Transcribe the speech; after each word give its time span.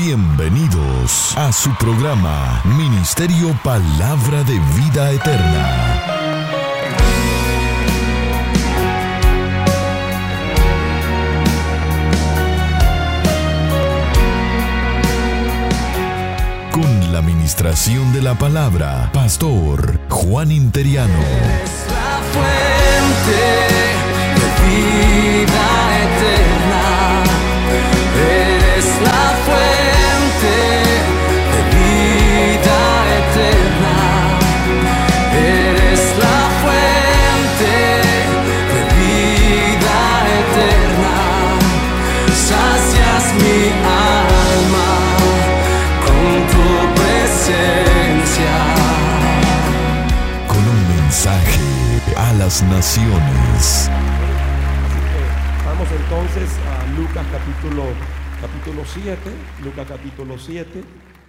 Bienvenidos 0.00 1.36
a 1.36 1.50
su 1.52 1.74
programa 1.74 2.62
Ministerio 2.64 3.52
Palabra 3.64 4.44
de 4.44 4.56
Vida 4.76 5.10
Eterna. 5.10 6.04
Con 16.70 17.12
la 17.12 17.18
administración 17.18 18.12
de 18.12 18.22
la 18.22 18.36
palabra, 18.36 19.10
Pastor 19.12 19.98
Juan 20.08 20.52
Interiano. 20.52 21.18
Es 21.64 21.70
fuente 22.32 23.42
de 24.36 25.44
vida 25.44 25.87
naciones. 52.48 53.90
Vamos 55.66 55.88
entonces 55.92 56.48
a 56.66 56.98
Lucas 56.98 57.26
capítulo, 57.30 57.84
capítulo 58.40 58.82
7. 58.86 59.20
Lucas 59.62 59.86
capítulo 59.86 60.38
7. 60.38 60.82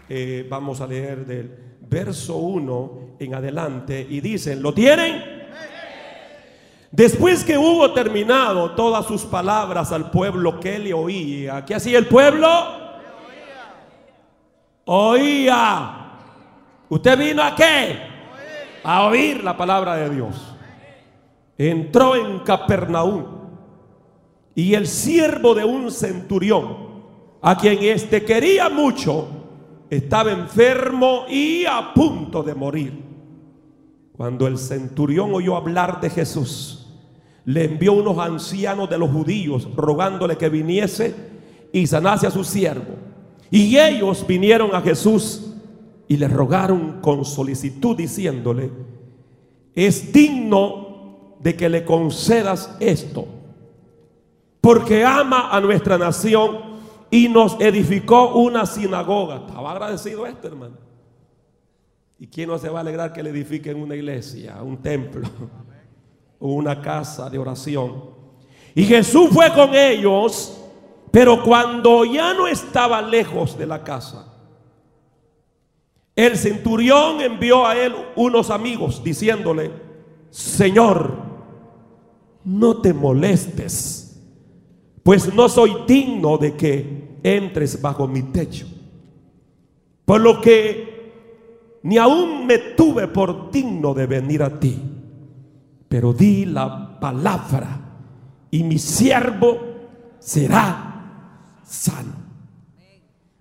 Eh, 0.07 0.47
vamos 0.49 0.79
a 0.79 0.87
leer 0.87 1.25
del 1.25 1.51
verso 1.81 2.37
1 2.37 3.17
en 3.19 3.35
adelante. 3.35 4.07
Y 4.09 4.21
dicen, 4.21 4.61
¿lo 4.61 4.73
tienen? 4.73 5.21
Después 6.89 7.43
que 7.43 7.57
hubo 7.57 7.91
terminado 7.91 8.71
todas 8.71 9.05
sus 9.05 9.23
palabras 9.23 9.91
al 9.91 10.11
pueblo 10.11 10.57
que 10.57 10.79
le 10.79 10.93
oía, 10.93 11.65
¿qué 11.65 11.75
hacía 11.75 11.97
el 11.97 12.07
pueblo? 12.07 12.47
Oía. 14.85 16.13
¿Usted 16.87 17.19
vino 17.19 17.43
a 17.43 17.53
qué? 17.55 17.99
A 18.85 19.03
oír 19.03 19.43
la 19.43 19.57
palabra 19.57 19.97
de 19.97 20.09
Dios. 20.11 20.48
Entró 21.59 22.15
en 22.15 22.39
Capernaum 22.39 23.25
y 24.55 24.75
el 24.75 24.87
siervo 24.87 25.53
de 25.53 25.65
un 25.65 25.91
centurión, 25.91 27.03
a 27.41 27.57
quien 27.57 27.83
éste 27.83 28.23
quería 28.23 28.69
mucho, 28.69 29.27
estaba 29.89 30.31
enfermo 30.31 31.25
y 31.29 31.65
a 31.65 31.93
punto 31.93 32.43
de 32.43 32.55
morir. 32.55 33.03
Cuando 34.15 34.47
el 34.47 34.57
centurión 34.57 35.33
oyó 35.33 35.57
hablar 35.57 35.99
de 35.99 36.09
Jesús, 36.09 36.87
le 37.43 37.65
envió 37.65 37.91
unos 37.91 38.17
ancianos 38.19 38.89
de 38.89 38.97
los 38.97 39.11
judíos 39.11 39.67
rogándole 39.75 40.37
que 40.37 40.47
viniese 40.47 41.13
y 41.73 41.85
sanase 41.87 42.25
a 42.25 42.31
su 42.31 42.45
siervo. 42.45 42.95
Y 43.51 43.77
ellos 43.77 44.25
vinieron 44.25 44.73
a 44.73 44.79
Jesús 44.79 45.55
y 46.07 46.15
le 46.15 46.29
rogaron 46.29 47.01
con 47.01 47.25
solicitud 47.25 47.97
diciéndole, 47.97 48.71
es 49.75 50.13
digno 50.13 50.88
de 51.39 51.55
que 51.55 51.69
le 51.69 51.85
concedas 51.85 52.75
esto, 52.79 53.25
porque 54.61 55.03
ama 55.03 55.49
a 55.49 55.59
nuestra 55.61 55.97
nación 55.97 56.79
y 57.09 57.27
nos 57.29 57.59
edificó 57.59 58.35
una 58.35 58.65
sinagoga. 58.65 59.37
Estaba 59.47 59.71
agradecido 59.71 60.25
este 60.25 60.47
hermano. 60.47 60.77
¿Y 62.19 62.27
quién 62.27 62.49
no 62.49 62.57
se 62.57 62.69
va 62.69 62.79
a 62.79 62.81
alegrar 62.81 63.13
que 63.13 63.23
le 63.23 63.29
edifiquen 63.29 63.81
una 63.81 63.95
iglesia, 63.95 64.61
un 64.61 64.77
templo 64.77 65.21
o 66.39 66.53
una 66.53 66.81
casa 66.81 67.29
de 67.29 67.37
oración? 67.37 68.03
Y 68.75 68.83
Jesús 68.83 69.29
fue 69.31 69.51
con 69.53 69.73
ellos, 69.73 70.61
pero 71.11 71.41
cuando 71.41 72.03
ya 72.05 72.33
no 72.33 72.47
estaba 72.47 73.01
lejos 73.01 73.57
de 73.57 73.65
la 73.65 73.83
casa, 73.83 74.25
el 76.15 76.37
centurión 76.37 77.21
envió 77.21 77.65
a 77.65 77.77
él 77.77 77.95
unos 78.17 78.49
amigos 78.49 79.01
diciéndole, 79.01 79.71
Señor, 80.29 81.28
no 82.43 82.81
te 82.81 82.93
molestes, 82.93 84.21
pues 85.03 85.33
no 85.33 85.49
soy 85.49 85.75
digno 85.87 86.37
de 86.37 86.55
que 86.55 87.19
entres 87.23 87.81
bajo 87.81 88.07
mi 88.07 88.23
techo. 88.23 88.67
Por 90.05 90.21
lo 90.21 90.41
que 90.41 91.79
ni 91.83 91.97
aún 91.97 92.45
me 92.45 92.57
tuve 92.57 93.07
por 93.07 93.51
digno 93.51 93.93
de 93.93 94.05
venir 94.05 94.43
a 94.43 94.59
ti, 94.59 94.77
pero 95.87 96.13
di 96.13 96.45
la 96.45 96.99
palabra 96.99 97.79
y 98.51 98.63
mi 98.63 98.77
siervo 98.77 99.57
será 100.19 101.59
sano. 101.63 102.13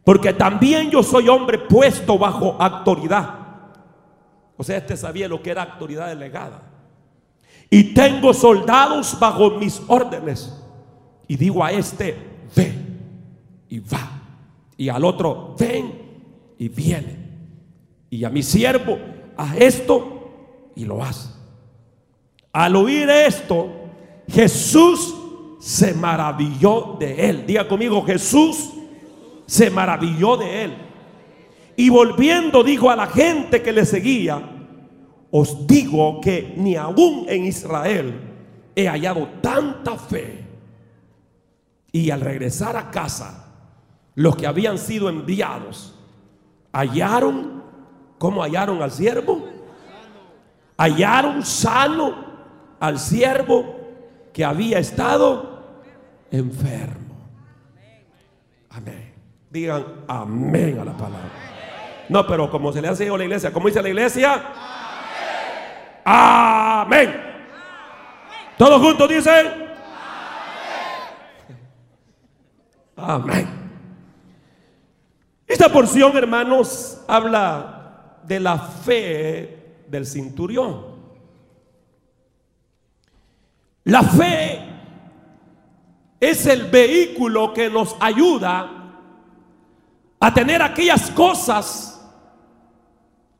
Porque 0.05 0.33
también 0.33 0.91
yo 0.91 1.03
soy 1.03 1.29
hombre 1.29 1.59
puesto 1.59 2.19
bajo 2.19 2.57
autoridad. 2.59 3.35
O 4.57 4.65
sea, 4.65 4.79
este 4.79 4.97
sabía 4.97 5.29
lo 5.29 5.43
que 5.43 5.51
era 5.51 5.63
autoridad 5.63 6.09
delegada. 6.09 6.63
Y 7.71 7.95
tengo 7.95 8.33
soldados 8.33 9.19
bajo 9.19 9.51
mis 9.53 9.81
órdenes. 9.87 10.55
Y 11.27 11.37
digo 11.37 11.63
a 11.63 11.71
este, 11.73 12.17
ve 12.55 12.73
y 13.69 13.81
va. 13.81 14.23
Y 14.77 14.89
al 14.89 15.05
otro, 15.05 15.55
ven 15.59 15.93
y 16.59 16.69
viene. 16.69 17.17
Y 18.11 18.25
a 18.25 18.31
mi 18.31 18.43
siervo, 18.43 18.99
haz 19.37 19.57
esto 19.59 20.71
y 20.75 20.85
lo 20.85 21.03
hace. 21.03 21.29
Al 22.53 22.77
oír 22.77 23.11
esto, 23.11 23.69
Jesús 24.29 25.15
se 25.59 25.93
maravilló 25.93 26.97
de 26.99 27.29
él. 27.29 27.47
Diga 27.47 27.69
conmigo, 27.69 28.03
Jesús 28.03 28.71
se 29.47 29.71
maravilló 29.71 30.37
de 30.37 30.65
él. 30.65 30.75
Y 31.77 31.91
volviendo 31.91 32.65
dijo 32.65 32.91
a 32.91 32.97
la 32.97 33.07
gente 33.07 33.63
que 33.63 33.73
le 33.73 33.85
seguía, 33.85 34.58
os 35.31 35.67
digo 35.67 36.21
que 36.21 36.55
ni 36.57 36.77
aún 36.77 37.27
en 37.29 37.45
Israel 37.45 38.21
he 38.75 38.87
hallado 38.87 39.29
tanta 39.41 39.97
fe. 39.97 40.45
Y 41.93 42.11
al 42.11 42.21
regresar 42.21 42.77
a 42.77 42.91
casa, 42.91 43.47
los 44.15 44.37
que 44.37 44.47
habían 44.47 44.79
sido 44.79 45.09
enviados 45.09 45.95
hallaron, 46.73 47.63
¿cómo 48.19 48.43
hallaron 48.43 48.83
al 48.83 48.91
siervo? 48.91 49.49
Hallaron 50.77 51.45
sano 51.45 52.15
al 52.79 52.99
siervo 52.99 53.77
que 54.33 54.45
había 54.45 54.79
estado 54.79 55.65
enfermo. 56.31 57.17
Amén. 58.71 59.13
Digan 59.51 59.85
amén 60.07 60.79
a 60.79 60.85
la 60.85 60.97
palabra. 60.97 61.31
No, 62.09 62.27
pero 62.27 62.51
como 62.51 62.73
se 62.73 62.81
le 62.81 62.89
hace 62.89 63.09
a 63.09 63.17
la 63.17 63.25
iglesia, 63.25 63.53
¿cómo 63.53 63.67
dice 63.67 63.83
la 63.83 63.89
iglesia? 63.89 64.43
Amén. 66.11 67.21
Todos 68.57 68.81
juntos 68.81 69.11
dicen. 69.11 69.47
Amén. 72.97 73.47
Esta 75.47 75.71
porción, 75.71 76.17
hermanos, 76.17 77.03
habla 77.07 78.21
de 78.23 78.41
la 78.41 78.57
fe 78.57 79.83
del 79.87 80.07
cinturión. 80.07 80.97
La 83.85 84.03
fe 84.03 84.65
es 86.21 86.47
el 86.47 86.65
vehículo 86.71 87.53
que 87.53 87.69
nos 87.69 87.95
ayuda 88.01 88.71
a 90.19 90.33
tener 90.33 90.63
aquellas 90.63 91.11
cosas 91.11 91.88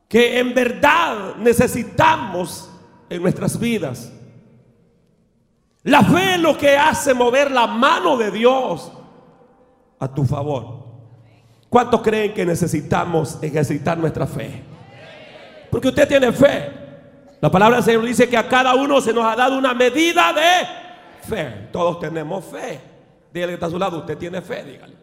que 0.09 0.39
en 0.39 0.53
verdad 0.55 1.35
necesitamos 1.37 2.69
en 3.09 3.21
nuestras 3.21 3.57
vidas. 3.59 4.11
La 5.83 6.03
fe 6.03 6.33
es 6.33 6.39
lo 6.39 6.57
que 6.57 6.75
hace 6.75 7.13
mover 7.13 7.51
la 7.51 7.67
mano 7.67 8.17
de 8.17 8.31
Dios 8.31 8.91
a 9.99 10.07
tu 10.13 10.25
favor. 10.25 10.79
¿Cuántos 11.69 12.01
creen 12.01 12.33
que 12.33 12.43
necesitamos 12.43 13.37
ejercitar 13.41 13.99
nuestra 13.99 14.25
fe? 14.25 14.63
Porque 15.69 15.89
usted 15.89 16.07
tiene 16.07 16.31
fe. 16.31 16.71
La 17.39 17.51
palabra 17.51 17.77
del 17.77 17.85
Señor 17.85 18.03
dice 18.03 18.27
que 18.27 18.35
a 18.35 18.49
cada 18.49 18.73
uno 18.73 18.99
se 19.01 19.13
nos 19.13 19.23
ha 19.23 19.35
dado 19.35 19.59
una 19.59 19.75
medida 19.75 20.33
de 20.33 21.27
fe. 21.27 21.69
Todos 21.71 21.99
tenemos 21.99 22.43
fe. 22.45 22.81
Dígale 23.31 23.51
que 23.51 23.53
está 23.53 23.67
a 23.67 23.69
su 23.69 23.77
lado, 23.77 23.99
usted 23.99 24.17
tiene 24.17 24.41
fe, 24.41 24.63
dígale. 24.63 24.95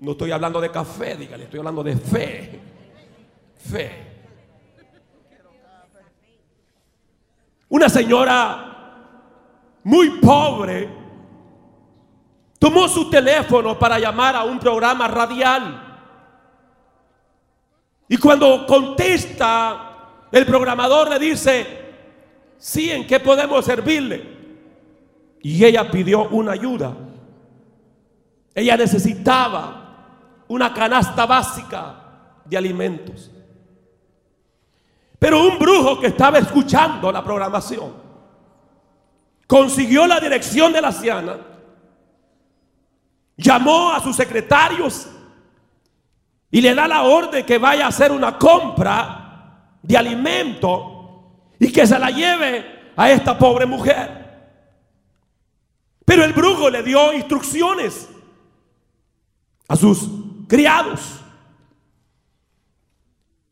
No 0.00 0.12
estoy 0.12 0.32
hablando 0.32 0.62
de 0.62 0.70
café, 0.70 1.14
dígale, 1.14 1.44
estoy 1.44 1.58
hablando 1.58 1.82
de 1.82 1.94
fe. 1.94 2.77
Fe. 3.58 4.06
Una 7.68 7.88
señora 7.88 8.68
muy 9.84 10.10
pobre 10.20 10.88
tomó 12.58 12.88
su 12.88 13.10
teléfono 13.10 13.78
para 13.78 13.98
llamar 13.98 14.36
a 14.36 14.44
un 14.44 14.58
programa 14.58 15.06
radial. 15.08 15.84
Y 18.08 18.16
cuando 18.16 18.66
contesta, 18.66 20.26
el 20.32 20.46
programador 20.46 21.10
le 21.10 21.18
dice, 21.18 21.66
sí, 22.56 22.90
¿en 22.90 23.06
qué 23.06 23.20
podemos 23.20 23.64
servirle? 23.64 24.38
Y 25.42 25.64
ella 25.64 25.90
pidió 25.90 26.28
una 26.30 26.52
ayuda. 26.52 26.94
Ella 28.54 28.76
necesitaba 28.76 30.44
una 30.48 30.72
canasta 30.72 31.26
básica 31.26 32.40
de 32.44 32.56
alimentos. 32.56 33.30
Pero 35.18 35.42
un 35.42 35.58
brujo 35.58 35.98
que 35.98 36.08
estaba 36.08 36.38
escuchando 36.38 37.10
la 37.10 37.24
programación 37.24 37.92
consiguió 39.46 40.06
la 40.06 40.20
dirección 40.20 40.72
de 40.72 40.80
la 40.80 40.88
anciana, 40.88 41.38
llamó 43.36 43.92
a 43.92 44.00
sus 44.00 44.14
secretarios 44.14 45.08
y 46.50 46.60
le 46.60 46.74
da 46.74 46.86
la 46.86 47.02
orden 47.02 47.44
que 47.44 47.58
vaya 47.58 47.86
a 47.86 47.88
hacer 47.88 48.12
una 48.12 48.38
compra 48.38 49.74
de 49.82 49.96
alimento 49.96 50.98
y 51.58 51.72
que 51.72 51.86
se 51.86 51.98
la 51.98 52.10
lleve 52.10 52.92
a 52.96 53.10
esta 53.10 53.38
pobre 53.38 53.66
mujer. 53.66 54.18
Pero 56.04 56.24
el 56.24 56.32
brujo 56.32 56.70
le 56.70 56.82
dio 56.82 57.12
instrucciones 57.12 58.08
a 59.66 59.76
sus 59.76 60.08
criados. 60.46 61.20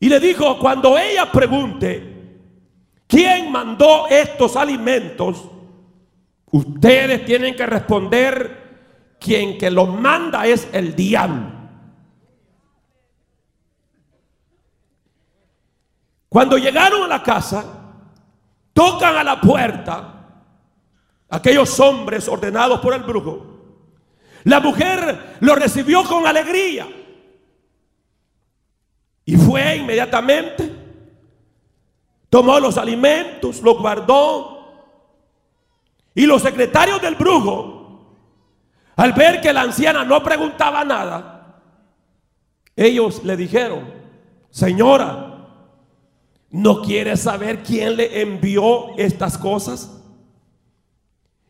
Y 0.06 0.08
le 0.08 0.20
dijo, 0.20 0.56
cuando 0.60 0.96
ella 0.96 1.32
pregunte, 1.32 2.38
¿quién 3.08 3.50
mandó 3.50 4.06
estos 4.06 4.54
alimentos? 4.54 5.50
Ustedes 6.52 7.24
tienen 7.24 7.56
que 7.56 7.66
responder, 7.66 9.16
quien 9.18 9.58
que 9.58 9.68
los 9.68 9.88
manda 9.88 10.46
es 10.46 10.68
el 10.72 10.94
diablo. 10.94 11.50
Cuando 16.28 16.56
llegaron 16.56 17.02
a 17.02 17.08
la 17.08 17.22
casa, 17.24 17.64
tocan 18.72 19.16
a 19.16 19.24
la 19.24 19.40
puerta 19.40 20.44
aquellos 21.30 21.80
hombres 21.80 22.28
ordenados 22.28 22.78
por 22.78 22.94
el 22.94 23.02
brujo. 23.02 23.44
La 24.44 24.60
mujer 24.60 25.38
lo 25.40 25.56
recibió 25.56 26.04
con 26.04 26.28
alegría 26.28 26.86
y 29.28 29.36
fue 29.36 29.76
inmediatamente, 29.76 30.72
tomó 32.30 32.60
los 32.60 32.78
alimentos, 32.78 33.60
los 33.60 33.76
guardó 33.76 34.56
y 36.14 36.24
los 36.26 36.40
secretarios 36.40 37.02
del 37.02 37.16
brujo, 37.16 38.14
al 38.94 39.12
ver 39.12 39.40
que 39.40 39.52
la 39.52 39.62
anciana 39.62 40.04
no 40.04 40.22
preguntaba 40.22 40.84
nada, 40.84 41.60
ellos 42.76 43.24
le 43.24 43.36
dijeron, 43.36 43.92
señora, 44.48 45.48
¿no 46.50 46.80
quiere 46.82 47.16
saber 47.16 47.64
quién 47.64 47.96
le 47.96 48.22
envió 48.22 48.96
estas 48.96 49.36
cosas? 49.36 50.00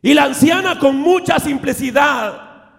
Y 0.00 0.14
la 0.14 0.24
anciana 0.24 0.78
con 0.78 0.96
mucha 0.96 1.38
simplicidad 1.38 2.70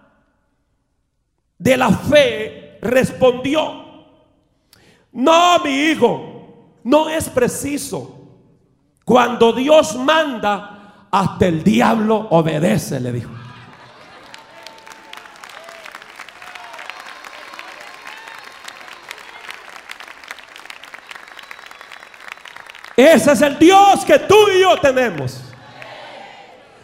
de 1.56 1.76
la 1.76 1.90
fe 1.90 2.78
respondió, 2.82 3.87
no, 5.12 5.58
mi 5.60 5.70
hijo, 5.70 6.80
no 6.84 7.08
es 7.08 7.28
preciso. 7.28 8.14
Cuando 9.04 9.52
Dios 9.52 9.96
manda, 9.96 11.06
hasta 11.10 11.46
el 11.46 11.64
diablo 11.64 12.28
obedece, 12.30 13.00
le 13.00 13.12
dijo. 13.12 13.30
Ese 22.98 23.30
es 23.30 23.42
el 23.42 23.56
Dios 23.58 24.04
que 24.04 24.18
tú 24.18 24.34
y 24.54 24.60
yo 24.60 24.76
tenemos. 24.78 25.40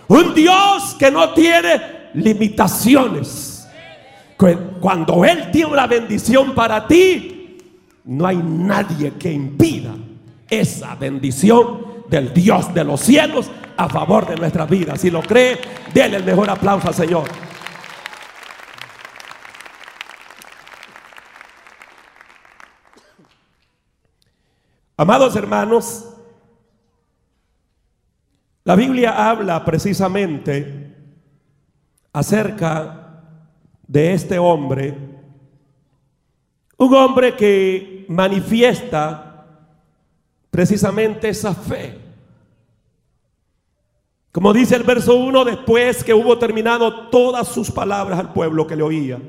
Un 0.07 0.33
Dios 0.33 0.95
que 0.97 1.11
no 1.11 1.35
tiene 1.35 2.11
limitaciones. 2.15 3.69
Cuando 4.81 5.25
Él 5.25 5.51
tiene 5.51 5.73
una 5.73 5.89
bendición 5.89 6.55
para 6.55 6.87
ti, 6.87 7.34
no 8.05 8.27
hay 8.27 8.37
nadie 8.37 9.13
que 9.15 9.33
impida 9.33 9.95
esa 10.49 10.95
bendición 10.95 12.05
del 12.09 12.33
Dios 12.33 12.73
de 12.75 12.85
los 12.85 13.01
cielos 13.01 13.51
a 13.77 13.89
favor 13.89 14.27
de 14.27 14.37
nuestra 14.37 14.67
vida. 14.67 14.97
Si 14.97 15.11
lo 15.11 15.23
cree, 15.23 15.59
denle 15.93 16.19
el 16.19 16.25
mejor 16.25 16.51
aplauso 16.51 16.89
al 16.89 16.95
Señor. 16.95 17.29
Amados 24.97 25.35
hermanos, 25.35 26.09
la 28.63 28.77
Biblia 28.77 29.29
habla 29.29 29.65
precisamente 29.65 30.95
acerca 32.13 33.23
de 33.89 34.13
este 34.13 34.39
hombre, 34.39 34.97
un 36.77 36.95
hombre 36.95 37.35
que 37.35 37.94
manifiesta 38.15 39.47
precisamente 40.51 41.29
esa 41.29 41.55
fe. 41.55 41.99
Como 44.33 44.53
dice 44.53 44.77
el 44.77 44.83
verso 44.83 45.17
1, 45.17 45.45
después 45.45 46.03
que 46.03 46.15
hubo 46.15 46.39
terminado 46.39 47.09
todas 47.09 47.49
sus 47.49 47.71
palabras 47.71 48.19
al 48.19 48.33
pueblo 48.33 48.67
que 48.67 48.77
le 48.77 48.83
oía, 48.83 49.21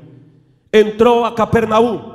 entró 0.72 1.24
a 1.26 1.34
Capernaum. 1.34 2.14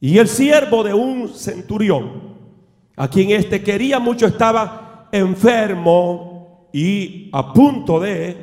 Y 0.00 0.18
el 0.18 0.28
siervo 0.28 0.82
de 0.82 0.94
un 0.94 1.28
centurión, 1.28 2.36
a 2.96 3.08
quien 3.08 3.30
éste 3.30 3.62
quería 3.62 3.98
mucho, 3.98 4.26
estaba 4.26 5.08
enfermo 5.12 6.68
y 6.72 7.28
a 7.32 7.52
punto 7.52 8.00
de 8.00 8.36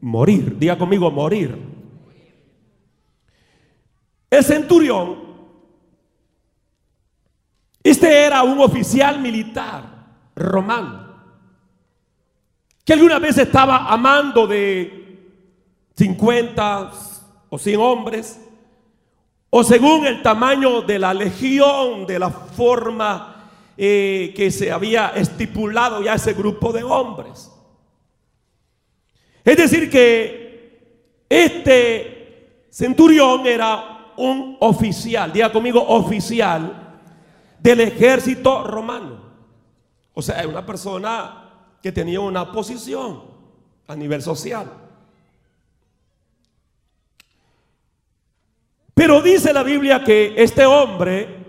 morir. 0.00 0.58
Diga 0.58 0.78
conmigo, 0.78 1.10
morir. 1.10 1.56
El 4.30 4.44
centurión, 4.44 5.23
este 7.84 8.24
era 8.24 8.42
un 8.42 8.58
oficial 8.60 9.20
militar 9.20 9.84
romano, 10.34 11.04
que 12.82 12.94
alguna 12.94 13.18
vez 13.18 13.36
estaba 13.36 13.92
amando 13.92 14.46
de 14.46 15.20
50 15.94 16.92
o 17.50 17.58
100 17.58 17.80
hombres, 17.80 18.40
o 19.50 19.62
según 19.62 20.06
el 20.06 20.22
tamaño 20.22 20.80
de 20.80 20.98
la 20.98 21.12
legión, 21.12 22.06
de 22.06 22.18
la 22.18 22.30
forma 22.30 23.50
eh, 23.76 24.32
que 24.34 24.50
se 24.50 24.72
había 24.72 25.08
estipulado 25.08 26.02
ya 26.02 26.14
ese 26.14 26.32
grupo 26.32 26.72
de 26.72 26.84
hombres. 26.84 27.50
Es 29.44 29.58
decir, 29.58 29.90
que 29.90 31.26
este 31.28 32.66
centurión 32.70 33.46
era 33.46 34.12
un 34.16 34.56
oficial, 34.60 35.30
diga 35.30 35.52
conmigo 35.52 35.84
oficial 35.86 36.83
del 37.64 37.80
ejército 37.80 38.62
romano. 38.64 39.18
O 40.12 40.20
sea, 40.20 40.46
una 40.46 40.64
persona 40.66 41.78
que 41.82 41.90
tenía 41.90 42.20
una 42.20 42.52
posición 42.52 43.22
a 43.88 43.96
nivel 43.96 44.20
social. 44.20 44.70
Pero 48.92 49.22
dice 49.22 49.50
la 49.54 49.62
Biblia 49.62 50.04
que 50.04 50.34
este 50.36 50.66
hombre 50.66 51.42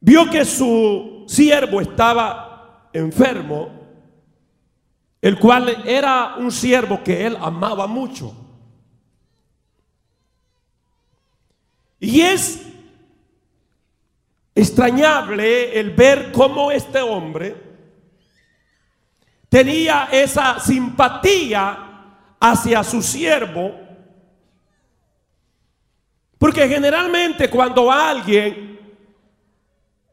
vio 0.00 0.30
que 0.30 0.46
su 0.46 1.24
siervo 1.28 1.82
estaba 1.82 2.88
enfermo, 2.94 3.68
el 5.20 5.38
cual 5.38 5.86
era 5.86 6.36
un 6.38 6.50
siervo 6.50 7.04
que 7.04 7.26
él 7.26 7.36
amaba 7.38 7.86
mucho. 7.86 8.34
Y 12.00 12.22
es 12.22 12.69
extrañable 14.60 15.78
el 15.78 15.90
ver 15.90 16.30
cómo 16.32 16.70
este 16.70 17.00
hombre 17.00 17.56
tenía 19.48 20.08
esa 20.12 20.60
simpatía 20.60 21.86
hacia 22.38 22.84
su 22.84 23.02
siervo, 23.02 23.74
porque 26.38 26.68
generalmente 26.68 27.48
cuando 27.48 27.90
alguien 27.90 28.78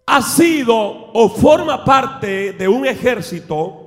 ha 0.06 0.22
sido 0.22 0.76
o 0.76 1.30
forma 1.30 1.84
parte 1.84 2.54
de 2.54 2.68
un 2.68 2.86
ejército, 2.86 3.84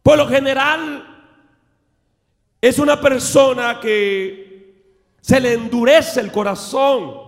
por 0.00 0.16
lo 0.16 0.28
general 0.28 1.26
es 2.60 2.78
una 2.78 3.00
persona 3.00 3.80
que 3.80 4.48
se 5.20 5.40
le 5.40 5.54
endurece 5.54 6.20
el 6.20 6.30
corazón, 6.30 7.27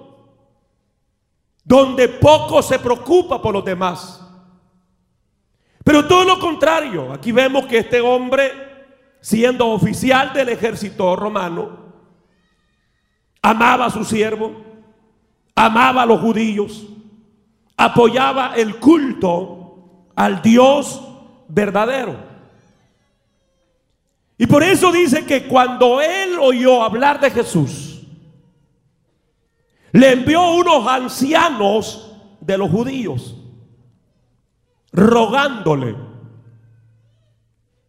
donde 1.70 2.08
poco 2.08 2.60
se 2.62 2.80
preocupa 2.80 3.40
por 3.40 3.54
los 3.54 3.64
demás. 3.64 4.20
Pero 5.84 6.04
todo 6.04 6.24
lo 6.24 6.40
contrario, 6.40 7.12
aquí 7.12 7.30
vemos 7.30 7.66
que 7.66 7.78
este 7.78 8.00
hombre, 8.00 8.50
siendo 9.20 9.68
oficial 9.68 10.32
del 10.32 10.48
ejército 10.48 11.14
romano, 11.14 11.78
amaba 13.40 13.86
a 13.86 13.90
su 13.90 14.04
siervo, 14.04 14.50
amaba 15.54 16.02
a 16.02 16.06
los 16.06 16.20
judíos, 16.20 16.88
apoyaba 17.76 18.54
el 18.56 18.80
culto 18.80 20.08
al 20.16 20.42
Dios 20.42 21.00
verdadero. 21.46 22.16
Y 24.36 24.46
por 24.48 24.64
eso 24.64 24.90
dice 24.90 25.24
que 25.24 25.46
cuando 25.46 26.00
él 26.00 26.36
oyó 26.40 26.82
hablar 26.82 27.20
de 27.20 27.30
Jesús, 27.30 27.89
le 29.92 30.12
envió 30.12 30.52
unos 30.52 30.86
ancianos 30.86 32.16
de 32.40 32.58
los 32.58 32.70
judíos, 32.70 33.36
rogándole, 34.92 35.96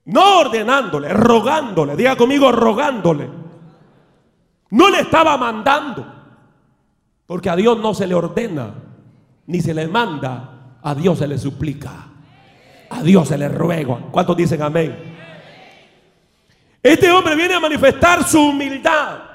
no 0.05 0.39
ordenándole, 0.39 1.09
rogándole, 1.09 1.95
diga 1.95 2.15
conmigo, 2.15 2.51
rogándole. 2.51 3.29
No 4.71 4.89
le 4.89 5.01
estaba 5.01 5.37
mandando, 5.37 6.05
porque 7.25 7.49
a 7.49 7.55
Dios 7.55 7.77
no 7.79 7.93
se 7.93 8.07
le 8.07 8.15
ordena, 8.15 8.73
ni 9.47 9.61
se 9.61 9.73
le 9.73 9.87
manda, 9.87 10.77
a 10.81 10.95
Dios 10.95 11.19
se 11.19 11.27
le 11.27 11.37
suplica, 11.37 12.07
a 12.89 13.03
Dios 13.03 13.27
se 13.27 13.37
le 13.37 13.49
ruega. 13.49 13.97
¿Cuántos 14.11 14.35
dicen 14.37 14.61
amén? 14.61 15.11
Este 16.81 17.11
hombre 17.11 17.35
viene 17.35 17.53
a 17.53 17.59
manifestar 17.59 18.23
su 18.23 18.39
humildad. 18.39 19.30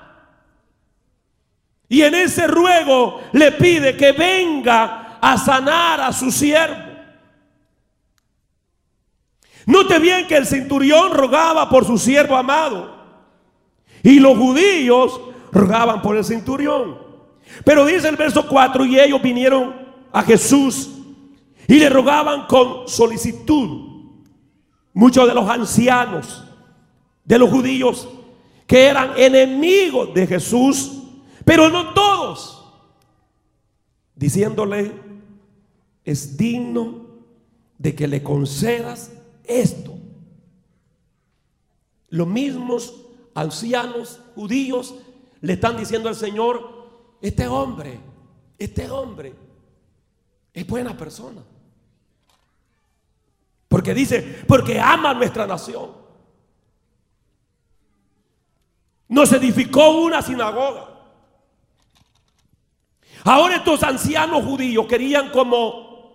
Y 1.88 2.02
en 2.02 2.14
ese 2.14 2.46
ruego 2.46 3.20
le 3.32 3.52
pide 3.52 3.96
que 3.96 4.12
venga 4.12 5.18
a 5.20 5.38
sanar 5.38 6.00
a 6.00 6.12
su 6.12 6.30
siervo. 6.30 6.86
Note 9.66 9.98
bien 9.98 10.26
que 10.26 10.36
el 10.36 10.46
centurión 10.46 11.12
rogaba 11.12 11.68
por 11.68 11.84
su 11.84 11.98
siervo 11.98 12.36
amado. 12.36 12.94
Y 14.02 14.20
los 14.20 14.38
judíos 14.38 15.20
rogaban 15.50 16.02
por 16.02 16.16
el 16.16 16.24
centurión. 16.24 16.98
Pero 17.64 17.84
dice 17.84 18.08
el 18.08 18.16
verso 18.16 18.46
4, 18.46 18.84
y 18.84 19.00
ellos 19.00 19.20
vinieron 19.22 19.74
a 20.12 20.22
Jesús 20.22 20.90
y 21.66 21.74
le 21.74 21.88
rogaban 21.88 22.46
con 22.46 22.88
solicitud. 22.88 24.12
Muchos 24.92 25.26
de 25.28 25.34
los 25.34 25.48
ancianos 25.48 26.44
de 27.24 27.38
los 27.38 27.50
judíos 27.50 28.08
que 28.66 28.86
eran 28.86 29.12
enemigos 29.16 30.14
de 30.14 30.26
Jesús, 30.26 30.95
pero 31.46 31.70
no 31.70 31.94
todos, 31.94 32.74
diciéndole, 34.16 34.92
es 36.04 36.36
digno 36.36 37.06
de 37.78 37.94
que 37.94 38.08
le 38.08 38.20
concedas 38.20 39.12
esto. 39.44 39.96
Los 42.08 42.26
mismos 42.26 43.00
ancianos 43.32 44.20
judíos 44.34 44.96
le 45.40 45.52
están 45.52 45.76
diciendo 45.76 46.08
al 46.08 46.16
Señor, 46.16 47.16
este 47.22 47.46
hombre, 47.46 48.00
este 48.58 48.90
hombre 48.90 49.32
es 50.52 50.66
buena 50.66 50.96
persona. 50.96 51.44
Porque 53.68 53.94
dice, 53.94 54.42
porque 54.48 54.80
ama 54.80 55.14
nuestra 55.14 55.46
nación. 55.46 55.92
Nos 59.06 59.32
edificó 59.32 60.00
una 60.00 60.20
sinagoga. 60.22 60.95
Ahora 63.28 63.56
estos 63.56 63.82
ancianos 63.82 64.44
judíos 64.44 64.86
querían 64.86 65.30
como 65.30 66.14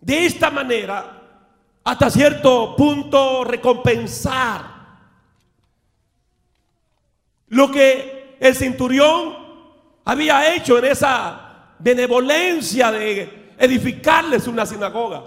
de 0.00 0.24
esta 0.24 0.50
manera, 0.50 1.22
hasta 1.84 2.08
cierto 2.08 2.74
punto, 2.74 3.44
recompensar 3.44 4.64
lo 7.48 7.70
que 7.70 8.38
el 8.40 8.54
centurión 8.54 9.36
había 10.06 10.54
hecho 10.54 10.78
en 10.78 10.86
esa 10.86 11.74
benevolencia 11.78 12.90
de 12.90 13.52
edificarles 13.58 14.46
una 14.46 14.64
sinagoga. 14.64 15.24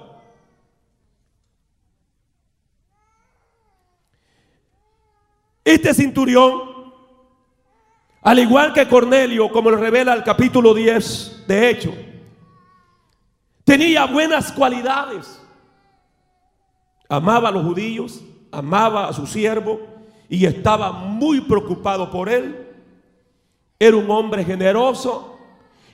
Este 5.64 5.94
cinturión, 5.94 6.69
al 8.22 8.40
igual 8.40 8.74
que 8.74 8.88
Cornelio, 8.88 9.50
como 9.50 9.72
lo 9.72 9.78
revela 9.78 10.14
el 10.14 10.24
capítulo 10.24 10.74
10 10.74 11.46
de 11.48 11.70
Hecho, 11.70 11.94
tenía 13.64 14.06
buenas 14.06 14.52
cualidades. 14.52 15.42
Amaba 17.08 17.50
a 17.50 17.52
los 17.52 17.64
judíos, 17.64 18.22
amaba 18.52 19.08
a 19.08 19.14
su 19.14 19.26
siervo 19.26 19.80
y 20.28 20.46
estaba 20.46 20.92
muy 20.92 21.42
preocupado 21.42 22.12
por 22.12 22.30
él. 22.30 22.68
Era 23.80 23.96
un 23.96 24.12
hombre 24.12 24.44
generoso 24.44 25.38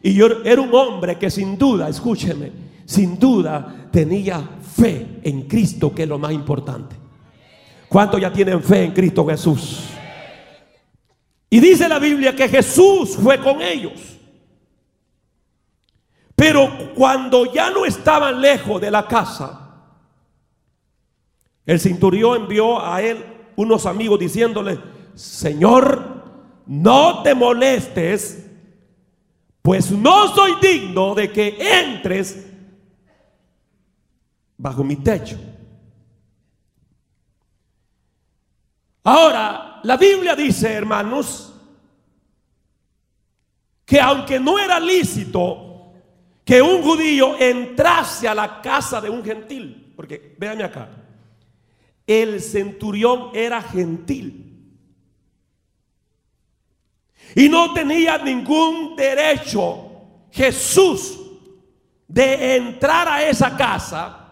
y 0.01 0.19
era 0.19 0.61
un 0.61 0.73
hombre 0.73 1.17
que 1.17 1.29
sin 1.29 1.57
duda, 1.57 1.87
escúcheme, 1.87 2.51
sin 2.85 3.19
duda 3.19 3.87
tenía 3.91 4.41
fe 4.75 5.19
en 5.23 5.43
Cristo, 5.43 5.93
que 5.93 6.03
es 6.03 6.09
lo 6.09 6.17
más 6.17 6.33
importante. 6.33 6.95
¿Cuántos 7.87 8.19
ya 8.19 8.33
tienen 8.33 8.61
fe 8.61 8.83
en 8.83 8.91
Cristo 8.91 9.25
Jesús? 9.25 9.94
Y 11.55 11.61
dice 11.61 11.87
la 11.87 11.99
Biblia 11.99 12.35
que 12.35 12.49
Jesús 12.49 13.15
fue 13.15 13.39
con 13.39 13.61
ellos. 13.61 13.93
Pero 16.35 16.93
cuando 16.93 17.49
ya 17.53 17.69
no 17.69 17.85
estaban 17.85 18.41
lejos 18.41 18.81
de 18.81 18.91
la 18.91 19.07
casa, 19.07 19.87
el 21.65 21.79
cinturión 21.79 22.41
envió 22.41 22.85
a 22.85 23.01
él 23.01 23.23
unos 23.55 23.85
amigos 23.85 24.19
diciéndole, 24.19 24.77
Señor, 25.13 26.25
no 26.65 27.23
te 27.23 27.33
molestes, 27.33 28.51
pues 29.61 29.91
no 29.91 30.35
soy 30.35 30.55
digno 30.61 31.15
de 31.15 31.31
que 31.31 31.57
entres 31.57 32.51
bajo 34.57 34.83
mi 34.83 34.97
techo. 34.97 35.39
Ahora, 39.05 39.74
la 39.83 39.97
Biblia 39.97 40.35
dice, 40.35 40.71
hermanos, 40.71 41.53
que 43.85 43.99
aunque 43.99 44.39
no 44.39 44.57
era 44.57 44.79
lícito 44.79 45.93
que 46.43 46.61
un 46.61 46.81
judío 46.81 47.37
entrase 47.39 48.27
a 48.27 48.35
la 48.35 48.61
casa 48.61 49.01
de 49.01 49.09
un 49.09 49.23
gentil, 49.23 49.93
porque 49.95 50.35
véanme 50.37 50.63
acá, 50.63 50.89
el 52.05 52.41
centurión 52.41 53.29
era 53.33 53.61
gentil. 53.61 54.41
Y 57.35 57.49
no 57.49 57.73
tenía 57.73 58.17
ningún 58.19 58.95
derecho 58.95 59.91
Jesús 60.31 61.19
de 62.07 62.55
entrar 62.55 63.07
a 63.07 63.27
esa 63.27 63.57
casa 63.57 64.25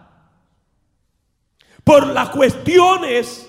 por 1.82 2.06
las 2.06 2.30
cuestiones 2.30 3.43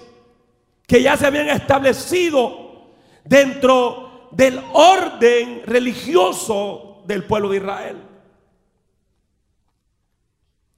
que 0.88 1.02
ya 1.02 1.18
se 1.18 1.26
habían 1.26 1.50
establecido 1.50 2.92
dentro 3.24 4.30
del 4.32 4.62
orden 4.74 5.64
religioso 5.66 7.04
del 7.06 7.24
pueblo 7.24 7.50
de 7.50 7.58
Israel. 7.58 7.98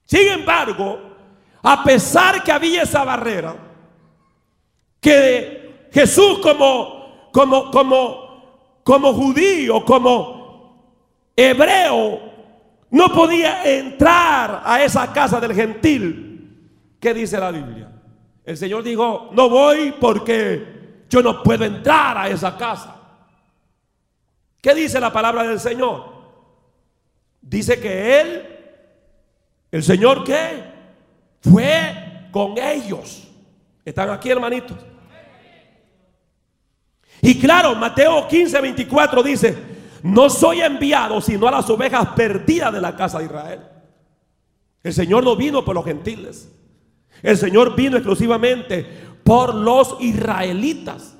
Sin 0.05 0.27
embargo, 0.27 0.99
a 1.63 1.83
pesar 1.83 2.43
que 2.43 2.51
había 2.51 2.83
esa 2.83 3.03
barrera, 3.03 3.55
que 5.01 5.89
Jesús 5.91 6.39
como, 6.39 7.29
como, 7.31 7.71
como, 7.71 8.81
como 8.83 9.13
judío, 9.13 9.83
como 9.83 11.31
hebreo, 11.35 12.27
no 12.89 13.09
podía 13.09 13.63
entrar 13.65 14.61
a 14.65 14.81
esa 14.83 15.11
casa 15.11 15.39
del 15.39 15.53
gentil. 15.53 16.93
¿Qué 16.99 17.13
dice 17.13 17.37
la 17.37 17.51
Biblia? 17.51 17.96
El 18.47 18.55
Señor 18.55 18.81
dijo, 18.81 19.29
no 19.33 19.49
voy 19.49 19.93
porque 19.99 21.03
yo 21.09 21.21
no 21.21 21.43
puedo 21.43 21.65
entrar 21.65 22.17
a 22.17 22.29
esa 22.29 22.57
casa. 22.57 22.95
¿Qué 24.61 24.73
dice 24.73 25.01
la 25.01 25.11
palabra 25.11 25.43
del 25.43 25.59
Señor? 25.59 26.05
Dice 27.41 27.77
que 27.77 28.21
Él, 28.21 28.47
el 29.69 29.83
Señor 29.83 30.23
que 30.23 30.63
fue 31.41 32.29
con 32.31 32.57
ellos. 32.57 33.27
¿Están 33.83 34.11
aquí 34.11 34.29
hermanitos? 34.29 34.77
Y 37.21 37.37
claro, 37.41 37.75
Mateo 37.75 38.29
15, 38.29 38.61
24 38.61 39.23
dice, 39.23 39.57
no 40.03 40.29
soy 40.29 40.61
enviado 40.61 41.19
sino 41.19 41.49
a 41.49 41.51
las 41.51 41.69
ovejas 41.69 42.07
perdidas 42.15 42.71
de 42.71 42.79
la 42.79 42.95
casa 42.95 43.19
de 43.19 43.25
Israel. 43.25 43.59
El 44.83 44.93
Señor 44.93 45.25
no 45.25 45.35
vino 45.35 45.65
por 45.65 45.75
los 45.75 45.83
gentiles. 45.83 46.49
El 47.21 47.38
Señor 47.38 47.75
vino 47.75 47.97
exclusivamente 47.97 48.86
por 49.24 49.55
los 49.55 49.97
israelitas. 50.00 51.17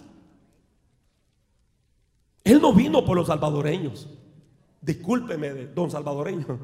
Él 2.44 2.62
no 2.62 2.72
vino 2.74 3.04
por 3.04 3.18
los 3.18 3.28
salvadoreños. 3.28 4.08
Discúlpeme, 4.82 5.50
don 5.76 5.92
salvadoreño. 5.92 6.60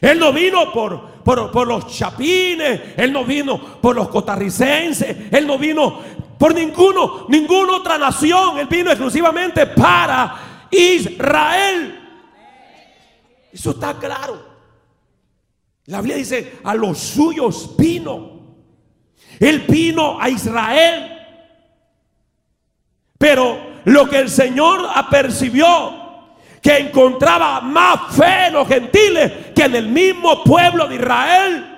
Él 0.00 0.18
no 0.18 0.32
vino 0.32 0.72
por, 0.72 1.22
por, 1.24 1.50
por 1.50 1.66
los 1.66 1.86
chapines, 1.86 2.80
Él 2.96 3.12
no 3.12 3.24
vino 3.24 3.58
por 3.80 3.96
los 3.96 4.08
costarricenses, 4.08 5.32
Él 5.32 5.46
no 5.46 5.58
vino 5.58 6.00
por 6.38 6.54
ninguno, 6.54 7.26
ninguna 7.28 7.76
otra 7.76 7.96
nación, 7.96 8.58
Él 8.58 8.66
vino 8.66 8.90
exclusivamente 8.90 9.66
para 9.66 10.68
Israel. 10.70 11.98
Eso 13.52 13.70
está 13.70 13.94
claro. 13.98 14.55
La 15.86 16.00
Biblia 16.00 16.16
dice, 16.16 16.58
a 16.64 16.74
los 16.74 16.98
suyos 16.98 17.76
vino. 17.76 18.36
Él 19.38 19.64
vino 19.68 20.20
a 20.20 20.28
Israel. 20.28 21.12
Pero 23.18 23.80
lo 23.84 24.08
que 24.08 24.18
el 24.18 24.28
Señor 24.28 24.88
apercibió, 24.92 26.04
que 26.60 26.78
encontraba 26.78 27.60
más 27.60 28.16
fe 28.16 28.46
en 28.46 28.54
los 28.54 28.66
gentiles 28.66 29.32
que 29.54 29.62
en 29.62 29.76
el 29.76 29.86
mismo 29.86 30.42
pueblo 30.42 30.88
de 30.88 30.96
Israel. 30.96 31.72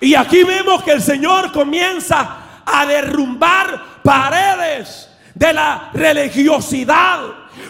Y 0.00 0.14
aquí 0.14 0.42
vemos 0.44 0.82
que 0.82 0.92
el 0.92 1.02
Señor 1.02 1.52
comienza 1.52 2.45
a 2.66 2.84
derrumbar 2.84 4.02
paredes 4.02 5.08
de 5.34 5.52
la 5.52 5.90
religiosidad. 5.94 7.20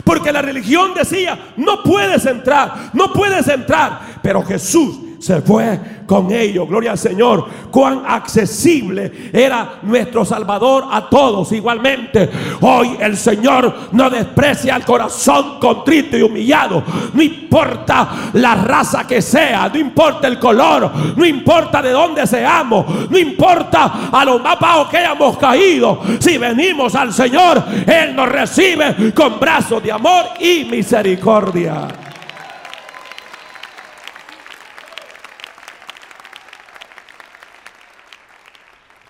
Porque 0.03 0.33
la 0.33 0.43
religión 0.43 0.95
decía, 0.95 1.53
no 1.57 1.83
puedes 1.83 2.27
entrar, 2.27 2.91
no 2.93 3.13
puedes 3.13 3.47
entrar. 3.49 4.19
Pero 4.23 4.43
Jesús 4.43 5.06
se 5.27 5.43
fue 5.43 5.79
con 6.07 6.31
ellos. 6.31 6.69
Gloria 6.69 6.93
al 6.93 6.99
Señor. 6.99 7.47
Cuán 7.71 8.05
accesible 8.07 9.31
era 9.33 9.81
nuestro 9.83 10.25
Salvador 10.25 10.85
a 10.91 11.09
todos 11.09 11.51
igualmente. 11.51 12.31
Hoy 12.61 12.97
el 13.01 13.17
Señor 13.17 13.75
no 13.93 14.09
desprecia 14.09 14.77
el 14.77 14.85
corazón 14.85 15.59
contrito 15.59 16.17
y 16.17 16.23
humillado. 16.23 16.83
No 17.13 17.23
importa 17.23 18.31
la 18.35 18.55
raza 18.55 19.05
que 19.05 19.21
sea, 19.21 19.69
no 19.69 19.79
importa 19.79 20.29
el 20.29 20.39
color, 20.39 20.93
no 21.17 21.27
importa 21.27 21.83
de 21.83 21.91
dónde 21.91 22.25
seamos, 22.27 23.11
no 23.11 23.19
importa 23.19 24.09
a 24.13 24.25
lo 24.25 24.39
más 24.39 24.61
bajo 24.61 24.89
que 24.89 24.99
hayamos 24.99 25.37
caído. 25.39 26.01
Si 26.21 26.39
venimos 26.39 26.95
al 26.95 27.13
Señor, 27.13 27.65
Él 27.85 28.15
nos 28.15 28.29
recibe 28.29 29.13
con 29.13 29.41
brazos 29.41 29.83
de 29.83 29.91
amor 29.91 30.27
y 30.39 30.67
misericordia. 30.67 32.06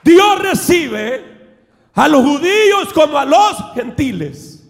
Dios 0.06 0.38
recibe 0.38 1.24
a 1.92 2.06
los 2.06 2.22
judíos 2.22 2.92
como 2.94 3.18
a 3.18 3.24
los 3.24 3.74
gentiles. 3.74 4.64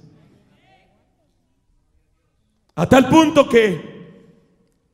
Hasta 2.74 2.96
el 2.96 3.06
punto 3.06 3.46
que 3.46 4.30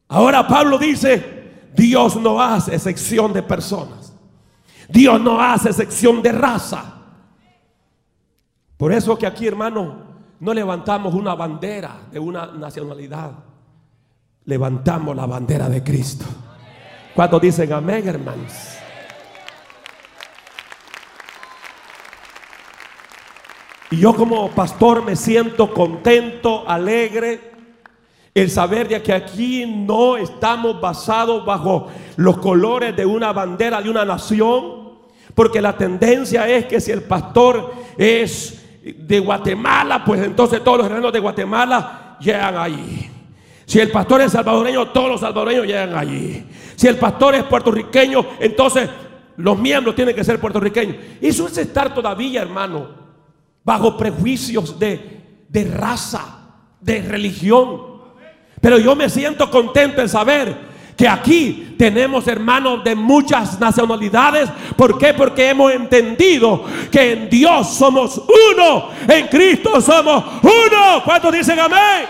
ahora 0.08 0.48
Pablo 0.48 0.78
dice, 0.78 1.68
Dios 1.74 2.16
no 2.16 2.42
hace 2.42 2.74
excepción 2.74 3.32
de 3.32 3.44
personas. 3.44 4.12
Dios 4.88 5.20
no 5.20 5.40
hace 5.40 5.68
excepción 5.68 6.20
de 6.20 6.32
raza. 6.32 6.92
Por 8.76 8.92
eso 8.92 9.16
que 9.16 9.28
aquí, 9.28 9.46
hermano, 9.46 9.96
no 10.40 10.52
levantamos 10.52 11.14
una 11.14 11.36
bandera 11.36 12.00
de 12.10 12.18
una 12.18 12.46
nacionalidad. 12.46 13.30
Levantamos 14.46 15.14
la 15.14 15.24
bandera 15.26 15.68
de 15.68 15.84
Cristo. 15.84 16.24
Cuando 17.14 17.38
dicen 17.38 17.72
amén, 17.72 18.08
hermanos? 18.08 18.81
Y 23.92 23.98
yo 23.98 24.14
como 24.14 24.48
pastor 24.52 25.04
me 25.04 25.14
siento 25.16 25.70
contento, 25.74 26.66
alegre, 26.66 27.38
el 28.34 28.48
saber 28.48 28.88
de 28.88 29.02
que 29.02 29.12
aquí 29.12 29.66
no 29.66 30.16
estamos 30.16 30.80
basados 30.80 31.44
bajo 31.44 31.88
los 32.16 32.38
colores 32.38 32.96
de 32.96 33.04
una 33.04 33.34
bandera 33.34 33.82
de 33.82 33.90
una 33.90 34.06
nación, 34.06 34.92
porque 35.34 35.60
la 35.60 35.76
tendencia 35.76 36.48
es 36.48 36.64
que 36.64 36.80
si 36.80 36.90
el 36.90 37.02
pastor 37.02 37.70
es 37.98 38.64
de 38.82 39.18
Guatemala, 39.18 40.02
pues 40.06 40.22
entonces 40.22 40.64
todos 40.64 40.78
los 40.78 40.86
hermanos 40.86 41.12
de 41.12 41.20
Guatemala 41.20 42.16
llegan 42.18 42.56
allí. 42.56 43.10
Si 43.66 43.78
el 43.78 43.90
pastor 43.90 44.22
es 44.22 44.32
salvadoreño, 44.32 44.88
todos 44.88 45.10
los 45.10 45.20
salvadoreños 45.20 45.66
llegan 45.66 45.94
allí. 45.94 46.46
Si 46.76 46.88
el 46.88 46.96
pastor 46.96 47.34
es 47.34 47.42
puertorriqueño, 47.42 48.24
entonces 48.40 48.88
los 49.36 49.58
miembros 49.58 49.94
tienen 49.94 50.16
que 50.16 50.24
ser 50.24 50.40
puertorriqueños. 50.40 50.96
Eso 51.20 51.46
es 51.46 51.58
estar 51.58 51.94
todavía, 51.94 52.40
hermano, 52.40 53.01
bajo 53.64 53.96
prejuicios 53.96 54.78
de, 54.78 55.44
de 55.48 55.64
raza, 55.64 56.38
de 56.80 57.02
religión. 57.02 57.92
Pero 58.60 58.78
yo 58.78 58.94
me 58.94 59.08
siento 59.08 59.50
contento 59.50 60.00
en 60.00 60.08
saber 60.08 60.72
que 60.96 61.08
aquí 61.08 61.74
tenemos 61.78 62.28
hermanos 62.28 62.84
de 62.84 62.94
muchas 62.94 63.58
nacionalidades. 63.58 64.48
¿Por 64.76 64.98
qué? 64.98 65.14
Porque 65.14 65.50
hemos 65.50 65.72
entendido 65.72 66.64
que 66.90 67.12
en 67.12 67.30
Dios 67.30 67.74
somos 67.74 68.18
uno, 68.18 68.90
en 69.08 69.26
Cristo 69.28 69.80
somos 69.80 70.24
uno. 70.42 71.02
¿Cuántos 71.04 71.32
dicen 71.32 71.58
amén? 71.58 72.06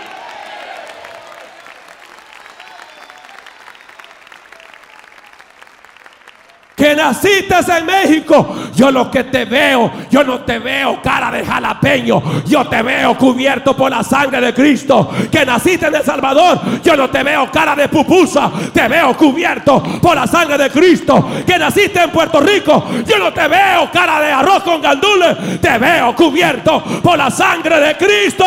Que 6.83 6.95
naciste 6.97 7.55
en 7.77 7.85
México, 7.85 8.55
yo 8.75 8.91
lo 8.91 9.09
que 9.09 9.23
te 9.23 9.45
veo, 9.45 9.89
yo 10.11 10.21
no 10.21 10.41
te 10.41 10.59
veo 10.59 11.01
cara 11.01 11.31
de 11.31 11.45
jalapeño, 11.45 12.43
yo 12.45 12.67
te 12.67 12.81
veo 12.81 13.17
cubierto 13.17 13.73
por 13.73 13.89
la 13.89 14.03
sangre 14.03 14.41
de 14.41 14.53
Cristo. 14.53 15.09
Que 15.31 15.45
naciste 15.45 15.87
en 15.87 15.95
El 15.95 16.03
Salvador, 16.03 16.59
yo 16.83 16.97
no 16.97 17.09
te 17.09 17.23
veo 17.23 17.49
cara 17.49 17.73
de 17.73 17.87
pupusa, 17.87 18.51
te 18.73 18.85
veo 18.89 19.15
cubierto 19.15 19.81
por 20.01 20.13
la 20.13 20.27
sangre 20.27 20.57
de 20.57 20.69
Cristo. 20.69 21.25
Que 21.47 21.57
naciste 21.57 22.01
en 22.01 22.11
Puerto 22.11 22.41
Rico, 22.41 22.85
yo 23.07 23.17
no 23.17 23.31
te 23.31 23.47
veo 23.47 23.89
cara 23.89 24.19
de 24.19 24.33
arroz 24.33 24.63
con 24.63 24.81
gandules, 24.81 25.61
te 25.61 25.77
veo 25.77 26.13
cubierto 26.13 26.83
por 27.01 27.17
la 27.17 27.31
sangre 27.31 27.79
de 27.79 27.95
Cristo. 27.95 28.45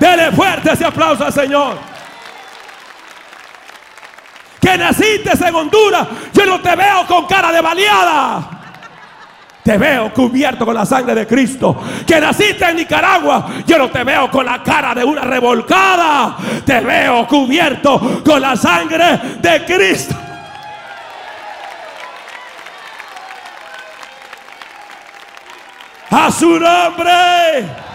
Dele 0.00 0.32
fuerte 0.32 0.72
ese 0.72 0.84
aplauso 0.84 1.24
al 1.26 1.32
Señor 1.32 1.89
que 4.60 4.76
naciste 4.76 5.30
en 5.46 5.54
Honduras, 5.54 6.06
yo 6.32 6.46
no 6.46 6.60
te 6.60 6.76
veo 6.76 7.06
con 7.06 7.26
cara 7.26 7.50
de 7.50 7.60
baleada. 7.60 8.60
Te 9.62 9.76
veo 9.76 10.12
cubierto 10.12 10.64
con 10.64 10.74
la 10.74 10.86
sangre 10.86 11.14
de 11.14 11.26
Cristo. 11.26 11.80
Que 12.06 12.20
naciste 12.20 12.64
en 12.64 12.76
Nicaragua, 12.76 13.46
yo 13.66 13.78
no 13.78 13.90
te 13.90 14.04
veo 14.04 14.30
con 14.30 14.44
la 14.44 14.62
cara 14.62 14.94
de 14.94 15.04
una 15.04 15.22
revolcada. 15.22 16.36
Te 16.64 16.80
veo 16.80 17.26
cubierto 17.26 18.22
con 18.24 18.40
la 18.40 18.56
sangre 18.56 19.20
de 19.40 19.64
Cristo. 19.64 20.14
A 26.10 26.30
su 26.32 26.58
nombre. 26.58 27.89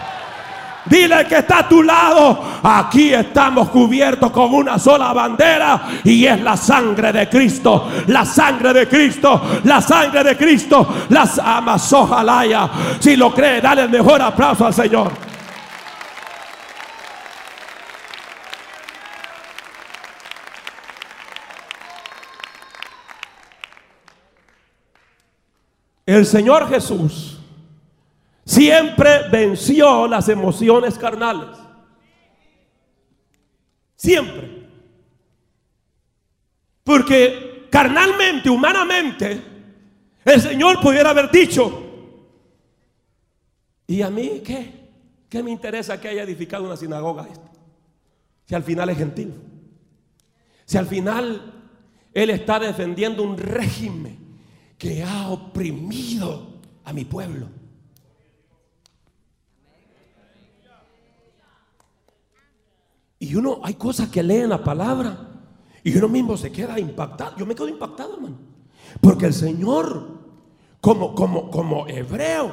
Dile 0.88 1.26
que 1.26 1.38
está 1.38 1.60
a 1.60 1.68
tu 1.68 1.82
lado. 1.82 2.42
Aquí 2.62 3.12
estamos 3.12 3.68
cubiertos 3.70 4.30
con 4.30 4.54
una 4.54 4.78
sola 4.78 5.12
bandera 5.12 5.82
y 6.04 6.24
es 6.24 6.40
la 6.40 6.56
sangre 6.56 7.12
de 7.12 7.28
Cristo. 7.28 7.90
La 8.06 8.24
sangre 8.24 8.72
de 8.72 8.88
Cristo. 8.88 9.60
La 9.64 9.80
sangre 9.80 10.22
de 10.22 10.36
Cristo. 10.36 10.86
Las 11.08 11.38
amas, 11.38 11.92
ojalá. 11.92 12.70
Si 13.00 13.16
lo 13.16 13.32
cree, 13.32 13.60
dale 13.60 13.82
el 13.82 13.90
mejor 13.90 14.20
aplauso 14.20 14.66
al 14.66 14.74
Señor. 14.74 15.12
El 26.06 26.24
Señor 26.24 26.68
Jesús 26.68 27.35
siempre 28.46 29.28
venció 29.30 30.06
las 30.06 30.28
emociones 30.30 30.96
carnales. 30.96 31.58
Siempre. 33.96 34.68
Porque 36.84 37.66
carnalmente, 37.70 38.48
humanamente, 38.48 39.42
el 40.24 40.40
Señor 40.40 40.80
pudiera 40.80 41.10
haber 41.10 41.30
dicho, 41.30 41.82
¿y 43.86 44.00
a 44.00 44.08
mí 44.08 44.40
qué? 44.44 44.86
¿Qué 45.28 45.42
me 45.42 45.50
interesa 45.50 46.00
que 46.00 46.08
haya 46.08 46.22
edificado 46.22 46.64
una 46.64 46.76
sinagoga? 46.76 47.28
Si 48.44 48.54
al 48.54 48.62
final 48.62 48.88
es 48.90 48.98
gentil. 48.98 49.34
Si 50.64 50.78
al 50.78 50.86
final 50.86 51.52
Él 52.14 52.30
está 52.30 52.60
defendiendo 52.60 53.24
un 53.24 53.36
régimen 53.36 54.18
que 54.78 55.02
ha 55.02 55.28
oprimido 55.28 56.60
a 56.84 56.92
mi 56.92 57.04
pueblo. 57.04 57.48
Y 63.18 63.34
uno, 63.34 63.60
hay 63.62 63.74
cosas 63.74 64.08
que 64.08 64.22
leen 64.22 64.50
la 64.50 64.62
palabra 64.62 65.26
y 65.82 65.96
uno 65.96 66.08
mismo 66.08 66.36
se 66.36 66.52
queda 66.52 66.78
impactado. 66.78 67.36
Yo 67.36 67.46
me 67.46 67.54
quedo 67.54 67.68
impactado, 67.68 68.14
hermano. 68.14 68.36
Porque 69.00 69.26
el 69.26 69.34
Señor, 69.34 70.18
como, 70.80 71.14
como, 71.14 71.50
como 71.50 71.86
hebreo, 71.86 72.52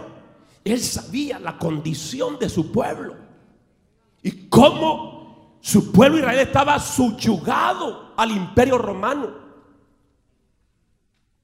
Él 0.64 0.80
sabía 0.80 1.40
la 1.40 1.58
condición 1.58 2.38
de 2.40 2.50
su 2.50 2.72
pueblo. 2.72 3.16
Y 4.22 4.48
cómo 4.48 5.58
su 5.62 5.92
pueblo 5.92 6.20
Israel 6.20 6.40
estaba 6.40 6.80
subyugado 6.80 8.14
al 8.16 8.32
imperio 8.32 8.78
romano. 8.78 9.30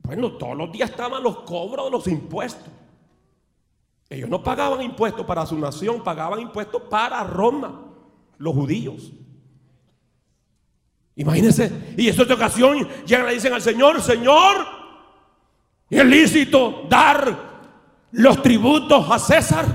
Bueno, 0.03 0.33
todos 0.33 0.57
los 0.57 0.71
días 0.71 0.89
estaban 0.89 1.21
los 1.21 1.39
cobros 1.39 1.85
de 1.85 1.91
los 1.91 2.07
impuestos. 2.07 2.67
Ellos 4.09 4.27
no 4.27 4.41
pagaban 4.41 4.81
impuestos 4.81 5.25
para 5.25 5.45
su 5.45 5.57
nación, 5.57 6.03
pagaban 6.03 6.39
impuestos 6.39 6.81
para 6.89 7.23
Roma, 7.23 7.88
los 8.39 8.55
judíos. 8.55 9.11
Imagínense, 11.15 11.93
y 11.97 12.07
en 12.07 12.19
esta 12.19 12.33
ocasión 12.33 12.87
llegan 13.05 13.25
y 13.25 13.29
le 13.29 13.33
dicen 13.35 13.53
al 13.53 13.61
Señor, 13.61 14.01
Señor, 14.01 14.55
¿es 15.89 16.05
lícito 16.05 16.87
dar 16.89 17.37
los 18.13 18.41
tributos 18.41 19.05
a 19.11 19.19
César? 19.19 19.65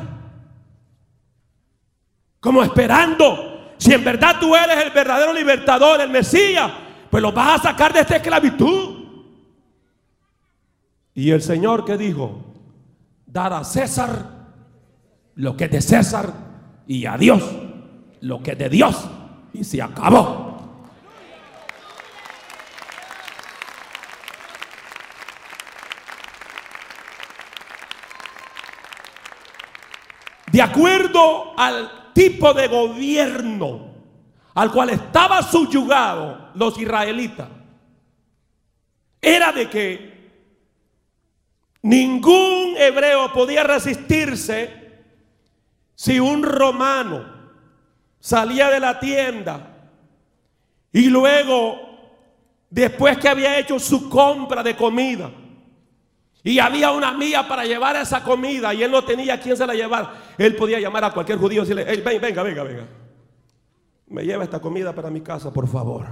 Como 2.41 2.63
esperando, 2.63 3.75
si 3.77 3.93
en 3.93 4.03
verdad 4.03 4.37
tú 4.41 4.57
eres 4.57 4.85
el 4.85 4.91
verdadero 4.91 5.35
libertador, 5.35 6.01
el 6.01 6.11
Mesías, 6.11 6.73
pues 7.11 7.23
los 7.23 7.35
vas 7.35 7.61
a 7.61 7.71
sacar 7.71 7.93
de 7.93 8.01
esta 8.01 8.17
esclavitud. 8.17 9.05
Y 11.13 11.31
el 11.31 11.43
Señor 11.43 11.85
que 11.85 11.99
dijo, 11.99 12.43
dar 13.27 13.53
a 13.53 13.65
César 13.65 14.31
lo 15.35 15.57
que 15.57 15.65
es 15.65 15.71
de 15.71 15.83
César 15.83 16.33
y 16.87 17.05
a 17.05 17.19
Dios 17.19 17.43
lo 18.25 18.43
que 18.43 18.53
es 18.53 18.59
de 18.59 18.69
Dios. 18.69 19.09
Y 19.53 19.63
se 19.65 19.81
acabó. 19.81 20.53
De 30.51 30.63
acuerdo 30.63 31.59
al 31.59 32.13
tipo 32.13 32.55
de 32.55 32.69
gobierno 32.69 33.93
al 34.55 34.71
cual 34.71 34.91
estaba 34.91 35.43
subyugado 35.43 36.51
los 36.55 36.79
israelitas, 36.79 37.49
era 39.21 39.51
de 39.51 39.69
que 39.69 40.15
ningún 41.83 42.77
hebreo 42.77 43.33
podía 43.33 43.65
resistirse 43.65 45.03
si 45.97 46.21
un 46.21 46.45
romano 46.45 47.34
salía 48.25 48.71
de 48.71 48.81
la 48.81 48.99
tienda 48.99 49.91
y 50.91 51.11
luego, 51.11 51.77
después 52.71 53.19
que 53.19 53.29
había 53.29 53.59
hecho 53.59 53.79
su 53.79 54.09
compra 54.09 54.63
de 54.63 54.75
comida, 54.75 55.31
y 56.43 56.59
había 56.59 56.91
una 56.93 57.13
mía 57.13 57.47
para 57.47 57.67
llevar 57.67 57.97
esa 57.97 58.25
comida 58.25 58.73
y 58.73 58.83
él 58.83 58.91
no 58.91 59.05
tenía 59.05 59.35
a 59.35 59.41
quién 59.41 59.57
se 59.57 59.67
la 59.67 59.75
llevar. 59.75 60.13
Él 60.39 60.57
podía 60.57 60.79
llamar 60.79 61.05
a 61.05 61.13
cualquier 61.13 61.39
judío 61.39 61.63
y 61.63 61.67
decirle, 61.67 61.85
venga, 62.21 62.43
venga, 62.43 62.63
venga. 62.63 62.89
Me 64.07 64.25
lleva 64.25 64.45
esta 64.45 64.61
comida 64.61 64.95
para 64.95 65.11
mi 65.11 65.23
casa, 65.23 65.53
por 65.53 65.67
favor. 65.67 66.07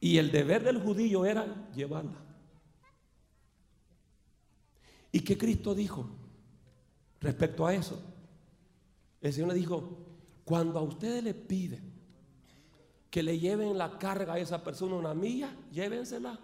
Y 0.00 0.16
el 0.16 0.30
deber 0.30 0.62
del 0.62 0.80
judío 0.80 1.26
era 1.26 1.46
llevarla. 1.74 2.22
¿Y 5.12 5.20
qué 5.20 5.36
Cristo 5.36 5.74
dijo 5.74 6.08
respecto 7.20 7.66
a 7.66 7.74
eso? 7.74 8.02
El 9.20 9.32
Señor 9.32 9.50
le 9.50 9.56
dijo, 9.56 10.05
cuando 10.46 10.78
a 10.78 10.82
ustedes 10.82 11.24
le 11.24 11.34
piden 11.34 11.92
que 13.10 13.20
le 13.20 13.36
lleven 13.36 13.76
la 13.76 13.98
carga 13.98 14.34
a 14.34 14.38
esa 14.38 14.62
persona 14.62 14.94
una 14.94 15.12
milla, 15.12 15.50
llévensela. 15.72 16.38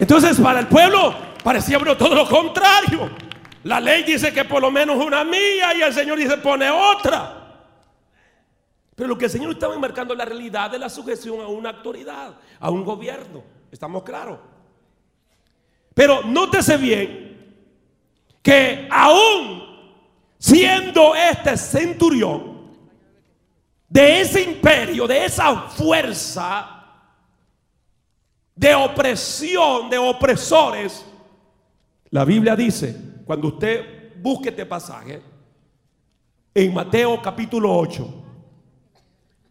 Entonces 0.00 0.40
para 0.40 0.58
el 0.58 0.66
pueblo 0.66 1.14
parecía 1.44 1.78
bueno, 1.78 1.96
todo 1.96 2.16
lo 2.16 2.28
contrario. 2.28 3.08
La 3.62 3.78
ley 3.78 4.02
dice 4.02 4.32
que 4.32 4.44
por 4.44 4.60
lo 4.60 4.72
menos 4.72 4.96
una 4.96 5.22
mía 5.22 5.72
y 5.72 5.82
el 5.82 5.94
Señor 5.94 6.18
dice 6.18 6.36
pone 6.38 6.68
otra. 6.68 7.35
Pero 8.96 9.08
lo 9.10 9.18
que 9.18 9.26
el 9.26 9.30
Señor 9.30 9.52
estaba 9.52 9.74
enmarcando 9.74 10.14
es 10.14 10.18
la 10.18 10.24
realidad 10.24 10.70
de 10.70 10.78
la 10.78 10.88
sujeción 10.88 11.40
a 11.40 11.46
una 11.46 11.70
autoridad, 11.70 12.34
a 12.58 12.70
un 12.70 12.82
gobierno. 12.82 13.44
¿Estamos 13.70 14.02
claros? 14.02 14.38
Pero 15.94 16.22
nótese 16.22 16.76
bien 16.78 17.26
que 18.42 18.88
aún 18.90 19.62
siendo 20.38 21.14
este 21.14 21.56
centurión 21.56 22.56
de 23.88 24.20
ese 24.22 24.42
imperio, 24.42 25.06
de 25.06 25.26
esa 25.26 25.68
fuerza, 25.68 26.76
de 28.54 28.74
opresión, 28.74 29.90
de 29.90 29.98
opresores. 29.98 31.04
La 32.10 32.24
Biblia 32.24 32.56
dice, 32.56 32.96
cuando 33.26 33.48
usted 33.48 34.14
busque 34.22 34.48
este 34.48 34.64
pasaje, 34.64 35.22
en 36.54 36.72
Mateo 36.72 37.20
capítulo 37.20 37.76
8, 37.76 38.25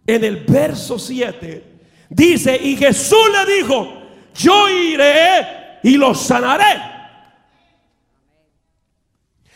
en 0.08 0.24
el 0.24 0.46
verso 0.46 1.00
7, 1.00 1.64
dice, 2.10 2.60
y 2.62 2.76
Jesús 2.78 3.28
le 3.32 3.56
dijo, 3.56 3.88
yo 4.34 4.70
iré 4.70 5.80
y 5.84 5.98
los 5.98 6.20
sanaré. 6.22 6.82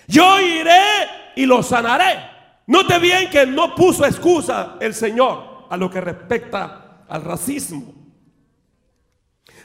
Yo 0.08 0.40
iré 0.40 0.82
y 1.36 1.46
los 1.46 1.68
sanaré. 1.68 2.20
Note 2.68 2.98
bien 3.00 3.30
que 3.30 3.46
no 3.46 3.76
puso 3.76 4.06
excusa 4.06 4.78
el 4.80 4.94
Señor 4.94 5.68
a 5.70 5.78
lo 5.78 5.90
que 5.90 6.02
respecta 6.02 7.06
al 7.08 7.24
racismo. 7.24 7.94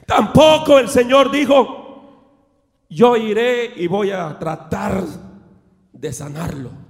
Tampoco 0.06 0.78
el 0.78 0.88
Señor 0.88 1.30
dijo, 1.30 1.84
yo 2.90 3.16
iré 3.16 3.72
y 3.76 3.86
voy 3.86 4.10
a 4.10 4.38
tratar 4.38 5.02
de 5.92 6.12
sanarlo. 6.12 6.83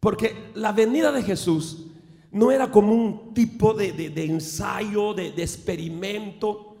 Porque 0.00 0.50
la 0.54 0.72
venida 0.72 1.12
de 1.12 1.22
Jesús 1.22 1.86
no 2.32 2.50
era 2.50 2.70
como 2.70 2.92
un 2.92 3.34
tipo 3.34 3.74
de, 3.74 4.12
ensayo, 4.16 5.12
de, 5.12 5.28
experimento, 5.36 6.76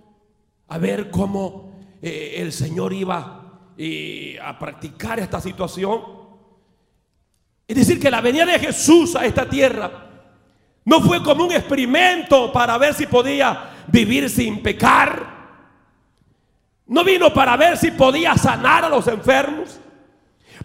a 0.68 0.78
ver 0.78 1.10
cómo 1.10 1.72
eh, 2.00 2.36
el 2.38 2.52
Señor 2.52 2.92
iba 2.94 3.72
eh, 3.76 4.38
a 4.42 4.58
practicar 4.58 5.18
esta 5.18 5.40
situación. 5.40 6.00
Es 7.68 7.76
decir, 7.76 8.00
que 8.00 8.10
la 8.10 8.20
venida 8.20 8.46
de 8.46 8.58
Jesús 8.58 9.14
a 9.16 9.26
esta 9.26 9.48
tierra 9.48 10.06
no 10.84 11.00
fue 11.00 11.22
como 11.22 11.44
un 11.44 11.52
experimento 11.52 12.52
para 12.52 12.78
ver 12.78 12.94
si 12.94 13.06
podía 13.06 13.84
vivir 13.88 14.30
sin 14.30 14.62
pecar. 14.62 15.38
No 16.86 17.04
vino 17.04 17.32
para 17.32 17.56
ver 17.56 17.76
si 17.76 17.90
podía 17.90 18.34
sanar 18.36 18.84
a 18.84 18.88
los 18.88 19.06
enfermos. 19.06 19.78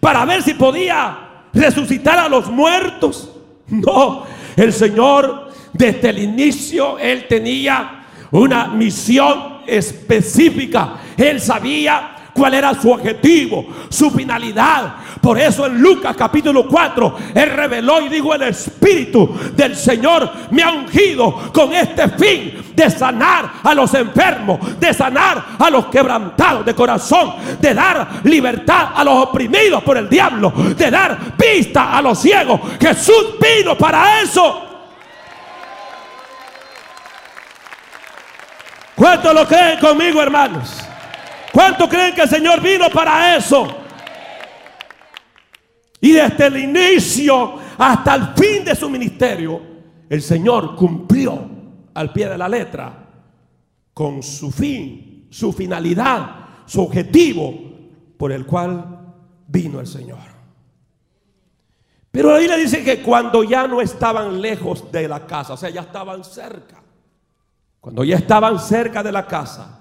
Para 0.00 0.24
ver 0.24 0.42
si 0.42 0.54
podía 0.54 1.25
resucitar 1.56 2.18
a 2.18 2.28
los 2.28 2.50
muertos. 2.50 3.32
No, 3.68 4.24
el 4.56 4.72
Señor 4.72 5.50
desde 5.72 6.10
el 6.10 6.18
inicio, 6.18 6.98
Él 6.98 7.26
tenía 7.28 8.06
una 8.30 8.68
misión 8.68 9.58
específica. 9.66 10.94
Él 11.16 11.40
sabía 11.40 12.15
cuál 12.36 12.54
era 12.54 12.74
su 12.74 12.90
objetivo, 12.90 13.66
su 13.88 14.10
finalidad. 14.10 14.96
Por 15.20 15.40
eso 15.40 15.66
en 15.66 15.80
Lucas 15.80 16.14
capítulo 16.16 16.68
4, 16.68 17.16
Él 17.34 17.50
reveló 17.50 18.02
y 18.02 18.08
dijo, 18.08 18.34
el 18.34 18.42
Espíritu 18.42 19.34
del 19.54 19.74
Señor 19.74 20.30
me 20.50 20.62
ha 20.62 20.70
ungido 20.70 21.50
con 21.52 21.72
este 21.72 22.08
fin 22.10 22.62
de 22.74 22.90
sanar 22.90 23.50
a 23.62 23.74
los 23.74 23.94
enfermos, 23.94 24.78
de 24.78 24.92
sanar 24.92 25.42
a 25.58 25.70
los 25.70 25.86
quebrantados 25.86 26.64
de 26.66 26.74
corazón, 26.74 27.34
de 27.58 27.72
dar 27.72 28.20
libertad 28.24 28.90
a 28.94 29.02
los 29.02 29.24
oprimidos 29.24 29.82
por 29.82 29.96
el 29.96 30.08
diablo, 30.08 30.52
de 30.76 30.90
dar 30.90 31.36
pista 31.36 31.96
a 31.96 32.02
los 32.02 32.18
ciegos. 32.18 32.60
Jesús 32.78 33.36
vino 33.40 33.76
para 33.78 34.20
eso. 34.20 34.62
¿Cuántos 38.94 39.34
lo 39.34 39.46
creen 39.46 39.78
conmigo, 39.78 40.22
hermanos? 40.22 40.86
¿Cuántos 41.56 41.88
creen 41.88 42.14
que 42.14 42.20
el 42.20 42.28
Señor 42.28 42.60
vino 42.60 42.90
para 42.90 43.34
eso? 43.34 43.66
Y 46.02 46.12
desde 46.12 46.48
el 46.48 46.58
inicio 46.58 47.54
hasta 47.78 48.14
el 48.14 48.26
fin 48.34 48.62
de 48.62 48.76
su 48.76 48.90
ministerio, 48.90 49.62
el 50.06 50.20
Señor 50.20 50.76
cumplió 50.76 51.48
al 51.94 52.12
pie 52.12 52.28
de 52.28 52.36
la 52.36 52.46
letra 52.46 53.08
con 53.94 54.22
su 54.22 54.50
fin, 54.50 55.28
su 55.30 55.50
finalidad, 55.50 56.48
su 56.66 56.82
objetivo 56.82 57.54
por 58.18 58.32
el 58.32 58.44
cual 58.44 59.14
vino 59.48 59.80
el 59.80 59.86
Señor. 59.86 60.18
Pero 62.10 62.34
ahí 62.34 62.48
le 62.48 62.58
dice 62.58 62.84
que 62.84 63.00
cuando 63.00 63.42
ya 63.44 63.66
no 63.66 63.80
estaban 63.80 64.42
lejos 64.42 64.92
de 64.92 65.08
la 65.08 65.26
casa, 65.26 65.54
o 65.54 65.56
sea, 65.56 65.70
ya 65.70 65.80
estaban 65.80 66.22
cerca, 66.22 66.82
cuando 67.80 68.04
ya 68.04 68.16
estaban 68.16 68.58
cerca 68.60 69.02
de 69.02 69.12
la 69.12 69.26
casa, 69.26 69.75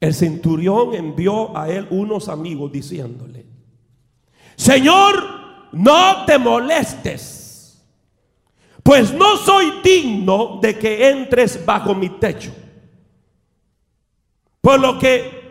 el 0.00 0.14
centurión 0.14 0.94
envió 0.94 1.56
a 1.56 1.68
él 1.68 1.86
unos 1.90 2.28
amigos 2.28 2.70
diciéndole, 2.72 3.46
Señor, 4.56 5.68
no 5.72 6.24
te 6.24 6.38
molestes, 6.38 7.82
pues 8.82 9.12
no 9.12 9.36
soy 9.36 9.80
digno 9.82 10.58
de 10.60 10.78
que 10.78 11.08
entres 11.10 11.64
bajo 11.64 11.94
mi 11.94 12.10
techo. 12.10 12.54
Por 14.60 14.80
lo 14.80 14.98
que 14.98 15.44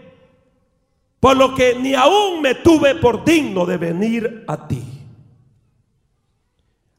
por 1.19 1.37
lo 1.37 1.55
que 1.55 1.75
ni 1.75 1.93
aún 1.93 2.41
me 2.41 2.53
tuve 2.55 2.95
por 2.95 3.23
digno 3.23 3.65
de 3.65 3.77
venir 3.77 4.43
a 4.45 4.67
ti. 4.67 4.83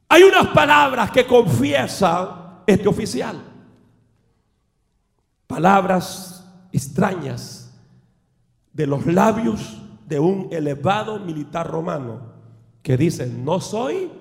Hay 0.09 0.23
unas 0.23 0.47
palabras 0.47 1.11
que 1.11 1.27
confiesa 1.27 2.63
este 2.65 2.87
oficial. 2.87 3.39
Palabras 5.45 6.34
extrañas 6.75 7.73
de 8.73 8.85
los 8.85 9.05
labios 9.05 9.81
de 10.07 10.19
un 10.19 10.49
elevado 10.51 11.19
militar 11.19 11.67
romano 11.67 12.33
que 12.81 12.97
dice, 12.97 13.27
no 13.27 13.59
soy 13.59 14.11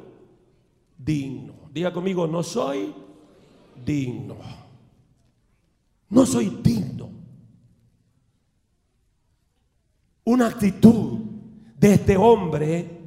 digno. 0.96 1.54
Diga 1.72 1.92
conmigo, 1.92 2.26
no 2.26 2.42
soy 2.42 2.94
digno. 3.84 4.36
No 6.08 6.24
soy 6.24 6.60
digno. 6.62 7.10
Una 10.24 10.46
actitud 10.46 11.18
de 11.78 11.94
este 11.94 12.16
hombre 12.16 13.00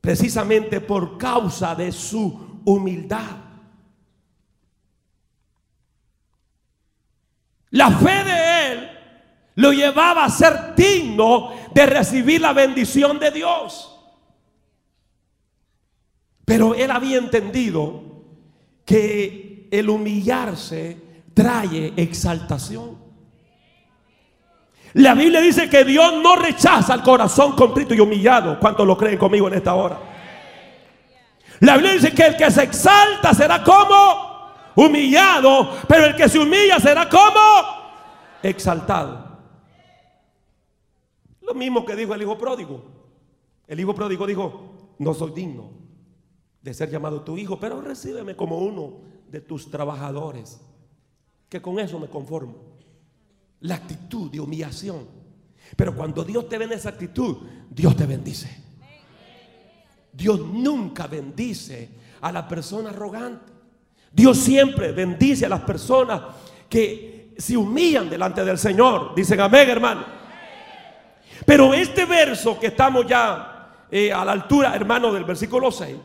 precisamente 0.00 0.80
por 0.80 1.18
causa 1.18 1.74
de 1.74 1.92
su 1.92 2.60
humildad. 2.64 3.43
La 7.74 7.90
fe 7.90 8.22
de 8.24 8.72
él 8.72 8.90
lo 9.56 9.72
llevaba 9.72 10.24
a 10.24 10.30
ser 10.30 10.76
digno 10.76 11.50
de 11.72 11.86
recibir 11.86 12.40
la 12.40 12.52
bendición 12.52 13.18
de 13.18 13.32
Dios. 13.32 13.90
Pero 16.44 16.76
él 16.76 16.88
había 16.88 17.18
entendido 17.18 18.00
que 18.84 19.66
el 19.72 19.90
humillarse 19.90 20.98
trae 21.34 21.92
exaltación. 21.96 22.96
La 24.92 25.14
Biblia 25.14 25.40
dice 25.40 25.68
que 25.68 25.84
Dios 25.84 26.14
no 26.22 26.36
rechaza 26.36 26.94
el 26.94 27.02
corazón 27.02 27.56
contrito 27.56 27.92
y 27.92 27.98
humillado. 27.98 28.60
¿Cuántos 28.60 28.86
lo 28.86 28.96
creen 28.96 29.18
conmigo 29.18 29.48
en 29.48 29.54
esta 29.54 29.74
hora? 29.74 29.98
La 31.58 31.74
Biblia 31.74 31.94
dice 31.94 32.12
que 32.12 32.22
el 32.22 32.36
que 32.36 32.52
se 32.52 32.62
exalta 32.62 33.34
será 33.34 33.64
como 33.64 34.33
humillado, 34.76 35.70
pero 35.88 36.06
el 36.06 36.16
que 36.16 36.28
se 36.28 36.38
humilla 36.38 36.78
será 36.78 37.08
como 37.08 37.40
exaltado. 38.42 39.34
Lo 41.40 41.54
mismo 41.54 41.84
que 41.84 41.94
dijo 41.94 42.14
el 42.14 42.22
hijo 42.22 42.38
pródigo. 42.38 42.82
El 43.66 43.80
hijo 43.80 43.94
pródigo 43.94 44.26
dijo, 44.26 44.94
no 44.98 45.14
soy 45.14 45.32
digno 45.32 45.70
de 46.62 46.72
ser 46.72 46.90
llamado 46.90 47.22
tu 47.22 47.36
hijo, 47.36 47.60
pero 47.60 47.80
recíbeme 47.80 48.34
como 48.34 48.58
uno 48.58 49.00
de 49.28 49.40
tus 49.40 49.70
trabajadores, 49.70 50.60
que 51.48 51.60
con 51.60 51.78
eso 51.78 51.98
me 51.98 52.08
conformo. 52.08 52.56
La 53.60 53.76
actitud 53.76 54.30
de 54.30 54.40
humillación. 54.40 55.06
Pero 55.76 55.94
cuando 55.94 56.24
Dios 56.24 56.48
te 56.48 56.58
ve 56.58 56.64
en 56.64 56.72
esa 56.72 56.90
actitud, 56.90 57.38
Dios 57.70 57.96
te 57.96 58.06
bendice. 58.06 58.64
Dios 60.12 60.40
nunca 60.40 61.06
bendice 61.06 61.90
a 62.20 62.30
la 62.32 62.46
persona 62.46 62.90
arrogante. 62.90 63.53
Dios 64.14 64.38
siempre 64.38 64.92
bendice 64.92 65.44
a 65.44 65.48
las 65.48 65.62
personas 65.62 66.22
que 66.68 67.34
se 67.36 67.56
humillan 67.56 68.08
delante 68.08 68.44
del 68.44 68.58
Señor. 68.58 69.12
Dicen 69.14 69.40
amén, 69.40 69.68
hermano. 69.68 70.04
Pero 71.44 71.74
este 71.74 72.04
verso 72.04 72.58
que 72.60 72.68
estamos 72.68 73.06
ya 73.08 73.86
eh, 73.90 74.12
a 74.12 74.24
la 74.24 74.32
altura, 74.32 74.74
hermano, 74.76 75.12
del 75.12 75.24
versículo 75.24 75.72
6, 75.72 75.96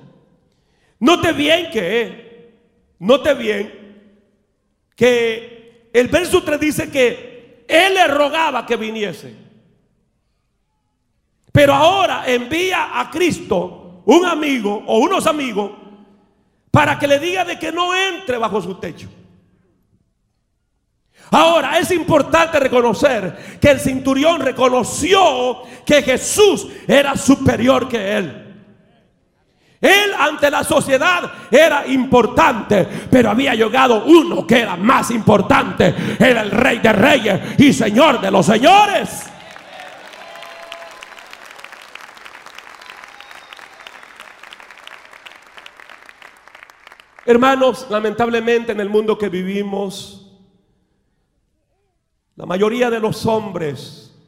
note 1.02 1.34
bien 1.34 1.70
que, 1.70 2.52
note 2.98 3.34
bien 3.36 3.80
que 4.96 5.90
el 5.94 6.08
verso 6.08 6.42
3 6.42 6.60
dice 6.60 6.90
que 6.90 7.64
él 7.68 7.94
le 7.94 8.08
rogaba 8.08 8.66
que 8.66 8.76
viniese. 8.76 9.36
Pero 11.52 11.76
ahora 11.76 12.24
envía 12.26 13.00
a 13.00 13.12
Cristo 13.12 14.02
un 14.06 14.26
amigo 14.26 14.84
o 14.88 14.98
unos 14.98 15.28
amigos 15.28 15.72
para 16.72 16.98
que 17.00 17.08
le 17.08 17.20
diga 17.20 17.46
de 17.46 17.58
que 17.58 17.72
no 17.72 17.96
entre 17.96 18.38
bajo 18.38 18.62
su 18.62 18.76
techo. 18.76 19.10
Ahora, 21.32 21.78
es 21.78 21.92
importante 21.92 22.60
reconocer 22.60 23.60
que 23.62 23.70
el 23.70 23.80
cinturión 23.80 24.42
reconoció 24.42 25.64
que 25.86 26.02
Jesús 26.02 26.68
era 26.88 27.16
superior 27.16 27.88
que 27.88 28.18
él. 28.18 28.46
Él 29.82 30.12
ante 30.20 30.52
la 30.52 30.64
sociedad 30.64 31.32
era 31.50 31.88
importante, 31.88 32.86
pero 33.10 33.30
había 33.30 33.54
llegado 33.54 34.04
uno 34.06 34.46
que 34.46 34.60
era 34.60 34.76
más 34.76 35.10
importante. 35.12 35.96
Era 36.20 36.42
el 36.42 36.52
rey 36.52 36.80
de 36.80 36.92
reyes 36.92 37.42
y 37.58 37.72
señor 37.72 38.20
de 38.20 38.32
los 38.32 38.46
señores. 38.46 39.30
Hermanos, 47.30 47.86
lamentablemente 47.92 48.72
en 48.72 48.80
el 48.80 48.90
mundo 48.90 49.16
que 49.16 49.30
vivimos, 49.30 50.36
la 52.36 52.48
mayoría 52.48 52.90
de 52.90 53.00
los 53.00 53.24
hombres, 53.28 54.20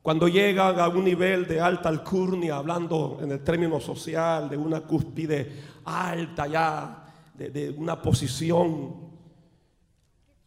cuando 0.00 0.28
llegan 0.28 0.78
a 0.78 0.86
un 0.86 1.02
nivel 1.02 1.48
de 1.48 1.60
alta 1.60 1.88
alcurnia, 1.88 2.58
hablando 2.58 3.18
en 3.20 3.32
el 3.32 3.42
término 3.42 3.80
social, 3.80 4.48
de 4.48 4.56
una 4.56 4.82
cúspide 4.82 5.54
alta 5.86 6.46
ya, 6.46 7.12
de, 7.34 7.70
una 7.70 8.00
posición, 8.00 8.94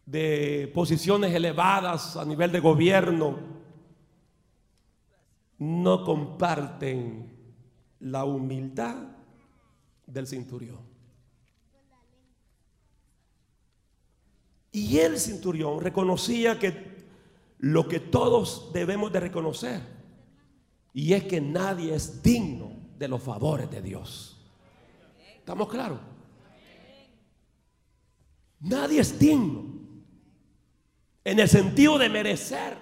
de 0.06 0.72
posiciones 0.72 1.34
elevadas 1.34 2.16
a 2.16 2.24
nivel 2.24 2.50
de 2.50 2.60
gobierno, 2.60 3.38
no 5.58 6.02
comparten 6.02 7.30
la 7.98 8.24
humildad 8.24 8.96
del 10.06 10.26
cinturón. 10.26 10.99
Y 14.72 14.98
el 14.98 15.18
cinturón 15.18 15.80
reconocía 15.80 16.58
que 16.58 16.90
lo 17.58 17.88
que 17.88 18.00
todos 18.00 18.72
debemos 18.72 19.12
de 19.12 19.20
reconocer. 19.20 19.80
Y 20.92 21.12
es 21.12 21.24
que 21.24 21.40
nadie 21.40 21.94
es 21.94 22.22
digno 22.22 22.72
de 22.98 23.08
los 23.08 23.22
favores 23.22 23.70
de 23.70 23.82
Dios. 23.82 24.36
¿Estamos 25.36 25.68
claros? 25.68 26.00
Nadie 28.60 29.00
es 29.00 29.18
digno 29.18 29.64
en 31.24 31.38
el 31.38 31.48
sentido 31.48 31.98
de 31.98 32.08
merecer. 32.08 32.76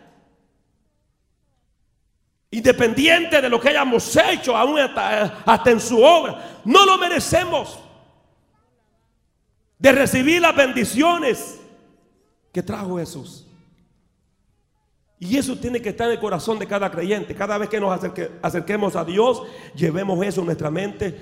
Independiente 2.51 3.43
de 3.43 3.49
lo 3.49 3.61
que 3.61 3.69
hayamos 3.69 4.17
hecho, 4.17 4.57
aún 4.57 4.79
hasta 4.79 5.71
en 5.71 5.81
su 5.81 6.03
obra, 6.03 6.61
no 6.65 6.87
lo 6.87 6.97
merecemos. 6.97 7.79
De 9.79 9.93
recibir 9.93 10.41
las 10.41 10.57
bendiciones 10.57 11.61
que 12.59 12.63
trajo 12.65 12.99
Jesús. 12.99 13.47
Y 15.21 15.37
eso 15.37 15.57
tiene 15.57 15.81
que 15.81 15.91
estar 15.91 16.09
en 16.09 16.15
el 16.15 16.21
corazón 16.21 16.59
de 16.59 16.67
cada 16.67 16.91
creyente. 16.91 17.33
Cada 17.33 17.57
vez 17.57 17.69
que 17.69 17.79
nos 17.79 17.97
acerquemos 18.43 18.97
a 18.97 19.05
Dios, 19.05 19.45
llevemos 19.77 20.21
eso 20.27 20.41
en 20.41 20.47
nuestra 20.47 20.69
mente. 20.69 21.17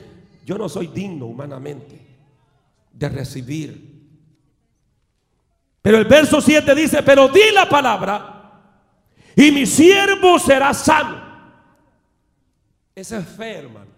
Yo 0.47 0.57
no 0.57 0.67
soy 0.67 0.87
digno 0.87 1.27
humanamente 1.27 2.01
de 2.91 3.09
recibir. 3.11 3.97
Pero 5.83 5.99
el 5.99 6.07
verso 6.07 6.41
7 6.41 6.75
dice, 6.75 7.03
pero 7.03 7.29
di 7.29 7.53
la 7.53 7.69
palabra 7.69 8.63
y 9.37 9.53
mi 9.53 9.67
siervo 9.67 10.39
será 10.39 10.73
sano. 10.73 11.23
Esa 12.95 13.19
es 13.19 13.29
fe, 13.29 13.59
hermano. 13.59 13.91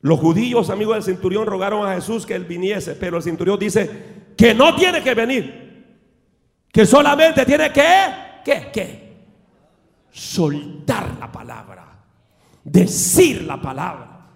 Los 0.00 0.18
judíos, 0.18 0.70
amigos 0.70 0.94
del 0.94 1.02
centurión, 1.02 1.44
rogaron 1.44 1.86
a 1.86 1.96
Jesús 1.96 2.24
que 2.24 2.34
él 2.34 2.46
viniese, 2.46 2.94
pero 2.94 3.18
el 3.18 3.22
centurión 3.22 3.58
dice 3.58 4.23
que 4.36 4.54
no 4.54 4.74
tiene 4.74 5.02
que 5.02 5.14
venir 5.14 5.64
que 6.74 6.84
solamente 6.84 7.46
tiene 7.46 7.72
que, 7.72 8.40
¿qué? 8.44 8.70
¿Qué? 8.72 9.16
Soltar 10.10 11.08
la 11.20 11.30
palabra, 11.30 11.86
decir 12.64 13.44
la 13.44 13.62
palabra. 13.62 14.26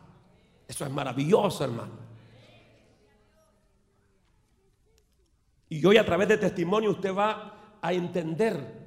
Eso 0.69 0.85
es 0.85 0.91
maravilloso, 0.93 1.65
hermano. 1.65 1.99
Y 5.69 5.85
hoy 5.85 5.97
a 5.97 6.07
través 6.07 6.29
de 6.29 6.39
testimonio 6.39 6.93
usted 6.93 7.13
va 7.13 7.79
a 7.83 7.93
entender 7.93 8.87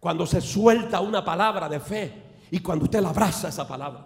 cuando 0.00 0.26
se 0.26 0.40
suelta 0.40 1.00
una 1.00 1.24
palabra 1.24 1.68
de 1.68 1.78
fe 1.78 2.22
y 2.50 2.58
cuando 2.58 2.86
usted 2.86 3.00
la 3.00 3.10
abraza 3.10 3.50
esa 3.50 3.68
palabra. 3.68 4.04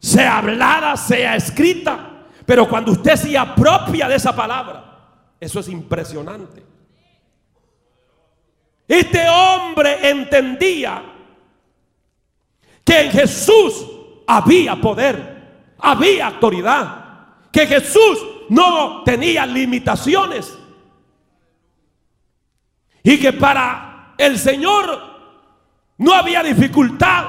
Sea 0.00 0.38
hablada, 0.38 0.96
sea 0.96 1.36
escrita, 1.36 2.15
pero 2.46 2.68
cuando 2.68 2.92
usted 2.92 3.16
se 3.16 3.36
apropia 3.36 4.08
de 4.08 4.14
esa 4.14 4.34
palabra, 4.34 4.84
eso 5.40 5.60
es 5.60 5.68
impresionante. 5.68 6.64
Este 8.88 9.28
hombre 9.28 10.08
entendía 10.08 11.02
que 12.84 13.00
en 13.00 13.10
Jesús 13.10 13.84
había 14.28 14.76
poder, 14.76 15.74
había 15.78 16.28
autoridad, 16.28 17.04
que 17.50 17.66
Jesús 17.66 18.18
no 18.48 19.02
tenía 19.02 19.44
limitaciones 19.44 20.56
y 23.02 23.18
que 23.18 23.32
para 23.32 24.14
el 24.18 24.38
Señor 24.38 25.16
no 25.98 26.12
había 26.14 26.44
dificultad 26.44 27.24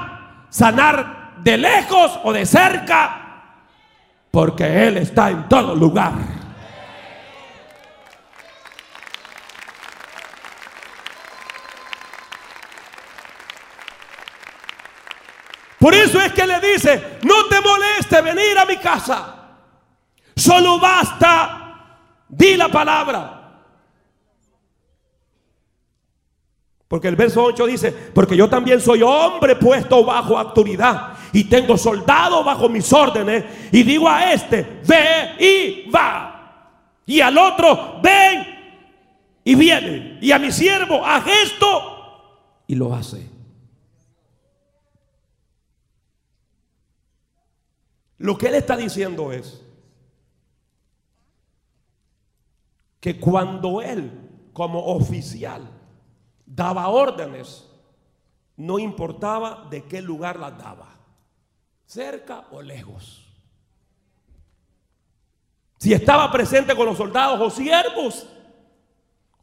sanar 0.48 1.34
de 1.38 1.56
lejos 1.56 2.20
o 2.22 2.32
de 2.32 2.46
cerca, 2.46 3.17
porque 4.38 4.86
Él 4.86 4.98
está 4.98 5.30
en 5.30 5.48
todo 5.48 5.74
lugar. 5.74 6.12
Por 15.80 15.92
eso 15.92 16.20
es 16.20 16.32
que 16.34 16.46
le 16.46 16.60
dice, 16.60 17.18
no 17.24 17.46
te 17.48 17.60
moleste 17.60 18.20
venir 18.20 18.56
a 18.56 18.64
mi 18.64 18.76
casa. 18.76 19.34
Solo 20.36 20.78
basta, 20.78 21.96
di 22.28 22.56
la 22.56 22.68
palabra. 22.68 23.58
Porque 26.86 27.08
el 27.08 27.16
verso 27.16 27.42
8 27.42 27.66
dice, 27.66 27.90
porque 27.90 28.36
yo 28.36 28.48
también 28.48 28.80
soy 28.80 29.02
hombre 29.02 29.56
puesto 29.56 30.04
bajo 30.04 30.38
autoridad 30.38 31.17
y 31.32 31.44
tengo 31.44 31.76
soldado 31.76 32.42
bajo 32.44 32.68
mis 32.68 32.92
órdenes 32.92 33.44
y 33.72 33.82
digo 33.82 34.08
a 34.08 34.32
este, 34.32 34.80
ve 34.86 35.36
y 35.38 35.90
va. 35.90 36.34
Y 37.06 37.20
al 37.20 37.36
otro, 37.38 38.00
ven 38.02 38.46
y 39.44 39.54
viene. 39.54 40.18
Y 40.20 40.30
a 40.30 40.38
mi 40.38 40.52
siervo, 40.52 41.04
haz 41.04 41.26
esto 41.26 42.62
y 42.66 42.74
lo 42.74 42.94
hace. 42.94 43.28
Lo 48.18 48.36
que 48.36 48.48
él 48.48 48.56
está 48.56 48.76
diciendo 48.76 49.32
es 49.32 49.64
que 53.00 53.18
cuando 53.18 53.80
él, 53.80 54.10
como 54.52 54.84
oficial, 54.86 55.70
daba 56.44 56.88
órdenes, 56.88 57.68
no 58.56 58.78
importaba 58.78 59.68
de 59.70 59.84
qué 59.84 60.02
lugar 60.02 60.38
las 60.38 60.58
daba, 60.58 60.97
cerca 61.88 62.44
o 62.50 62.60
lejos. 62.60 63.24
Si 65.78 65.92
estaba 65.92 66.30
presente 66.30 66.76
con 66.76 66.86
los 66.86 66.98
soldados 66.98 67.40
o 67.40 67.50
siervos, 67.50 68.26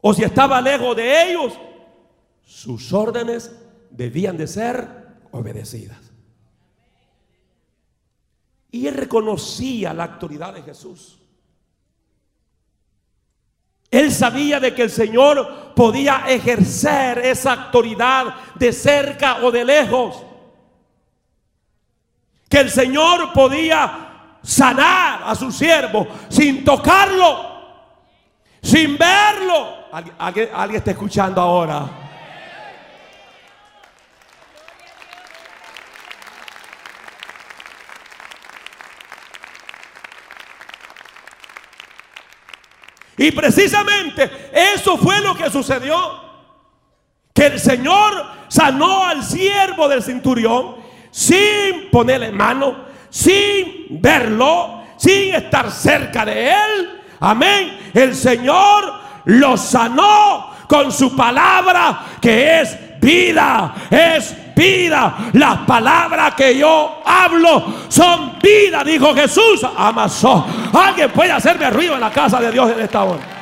o 0.00 0.14
si 0.14 0.22
estaba 0.22 0.60
lejos 0.60 0.96
de 0.96 1.30
ellos, 1.30 1.58
sus 2.44 2.92
órdenes 2.92 3.52
debían 3.90 4.36
de 4.36 4.46
ser 4.46 4.88
obedecidas. 5.32 5.98
Y 8.70 8.86
él 8.86 8.94
reconocía 8.94 9.92
la 9.92 10.04
autoridad 10.04 10.54
de 10.54 10.62
Jesús. 10.62 11.18
Él 13.90 14.12
sabía 14.12 14.60
de 14.60 14.74
que 14.74 14.82
el 14.82 14.90
Señor 14.90 15.72
podía 15.74 16.24
ejercer 16.28 17.18
esa 17.18 17.52
autoridad 17.54 18.34
de 18.54 18.72
cerca 18.72 19.44
o 19.44 19.50
de 19.50 19.64
lejos. 19.64 20.22
Que 22.48 22.60
el 22.60 22.70
Señor 22.70 23.32
podía 23.32 24.36
sanar 24.42 25.22
a 25.24 25.34
su 25.34 25.50
siervo 25.50 26.06
sin 26.28 26.64
tocarlo, 26.64 27.56
sin 28.62 28.96
verlo. 28.96 29.86
¿Alguien, 30.18 30.50
alguien 30.54 30.78
está 30.78 30.92
escuchando 30.92 31.40
ahora? 31.40 32.06
Y 43.18 43.30
precisamente 43.32 44.50
eso 44.52 44.96
fue 44.98 45.20
lo 45.20 45.34
que 45.34 45.50
sucedió. 45.50 46.24
Que 47.32 47.46
el 47.46 47.60
Señor 47.60 48.26
sanó 48.48 49.04
al 49.04 49.22
siervo 49.24 49.88
del 49.88 50.02
centurión 50.02 50.76
sin 51.16 51.88
ponerle 51.90 52.30
mano, 52.30 52.76
sin 53.08 53.86
verlo, 53.88 54.82
sin 54.98 55.34
estar 55.34 55.70
cerca 55.70 56.26
de 56.26 56.50
él. 56.50 57.00
Amén. 57.20 57.90
El 57.94 58.14
Señor 58.14 58.92
lo 59.24 59.56
sanó 59.56 60.50
con 60.68 60.92
su 60.92 61.16
palabra 61.16 62.02
que 62.20 62.60
es 62.60 63.00
vida, 63.00 63.74
es 63.88 64.36
vida. 64.54 65.30
Las 65.32 65.60
palabras 65.60 66.34
que 66.34 66.58
yo 66.58 67.00
hablo 67.02 67.64
son 67.88 68.38
vida, 68.42 68.84
dijo 68.84 69.14
Jesús. 69.14 69.66
Amasó. 69.74 70.46
Alguien 70.74 71.10
puede 71.12 71.32
hacerme 71.32 71.70
ruido 71.70 71.94
en 71.94 72.00
la 72.00 72.10
casa 72.10 72.42
de 72.42 72.52
Dios 72.52 72.72
en 72.72 72.80
esta 72.80 73.04
hora. 73.04 73.35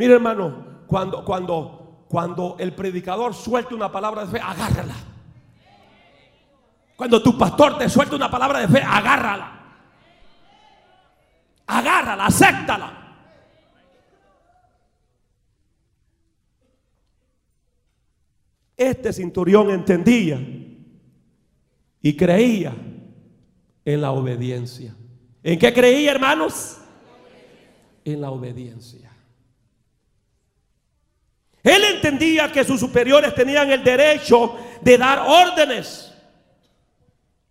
Mire 0.00 0.14
hermano, 0.14 0.84
cuando, 0.86 1.22
cuando, 1.22 2.06
cuando 2.08 2.56
el 2.58 2.72
predicador 2.72 3.34
suelta 3.34 3.74
una 3.74 3.92
palabra 3.92 4.24
de 4.24 4.30
fe, 4.30 4.40
agárrala. 4.42 4.94
Cuando 6.96 7.22
tu 7.22 7.36
pastor 7.36 7.76
te 7.76 7.86
suelta 7.86 8.16
una 8.16 8.30
palabra 8.30 8.60
de 8.60 8.68
fe, 8.68 8.82
agárrala. 8.82 9.60
Agárrala, 11.66 12.24
acéptala. 12.24 13.16
Este 18.78 19.12
cinturión 19.12 19.68
entendía 19.68 20.40
y 22.00 22.16
creía 22.16 22.74
en 23.84 24.00
la 24.00 24.12
obediencia. 24.12 24.96
¿En 25.42 25.58
qué 25.58 25.74
creía, 25.74 26.12
hermanos? 26.12 26.78
En 28.02 28.22
la 28.22 28.30
obediencia. 28.30 29.09
Él 31.62 31.84
entendía 31.84 32.50
que 32.50 32.64
sus 32.64 32.80
superiores 32.80 33.34
tenían 33.34 33.70
el 33.70 33.84
derecho 33.84 34.56
de 34.80 34.96
dar 34.96 35.20
órdenes, 35.26 36.12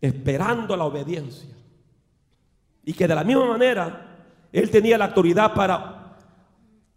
esperando 0.01 0.75
la 0.75 0.85
obediencia. 0.85 1.49
Y 2.83 2.93
que 2.93 3.07
de 3.07 3.15
la 3.15 3.23
misma 3.23 3.45
manera, 3.45 4.25
él 4.51 4.71
tenía 4.71 4.97
la 4.97 5.05
autoridad 5.05 5.53
para 5.53 6.17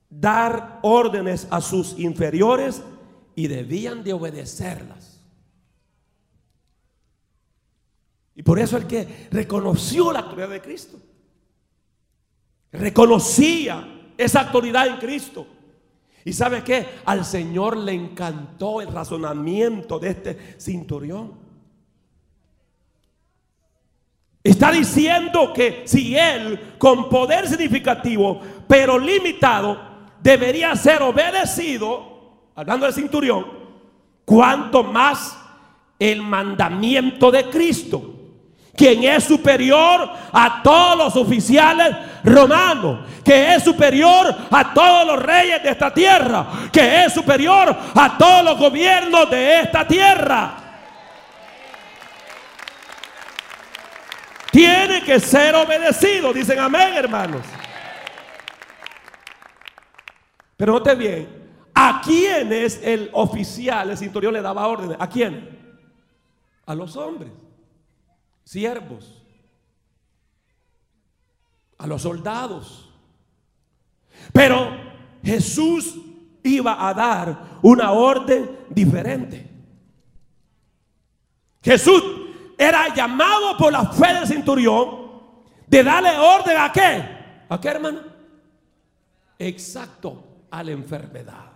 dar 0.09 0.79
órdenes 0.83 1.46
a 1.51 1.61
sus 1.61 1.98
inferiores 1.98 2.83
y 3.35 3.46
debían 3.46 4.03
de 4.03 4.12
obedecerlas. 4.12 5.22
Y 8.35 8.42
por 8.42 8.59
eso 8.59 8.77
el 8.77 8.87
que 8.87 9.29
reconoció 9.31 10.12
la 10.12 10.20
autoridad 10.20 10.48
de 10.48 10.62
Cristo, 10.62 10.98
reconocía 12.72 14.12
esa 14.16 14.40
autoridad 14.40 14.87
en 14.87 14.96
Cristo. 14.96 15.46
Y 16.25 16.33
sabe 16.33 16.63
que 16.63 16.87
al 17.05 17.25
Señor 17.25 17.77
le 17.77 17.93
encantó 17.93 18.81
el 18.81 18.89
razonamiento 18.89 19.99
de 19.99 20.11
este 20.11 20.57
cinturión. 20.59 21.33
Está 24.45 24.73
diciendo 24.73 25.53
que 25.53 25.83
si 25.85 26.17
él, 26.17 26.75
con 26.79 27.09
poder 27.09 27.49
significativo, 27.49 28.41
pero 28.67 28.99
limitado, 28.99 29.79
debería 30.21 30.75
ser 30.75 31.03
obedecido, 31.03 32.51
hablando 32.55 32.87
del 32.87 32.95
cinturión, 32.95 33.47
cuanto 34.25 34.83
más 34.83 35.39
el 35.99 36.23
mandamiento 36.23 37.31
de 37.31 37.49
Cristo, 37.51 38.12
quien 38.75 39.05
es 39.05 39.25
superior 39.25 40.11
a 40.33 40.62
todos 40.62 40.97
los 40.97 41.16
oficiales 41.16 41.97
romanos, 42.25 43.01
que 43.25 43.55
es 43.55 43.62
superior 43.62 44.35
a 44.51 44.75
todos 44.75 45.07
los 45.07 45.23
reyes 45.23 45.62
de 45.62 45.70
esta 45.70 45.93
tierra, 45.93 46.47
que 46.73 47.05
es 47.05 47.12
superior 47.12 47.77
a 47.95 48.18
todos 48.18 48.45
los 48.45 48.59
gobiernos 48.59 49.31
de 49.31 49.61
esta 49.61 49.87
tierra. 49.87 50.59
Tiene 54.51 55.03
que 55.03 55.18
ser 55.18 55.55
obedecido, 55.55 56.33
dicen 56.33 56.59
amén, 56.59 56.95
hermanos. 56.95 57.43
Pero 60.57 60.75
note 60.75 60.95
bien, 60.95 61.43
¿A 61.75 62.03
quién 62.05 62.53
es 62.53 62.81
el 62.83 63.09
oficial, 63.12 63.91
el 63.91 63.97
cinturón 63.97 64.35
le 64.35 64.43
daba 64.43 64.66
órdenes? 64.66 64.97
¿A 65.01 65.09
quién? 65.09 65.59
A 66.66 66.75
los 66.75 66.97
hombres, 66.97 67.31
siervos, 68.45 69.22
a 71.78 71.86
los 71.86 72.03
soldados. 72.03 72.93
Pero 74.32 74.70
Jesús 75.22 75.95
iba 76.43 76.88
a 76.88 76.95
dar 76.95 77.59
una 77.62 77.93
orden 77.93 78.59
diferente. 78.68 79.49
Jesús 81.62 82.03
era 82.59 82.93
llamado 82.95 83.57
por 83.57 83.72
la 83.72 83.86
fe 83.86 84.14
del 84.14 84.26
centurión 84.26 85.03
de 85.66 85.82
darle 85.82 86.11
orden 86.18 86.57
a 86.59 86.72
qué? 86.72 87.45
¿A 87.49 87.61
qué 87.61 87.68
hermano? 87.68 88.01
Exacto, 89.38 90.45
a 90.51 90.62
la 90.62 90.72
enfermedad. 90.72 91.51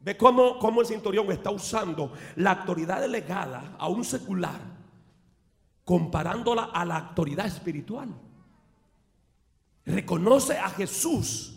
Ve 0.00 0.16
cómo, 0.16 0.58
cómo 0.58 0.80
el 0.80 0.86
cinturón 0.86 1.30
está 1.32 1.50
usando 1.50 2.12
la 2.36 2.52
autoridad 2.52 3.00
delegada 3.00 3.74
a 3.78 3.88
un 3.88 4.04
secular, 4.04 4.60
comparándola 5.84 6.70
a 6.72 6.84
la 6.84 6.96
autoridad 6.98 7.46
espiritual. 7.46 8.08
Reconoce 9.84 10.56
a 10.56 10.68
Jesús 10.70 11.54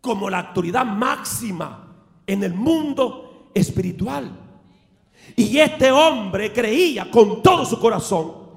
como 0.00 0.28
la 0.28 0.40
autoridad 0.40 0.84
máxima 0.84 1.94
en 2.26 2.42
el 2.42 2.54
mundo 2.54 3.50
espiritual. 3.54 4.30
Y 5.36 5.58
este 5.58 5.92
hombre 5.92 6.52
creía 6.52 7.10
con 7.10 7.42
todo 7.42 7.64
su 7.64 7.78
corazón 7.78 8.48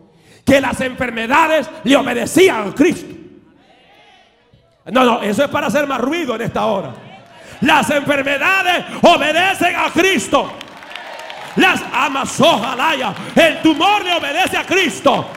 que 0.46 0.60
las 0.60 0.80
enfermedades 0.82 1.70
le 1.84 1.96
obedecían 1.96 2.70
a 2.70 2.76
Cristo. 2.76 3.16
No, 4.92 5.04
no, 5.04 5.22
eso 5.22 5.44
es 5.44 5.50
para 5.50 5.68
hacer 5.68 5.88
más 5.88 6.02
ruido 6.02 6.36
en 6.36 6.42
esta 6.42 6.66
hora. 6.66 6.96
Las 7.62 7.90
enfermedades 7.90 8.86
obedecen 9.02 9.76
a 9.76 9.90
Cristo. 9.92 10.52
Las 11.56 11.82
amas, 11.94 12.40
ojalá. 12.40 13.14
El 13.36 13.62
tumor 13.62 14.04
le 14.04 14.14
obedece 14.14 14.58
a 14.58 14.66
Cristo. 14.66 15.28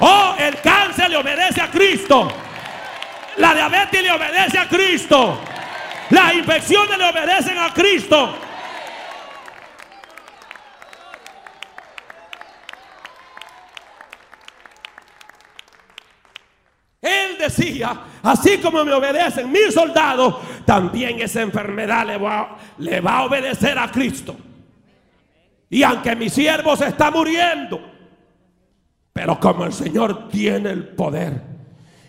Oh, 0.00 0.34
el 0.38 0.60
cáncer 0.60 1.10
le 1.10 1.16
obedece 1.16 1.60
a 1.60 1.70
Cristo. 1.70 2.30
La 3.36 3.54
diabetes 3.54 4.02
le 4.02 4.10
obedece 4.10 4.58
a 4.58 4.68
Cristo. 4.68 5.40
Las 6.10 6.34
infecciones 6.34 6.96
le 6.96 7.04
obedecen 7.04 7.58
a 7.58 7.72
Cristo. 7.72 8.34
Él 17.00 17.38
decía, 17.38 17.96
así 18.22 18.58
como 18.58 18.84
me 18.84 18.92
obedecen 18.92 19.50
mis 19.52 19.72
soldados, 19.72 20.36
también 20.68 21.18
esa 21.22 21.40
enfermedad 21.40 22.06
le 22.06 22.18
va, 23.00 23.16
a 23.16 23.24
obedecer 23.24 23.78
a 23.78 23.90
Cristo. 23.90 24.36
Y 25.70 25.82
aunque 25.82 26.14
mi 26.14 26.28
siervo 26.28 26.76
se 26.76 26.88
está 26.88 27.10
muriendo, 27.10 27.80
pero 29.10 29.40
como 29.40 29.64
el 29.64 29.72
Señor 29.72 30.28
tiene 30.28 30.68
el 30.68 30.88
poder, 30.88 31.40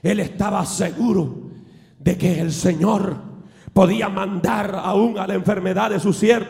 él 0.03 0.19
estaba 0.19 0.65
seguro 0.65 1.51
de 1.99 2.17
que 2.17 2.41
el 2.41 2.51
Señor 2.51 3.15
podía 3.71 4.09
mandar 4.09 4.75
aún 4.75 5.17
a 5.17 5.25
la 5.25 5.35
enfermedad 5.35 5.91
de 5.91 6.01
su 6.01 6.11
siervo 6.11 6.49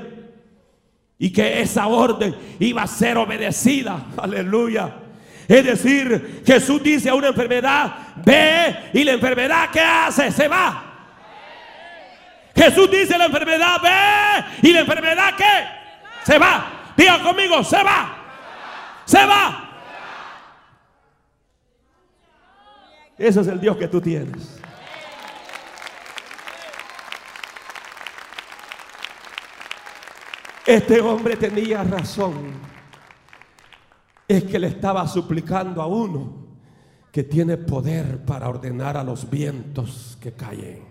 y 1.19 1.31
que 1.31 1.61
esa 1.61 1.85
orden 1.85 2.35
iba 2.59 2.81
a 2.81 2.87
ser 2.87 3.19
obedecida. 3.19 4.07
Aleluya. 4.17 4.95
Es 5.47 5.63
decir, 5.63 6.41
Jesús 6.43 6.81
dice 6.81 7.09
a 7.11 7.13
una 7.13 7.27
enfermedad, 7.27 7.93
ve 8.25 8.89
y 8.93 9.03
la 9.03 9.11
enfermedad 9.11 9.69
que 9.69 9.79
hace 9.79 10.31
se 10.31 10.47
va. 10.47 10.88
Jesús 12.59 12.91
dice 12.91 13.17
la 13.17 13.27
enfermedad, 13.27 13.77
ve 13.81 14.67
y 14.67 14.73
la 14.73 14.81
enfermedad 14.81 15.33
que 15.37 16.25
se 16.25 16.37
va. 16.37 16.91
Diga 16.97 17.23
conmigo, 17.23 17.63
se 17.63 17.81
va. 17.81 18.17
Se 19.05 19.25
va. 19.25 19.69
Ese 23.17 23.39
es 23.39 23.47
el 23.47 23.61
Dios 23.61 23.77
que 23.77 23.87
tú 23.87 24.01
tienes. 24.01 24.59
Este 30.65 30.99
hombre 30.99 31.37
tenía 31.37 31.81
razón 31.83 32.55
es 34.27 34.43
que 34.43 34.59
le 34.59 34.67
estaba 34.67 35.07
suplicando 35.07 35.81
a 35.81 35.87
uno 35.87 36.45
que 37.09 37.23
tiene 37.23 37.55
poder 37.55 38.25
para 38.25 38.49
ordenar 38.49 38.97
a 38.97 39.03
los 39.03 39.29
vientos 39.29 40.17
que 40.21 40.33
caen 40.33 40.88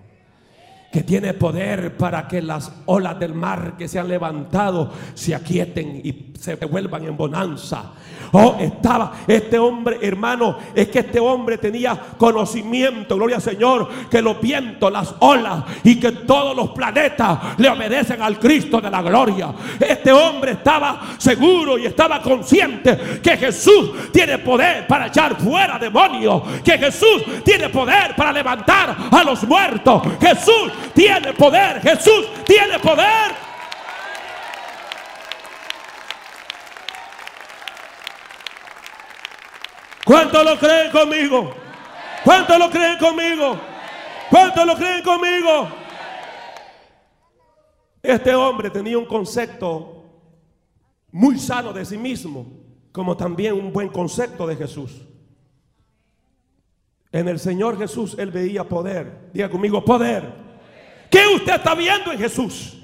que 0.93 1.03
tiene 1.03 1.35
poder 1.35 1.97
para 1.97 2.27
que 2.27 2.41
las 2.41 2.73
olas 2.87 3.19
del 3.19 3.35
mar 3.35 3.75
que 3.77 3.89
se 3.89 3.99
han 3.99 4.09
levantado 4.09 4.93
se 5.15 5.35
aquieten 5.35 6.01
y 6.03 6.33
se 6.39 6.55
vuelvan 6.55 7.05
en 7.05 7.17
bonanza. 7.17 7.93
Oh, 8.33 8.57
estaba 8.61 9.13
este 9.27 9.59
hombre, 9.59 9.99
hermano, 10.03 10.59
es 10.75 10.89
que 10.89 11.01
este 11.01 11.21
hombre 11.21 11.59
tenía 11.59 11.99
conocimiento, 12.17 13.17
gloria 13.17 13.37
al 13.37 13.43
Señor, 13.43 13.89
que 14.11 14.21
los 14.21 14.41
vientos, 14.41 14.93
las 14.93 15.15
olas 15.21 15.65
y 15.85 15.99
que 15.99 16.13
todos 16.13 16.55
los 16.55 16.71
planetas 16.71 17.39
le 17.59 17.69
obedecen 17.69 18.21
al 18.21 18.39
Cristo 18.39 18.81
de 18.81 18.91
la 18.91 19.03
gloria. 19.03 19.53
Este 19.81 20.13
hombre 20.13 20.53
estaba 20.53 21.01
seguro 21.17 21.79
y 21.79 21.87
estaba 21.87 22.21
consciente 22.21 23.21
que 23.23 23.37
Jesús 23.37 23.93
tiene 24.13 24.39
poder 24.39 24.87
para 24.87 25.07
echar 25.07 25.37
fuera 25.37 25.79
demonios, 25.79 26.43
que 26.63 26.79
Jesús 26.79 27.25
tiene 27.45 27.69
poder 27.69 28.15
para 28.17 28.33
levantar 28.33 28.97
a 29.11 29.25
los 29.25 29.43
muertos. 29.45 30.03
Jesús 30.21 30.73
tiene 30.95 31.33
poder. 31.33 31.81
Jesús 31.81 32.27
tiene 32.45 32.79
poder. 32.79 33.48
¿Cuántos 40.09 40.43
lo 40.43 40.59
creen 40.59 40.91
conmigo? 40.91 41.51
¿Cuántos 42.25 42.59
lo 42.59 42.71
creen 42.71 42.99
conmigo? 42.99 43.61
¿Cuántos 44.31 44.67
lo 44.67 44.75
creen 44.75 45.03
conmigo? 45.03 45.69
Este 48.03 48.35
hombre 48.35 48.71
tenía 48.71 48.97
un 48.97 49.05
concepto 49.05 50.03
muy 51.13 51.39
sano 51.39 51.75
de 51.75 51.85
sí 51.85 51.99
mismo, 51.99 52.47
como 52.91 53.19
también 53.19 53.53
un 53.53 53.71
buen 53.71 53.91
concepto 53.91 54.47
de 54.47 54.57
Jesús. 54.57 55.03
En 57.13 57.29
el 57.29 57.39
Señor 57.39 57.77
Jesús 57.77 58.17
él 58.19 58.31
veía 58.31 58.65
poder. 58.65 59.29
Diga 59.35 59.51
conmigo, 59.51 59.85
poder. 59.85 60.25
¿Qué 61.11 61.21
usted 61.35 61.57
está 61.57 61.75
viendo 61.75 62.13
en 62.13 62.19
Jesús? 62.19 62.79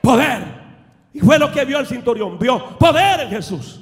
Poder. 0.00 0.42
Y 1.12 1.20
fue 1.20 1.38
lo 1.38 1.52
que 1.52 1.64
vio 1.64 1.78
el 1.78 1.86
cinturón. 1.86 2.40
Vio 2.40 2.76
poder 2.76 3.20
en 3.20 3.30
Jesús. 3.30 3.80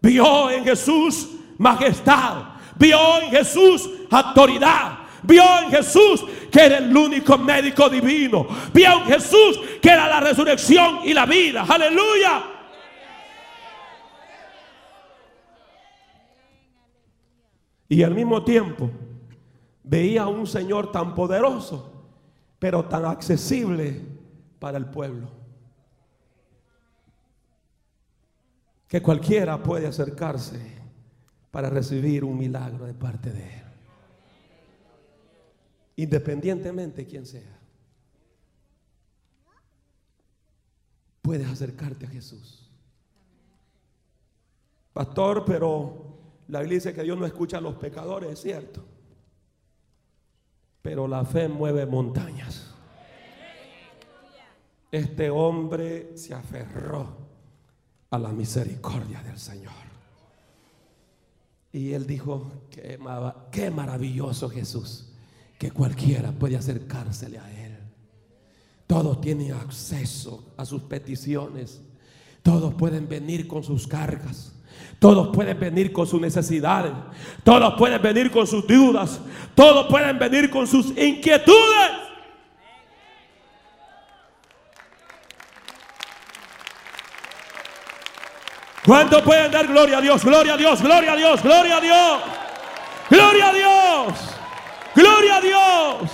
Vio 0.00 0.52
en 0.52 0.62
Jesús 0.62 1.40
majestad. 1.58 2.54
Vio 2.76 3.20
en 3.22 3.30
Jesús 3.30 3.88
autoridad. 4.10 4.98
Vio 5.22 5.42
en 5.62 5.70
Jesús 5.70 6.24
que 6.50 6.60
era 6.60 6.78
el 6.78 6.96
único 6.96 7.38
médico 7.38 7.88
divino. 7.88 8.46
Vio 8.72 8.92
en 8.92 9.04
Jesús 9.04 9.60
que 9.80 9.90
era 9.90 10.08
la 10.08 10.20
resurrección 10.20 11.00
y 11.04 11.14
la 11.14 11.26
vida. 11.26 11.64
Aleluya. 11.68 12.44
Y 17.88 18.02
al 18.02 18.14
mismo 18.14 18.42
tiempo 18.42 18.90
veía 19.82 20.22
a 20.22 20.28
un 20.28 20.46
Señor 20.46 20.90
tan 20.90 21.14
poderoso 21.14 21.92
pero 22.58 22.86
tan 22.86 23.04
accesible 23.04 24.00
para 24.58 24.78
el 24.78 24.86
pueblo. 24.86 25.28
Que 28.88 29.02
cualquiera 29.02 29.62
puede 29.62 29.86
acercarse 29.86 30.83
para 31.54 31.70
recibir 31.70 32.24
un 32.24 32.36
milagro 32.36 32.84
de 32.84 32.94
parte 32.94 33.30
de 33.30 33.44
Él. 33.44 33.62
Independientemente 35.94 37.02
de 37.02 37.06
quién 37.06 37.24
sea. 37.24 37.60
Puedes 41.22 41.46
acercarte 41.46 42.06
a 42.06 42.08
Jesús. 42.08 42.68
Pastor, 44.92 45.44
pero 45.44 46.18
la 46.48 46.58
Biblia 46.58 46.78
dice 46.78 46.92
que 46.92 47.04
Dios 47.04 47.16
no 47.16 47.24
escucha 47.24 47.58
a 47.58 47.60
los 47.60 47.76
pecadores, 47.76 48.32
es 48.32 48.40
cierto. 48.40 48.84
Pero 50.82 51.06
la 51.06 51.24
fe 51.24 51.46
mueve 51.46 51.86
montañas. 51.86 52.74
Este 54.90 55.30
hombre 55.30 56.18
se 56.18 56.34
aferró 56.34 57.16
a 58.10 58.18
la 58.18 58.32
misericordia 58.32 59.22
del 59.22 59.38
Señor. 59.38 59.93
Y 61.74 61.92
él 61.92 62.06
dijo, 62.06 62.52
qué, 62.70 63.00
qué 63.50 63.68
maravilloso 63.68 64.48
Jesús, 64.48 65.06
que 65.58 65.72
cualquiera 65.72 66.30
puede 66.30 66.56
acercársele 66.56 67.40
a 67.40 67.50
Él. 67.66 67.76
Todos 68.86 69.20
tienen 69.20 69.50
acceso 69.54 70.54
a 70.56 70.64
sus 70.64 70.82
peticiones. 70.82 71.82
Todos 72.44 72.74
pueden 72.74 73.08
venir 73.08 73.48
con 73.48 73.64
sus 73.64 73.88
cargas. 73.88 74.52
Todos 75.00 75.34
pueden 75.34 75.58
venir 75.58 75.92
con 75.92 76.06
sus 76.06 76.20
necesidades. 76.20 76.92
Todos 77.42 77.74
pueden 77.76 78.00
venir 78.00 78.30
con 78.30 78.46
sus 78.46 78.64
dudas. 78.68 79.18
Todos 79.56 79.88
pueden 79.88 80.16
venir 80.16 80.50
con 80.50 80.68
sus 80.68 80.96
inquietudes. 80.96 82.03
¿Cuántos 88.84 89.22
pueden 89.22 89.50
dar 89.50 89.66
gloria 89.66 89.98
a 89.98 90.00
Dios? 90.00 90.22
Gloria 90.24 90.54
a 90.54 90.56
Dios, 90.56 90.82
gloria 90.82 91.12
a 91.12 91.16
Dios, 91.16 91.42
gloria 91.42 91.76
a 91.76 91.80
Dios. 91.80 92.22
Gloria 93.10 93.48
a 93.48 93.52
Dios. 93.52 94.18
Gloria 94.94 95.36
a 95.36 95.40
Dios. 95.40 96.10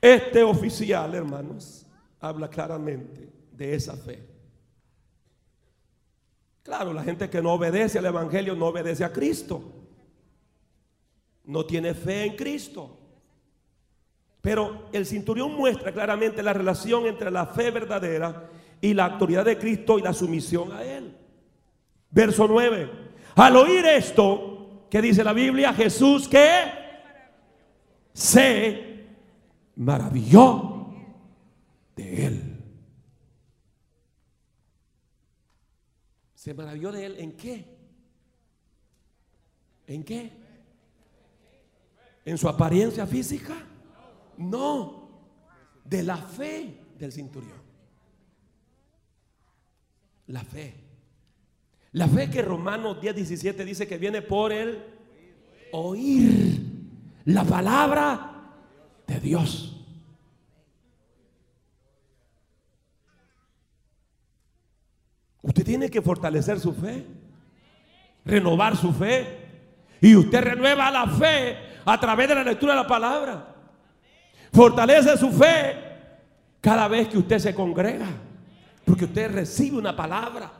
Este 0.00 0.42
oficial, 0.42 1.14
hermanos, 1.14 1.86
habla 2.20 2.48
claramente 2.48 3.32
de 3.50 3.74
esa 3.74 3.96
fe. 3.96 4.24
Claro, 6.62 6.92
la 6.92 7.02
gente 7.02 7.30
que 7.30 7.40
no 7.40 7.52
obedece 7.52 7.98
al 7.98 8.06
Evangelio 8.06 8.54
no 8.54 8.66
obedece 8.66 9.04
a 9.04 9.12
Cristo. 9.12 9.62
No 11.44 11.64
tiene 11.64 11.94
fe 11.94 12.24
en 12.24 12.36
Cristo. 12.36 12.98
Pero 14.46 14.86
el 14.92 15.04
cinturón 15.04 15.56
muestra 15.56 15.90
claramente 15.90 16.40
la 16.40 16.52
relación 16.52 17.04
entre 17.06 17.32
la 17.32 17.46
fe 17.46 17.72
verdadera 17.72 18.48
y 18.80 18.94
la 18.94 19.06
autoridad 19.06 19.44
de 19.44 19.58
Cristo 19.58 19.98
y 19.98 20.02
la 20.02 20.12
sumisión 20.12 20.70
a 20.70 20.84
Él. 20.84 21.16
Verso 22.12 22.46
9. 22.46 22.88
Al 23.34 23.56
oír 23.56 23.84
esto, 23.86 24.86
que 24.88 25.02
dice 25.02 25.24
la 25.24 25.32
Biblia, 25.32 25.74
Jesús 25.74 26.28
que 26.28 26.60
se 28.12 29.06
maravilló 29.74 30.94
de 31.96 32.26
Él. 32.26 32.56
¿Se 36.36 36.54
maravilló 36.54 36.92
de 36.92 37.04
él 37.04 37.16
en 37.18 37.32
qué? 37.32 37.64
¿En 39.88 40.04
qué? 40.04 40.30
¿En 42.24 42.38
su 42.38 42.48
apariencia 42.48 43.08
física? 43.08 43.56
No, 44.38 45.08
de 45.84 46.02
la 46.02 46.16
fe 46.16 46.80
del 46.98 47.12
cinturón. 47.12 47.66
La 50.28 50.42
fe. 50.42 50.74
La 51.92 52.08
fe 52.08 52.28
que 52.30 52.42
Romanos 52.42 53.00
10, 53.00 53.14
17 53.14 53.64
dice 53.64 53.86
que 53.86 53.96
viene 53.96 54.22
por 54.22 54.52
el 54.52 54.82
oír 55.72 56.60
la 57.24 57.44
palabra 57.44 58.52
de 59.06 59.20
Dios. 59.20 59.72
Usted 65.42 65.64
tiene 65.64 65.88
que 65.88 66.02
fortalecer 66.02 66.58
su 66.58 66.74
fe, 66.74 67.06
renovar 68.24 68.76
su 68.76 68.92
fe. 68.92 69.44
Y 70.00 70.14
usted 70.16 70.42
renueva 70.42 70.90
la 70.90 71.06
fe 71.06 71.56
a 71.84 71.98
través 71.98 72.28
de 72.28 72.34
la 72.34 72.44
lectura 72.44 72.74
de 72.74 72.82
la 72.82 72.86
palabra. 72.86 73.55
Fortalece 74.56 75.18
su 75.18 75.30
fe 75.32 75.76
cada 76.62 76.88
vez 76.88 77.08
que 77.08 77.18
usted 77.18 77.38
se 77.38 77.54
congrega. 77.54 78.06
Porque 78.86 79.04
usted 79.04 79.30
recibe 79.30 79.76
una 79.76 79.94
palabra 79.94 80.50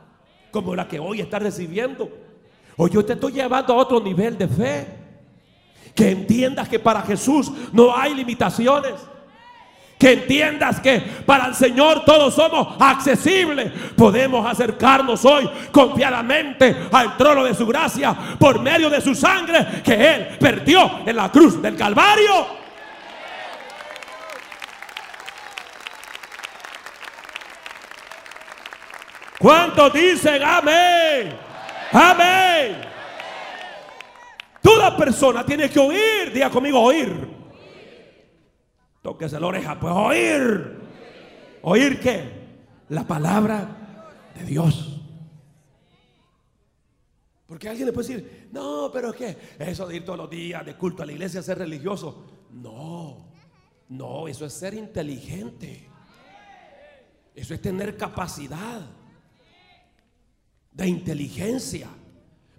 como 0.51 0.75
la 0.75 0.87
que 0.87 0.99
hoy 0.99 1.19
está 1.19 1.39
recibiendo. 1.39 2.07
Hoy 2.75 2.91
yo 2.91 3.03
te 3.03 3.13
estoy 3.13 3.31
llevando 3.31 3.73
a 3.73 3.77
otro 3.77 3.99
nivel 3.99 4.37
de 4.37 4.47
fe. 4.47 4.87
Que 5.95 6.11
entiendas 6.11 6.69
que 6.69 6.77
para 6.77 7.01
Jesús 7.01 7.51
no 7.73 7.97
hay 7.97 8.13
limitaciones. 8.13 8.93
Que 9.97 10.13
entiendas 10.13 10.79
que 10.79 10.99
para 11.25 11.47
el 11.47 11.55
Señor 11.55 12.05
todos 12.05 12.35
somos 12.35 12.75
accesibles. 12.79 13.71
Podemos 13.95 14.45
acercarnos 14.45 15.25
hoy 15.25 15.49
confiadamente 15.71 16.75
al 16.91 17.17
trono 17.17 17.43
de 17.43 17.55
su 17.55 17.65
gracia 17.65 18.15
por 18.37 18.61
medio 18.61 18.91
de 18.91 19.01
su 19.01 19.15
sangre 19.15 19.81
que 19.83 19.93
Él 19.93 20.27
perdió 20.39 20.99
en 21.03 21.15
la 21.15 21.31
cruz 21.31 21.59
del 21.59 21.75
Calvario. 21.75 22.66
¿Cuántos 29.39 29.93
dicen 29.93 30.41
amén? 30.43 31.37
Amén. 31.91 32.81
Toda 34.61 34.97
persona 34.97 35.45
tiene 35.45 35.69
que 35.69 35.79
oír, 35.79 36.33
diga 36.33 36.49
conmigo, 36.49 36.81
oír 36.81 37.37
Tóquese 39.07 39.39
la 39.39 39.47
oreja, 39.47 39.79
pues 39.79 39.93
oír. 39.95 40.81
¿Oír 41.61 41.97
qué? 42.01 42.29
La 42.89 43.07
palabra 43.07 44.09
de 44.35 44.43
Dios. 44.43 44.99
Porque 47.45 47.69
alguien 47.69 47.85
le 47.85 47.93
puede 47.93 48.05
decir, 48.09 48.49
no, 48.51 48.89
pero 48.91 49.13
es 49.13 49.37
eso 49.59 49.87
de 49.87 49.95
ir 49.95 50.03
todos 50.03 50.19
los 50.19 50.29
días 50.29 50.65
de 50.65 50.75
culto 50.75 51.03
a 51.03 51.05
la 51.05 51.13
iglesia, 51.13 51.41
ser 51.41 51.59
religioso. 51.59 52.25
No, 52.51 53.29
no, 53.87 54.27
eso 54.27 54.45
es 54.45 54.51
ser 54.51 54.73
inteligente. 54.73 55.87
Eso 57.33 57.53
es 57.53 57.61
tener 57.61 57.95
capacidad 57.95 58.81
de 60.77 60.87
inteligencia. 60.87 61.87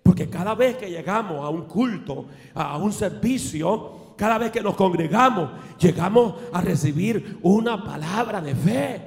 Porque 0.02 0.28
cada 0.28 0.54
vez 0.54 0.76
que 0.76 0.90
llegamos 0.90 1.44
a 1.44 1.48
un 1.48 1.66
culto, 1.66 2.26
a 2.54 2.76
un 2.76 2.92
servicio, 2.92 4.14
cada 4.16 4.36
vez 4.38 4.50
que 4.50 4.60
nos 4.60 4.74
congregamos, 4.74 5.50
llegamos 5.78 6.34
a 6.52 6.60
recibir 6.60 7.38
una 7.42 7.84
palabra 7.84 8.40
de 8.40 8.54
fe. 8.54 9.00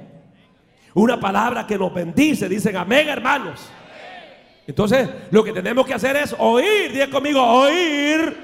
Una 0.94 1.20
palabra 1.20 1.66
que 1.66 1.78
nos 1.78 1.92
bendice. 1.92 2.48
Dicen 2.48 2.76
amén, 2.76 3.08
hermanos. 3.08 3.60
Entonces, 4.66 5.08
lo 5.30 5.44
que 5.44 5.52
tenemos 5.52 5.86
que 5.86 5.94
hacer 5.94 6.16
es 6.16 6.34
oír, 6.38 6.92
diga 6.92 7.10
conmigo, 7.10 7.42
oír 7.42 8.34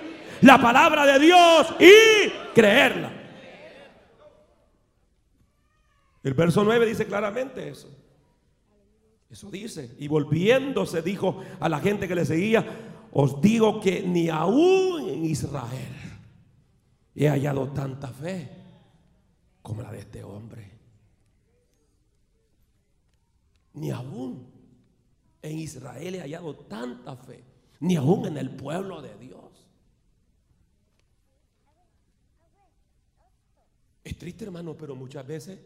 la 0.42 0.60
palabra 0.60 1.06
de 1.06 1.18
Dios 1.18 1.74
y 1.78 2.30
creerla. 2.54 3.12
El 6.22 6.34
verso 6.34 6.64
9 6.64 6.86
dice 6.86 7.06
claramente 7.06 7.68
eso. 7.68 7.88
Eso 9.30 9.50
dice. 9.50 9.94
Y 9.98 10.08
volviéndose 10.08 11.02
dijo 11.02 11.42
a 11.60 11.68
la 11.68 11.80
gente 11.80 12.08
que 12.08 12.14
le 12.14 12.24
seguía, 12.24 12.64
os 13.12 13.40
digo 13.40 13.80
que 13.80 14.02
ni 14.02 14.28
aún 14.28 15.08
en 15.08 15.24
Israel 15.24 15.96
he 17.14 17.28
hallado 17.28 17.72
tanta 17.72 18.08
fe 18.08 18.48
como 19.62 19.82
la 19.82 19.92
de 19.92 19.98
este 19.98 20.24
hombre. 20.24 20.70
Ni 23.74 23.90
aún 23.90 24.50
en 25.42 25.58
Israel 25.58 26.14
he 26.14 26.20
hallado 26.20 26.54
tanta 26.56 27.16
fe, 27.16 27.44
ni 27.80 27.96
aún 27.96 28.26
en 28.26 28.38
el 28.38 28.50
pueblo 28.50 29.02
de 29.02 29.16
Dios. 29.18 29.38
Es 34.02 34.16
triste, 34.16 34.44
hermano, 34.44 34.74
pero 34.74 34.96
muchas 34.96 35.26
veces 35.26 35.60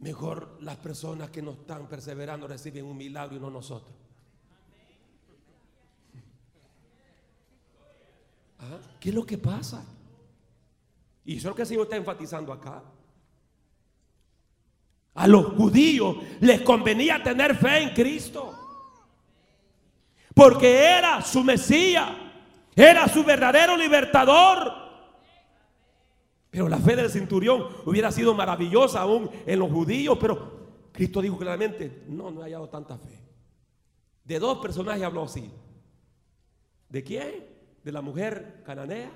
mejor 0.00 0.56
las 0.60 0.76
personas 0.76 1.30
que 1.30 1.42
no 1.42 1.52
están 1.52 1.86
perseverando 1.86 2.48
reciben 2.48 2.86
un 2.86 2.96
milagro 2.96 3.36
y 3.36 3.40
no 3.40 3.50
nosotros. 3.50 3.94
¿Ah? 8.58 8.78
¿Qué 8.98 9.10
es 9.10 9.14
lo 9.14 9.24
que 9.24 9.38
pasa? 9.38 9.84
Y 11.24 11.36
eso 11.36 11.48
es 11.48 11.50
lo 11.50 11.54
que 11.54 11.62
el 11.62 11.68
Señor 11.68 11.84
está 11.84 11.96
enfatizando 11.96 12.52
acá. 12.52 12.82
A 15.14 15.26
los 15.26 15.54
judíos 15.54 16.16
les 16.40 16.62
convenía 16.62 17.22
tener 17.22 17.56
fe 17.56 17.82
en 17.82 17.90
Cristo. 17.90 18.56
Porque 20.34 20.82
era 20.82 21.20
su 21.20 21.44
Mesías, 21.44 22.08
era 22.74 23.06
su 23.08 23.22
verdadero 23.22 23.76
libertador. 23.76 24.79
Pero 26.50 26.68
la 26.68 26.78
fe 26.78 26.96
del 26.96 27.10
centurión 27.10 27.66
hubiera 27.86 28.10
sido 28.10 28.34
maravillosa 28.34 29.00
aún 29.00 29.30
en 29.46 29.58
los 29.58 29.70
judíos, 29.70 30.18
pero 30.20 30.60
Cristo 30.92 31.22
dijo 31.22 31.38
claramente, 31.38 32.02
no, 32.08 32.30
no 32.30 32.40
he 32.40 32.44
hallado 32.44 32.68
tanta 32.68 32.98
fe. 32.98 33.20
De 34.24 34.38
dos 34.38 34.58
personajes 34.58 35.02
habló 35.02 35.22
así. 35.22 35.50
¿De 36.88 37.04
quién? 37.04 37.46
De 37.84 37.92
la 37.92 38.00
mujer 38.00 38.62
cananea 38.66 39.10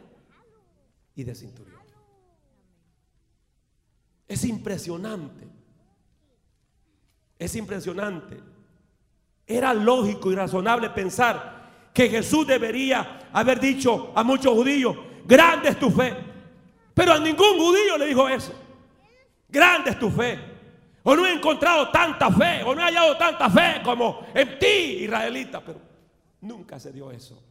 y 1.17 1.25
de 1.25 1.35
centurión. 1.35 1.81
Es 4.29 4.45
impresionante. 4.45 5.49
Es 7.39 7.57
impresionante. 7.57 8.41
Era 9.47 9.75
lógico 9.75 10.31
y 10.33 10.37
razonable 10.37 10.89
pensar 10.91 11.91
que 11.93 12.09
Jesús 12.09 12.47
debería 12.47 13.29
haber 13.33 13.61
dicho 13.61 14.13
a 14.15 14.25
muchos 14.25 14.55
judíos, 14.55 14.97
grande 15.27 15.69
es 15.71 15.79
tu 15.79 15.91
fe. 15.91 16.34
Pero 16.95 17.13
a 17.13 17.19
ningún 17.19 17.59
judío 17.59 17.99
le 17.99 18.07
dijo 18.07 18.29
eso. 18.29 18.53
Grande 19.49 19.91
es 19.91 19.99
tu 19.99 20.11
fe. 20.11 20.39
O 21.03 21.15
no 21.15 21.27
he 21.27 21.33
encontrado 21.33 21.91
tanta 21.91 22.31
fe, 22.31 22.63
o 22.65 22.75
no 22.75 22.81
he 22.81 22.85
hallado 22.85 23.17
tanta 23.19 23.51
fe 23.51 23.83
como 23.85 24.21
en 24.33 24.59
ti, 24.59 25.05
israelita. 25.05 25.63
Pero 25.63 25.81
nunca 26.41 26.81
se 26.81 26.93
dio 26.93 27.11
eso. 27.11 27.43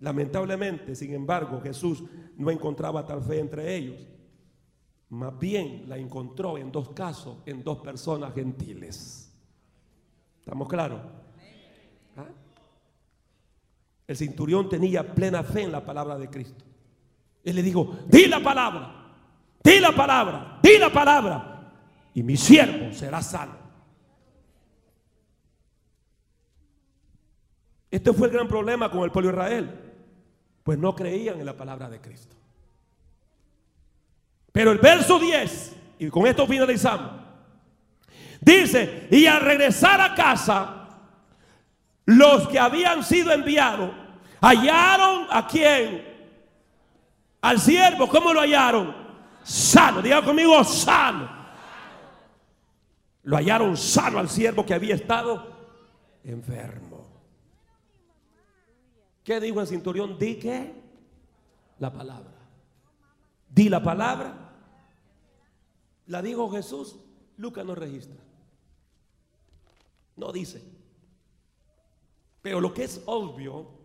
Lamentablemente, 0.00 0.94
sin 0.94 1.14
embargo, 1.14 1.60
Jesús 1.62 2.02
no 2.36 2.50
encontraba 2.50 3.06
tal 3.06 3.22
fe 3.22 3.38
entre 3.38 3.74
ellos. 3.74 4.06
Más 5.10 5.38
bien 5.38 5.84
la 5.88 5.96
encontró 5.96 6.58
en 6.58 6.72
dos 6.72 6.90
casos, 6.90 7.38
en 7.46 7.62
dos 7.62 7.78
personas 7.78 8.34
gentiles. 8.34 9.32
¿Estamos 10.40 10.68
claros? 10.68 11.00
¿Ah? 12.16 12.26
El 14.06 14.16
cinturión 14.16 14.68
tenía 14.68 15.14
plena 15.14 15.42
fe 15.42 15.62
en 15.62 15.72
la 15.72 15.84
palabra 15.84 16.18
de 16.18 16.28
Cristo. 16.28 16.64
Él 17.44 17.56
le 17.56 17.62
dijo, 17.62 17.98
di 18.06 18.26
la 18.26 18.40
palabra, 18.40 19.10
di 19.62 19.80
la 19.80 19.92
palabra, 19.92 20.58
di 20.62 20.78
la 20.78 20.90
palabra, 20.90 21.72
y 22.14 22.22
mi 22.22 22.36
siervo 22.36 22.92
será 22.92 23.22
sano. 23.22 23.60
Este 27.90 28.12
fue 28.12 28.28
el 28.28 28.32
gran 28.32 28.48
problema 28.48 28.90
con 28.90 29.02
el 29.04 29.10
pueblo 29.10 29.30
de 29.30 29.36
Israel, 29.36 29.80
pues 30.62 30.78
no 30.78 30.94
creían 30.94 31.38
en 31.40 31.46
la 31.46 31.56
palabra 31.56 31.90
de 31.90 32.00
Cristo. 32.00 32.36
Pero 34.52 34.70
el 34.70 34.78
verso 34.78 35.18
10, 35.18 35.76
y 35.98 36.08
con 36.08 36.26
esto 36.26 36.46
finalizamos, 36.46 37.22
Dice, 38.42 39.06
y 39.08 39.26
al 39.26 39.40
regresar 39.40 40.00
a 40.00 40.16
casa, 40.16 40.88
los 42.04 42.48
que 42.48 42.58
habían 42.58 43.04
sido 43.04 43.30
enviados 43.30 43.92
hallaron 44.40 45.28
a 45.30 45.46
quién? 45.46 46.11
Al 47.42 47.60
siervo, 47.60 48.08
¿cómo 48.08 48.32
lo 48.32 48.40
hallaron? 48.40 48.94
Sano, 49.42 50.00
diga 50.00 50.24
conmigo, 50.24 50.62
sano. 50.62 51.28
Lo 53.24 53.36
hallaron 53.36 53.76
sano 53.76 54.18
al 54.18 54.28
siervo 54.28 54.64
que 54.64 54.74
había 54.74 54.94
estado 54.94 55.44
enfermo. 56.24 57.04
¿Qué 59.24 59.40
dijo 59.40 59.60
el 59.60 59.66
cinturón? 59.66 60.18
Di 60.18 60.36
que 60.36 60.72
la 61.78 61.92
palabra. 61.92 62.32
Di 63.48 63.68
la 63.68 63.82
palabra. 63.82 64.52
La 66.06 66.22
dijo 66.22 66.50
Jesús. 66.50 66.96
Lucas 67.36 67.64
no 67.64 67.74
registra. 67.74 68.20
No 70.16 70.30
dice. 70.30 70.62
Pero 72.40 72.60
lo 72.60 72.72
que 72.72 72.84
es 72.84 73.02
obvio 73.06 73.81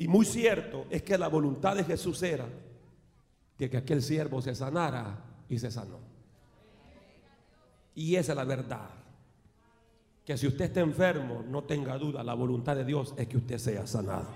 y 0.00 0.08
muy 0.08 0.24
cierto 0.24 0.86
es 0.88 1.02
que 1.02 1.18
la 1.18 1.28
voluntad 1.28 1.76
de 1.76 1.84
Jesús 1.84 2.22
era 2.22 2.46
de 3.58 3.68
que 3.68 3.76
aquel 3.76 4.00
siervo 4.00 4.40
se 4.40 4.54
sanara 4.54 5.22
y 5.46 5.58
se 5.58 5.70
sanó. 5.70 5.98
Y 7.94 8.16
esa 8.16 8.32
es 8.32 8.36
la 8.36 8.44
verdad. 8.44 8.88
Que 10.24 10.38
si 10.38 10.46
usted 10.46 10.64
está 10.64 10.80
enfermo, 10.80 11.44
no 11.46 11.64
tenga 11.64 11.98
duda, 11.98 12.22
la 12.22 12.32
voluntad 12.32 12.76
de 12.76 12.86
Dios 12.86 13.12
es 13.18 13.28
que 13.28 13.36
usted 13.36 13.58
sea 13.58 13.86
sanado. 13.86 14.28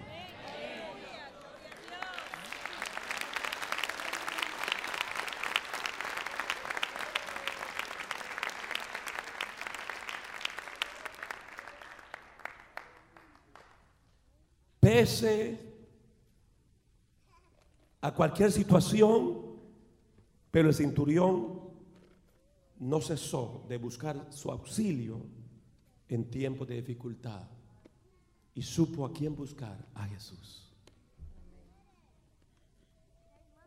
A 18.00 18.14
cualquier 18.14 18.52
situación, 18.52 19.40
pero 20.50 20.68
el 20.68 20.74
centurión 20.74 21.60
no 22.80 23.00
cesó 23.00 23.64
de 23.68 23.78
buscar 23.78 24.28
su 24.30 24.50
auxilio 24.50 25.20
en 26.08 26.30
tiempos 26.30 26.68
de 26.68 26.76
dificultad 26.76 27.48
y 28.54 28.62
supo 28.62 29.04
a 29.04 29.12
quién 29.12 29.34
buscar, 29.34 29.86
a 29.94 30.06
Jesús. 30.06 30.72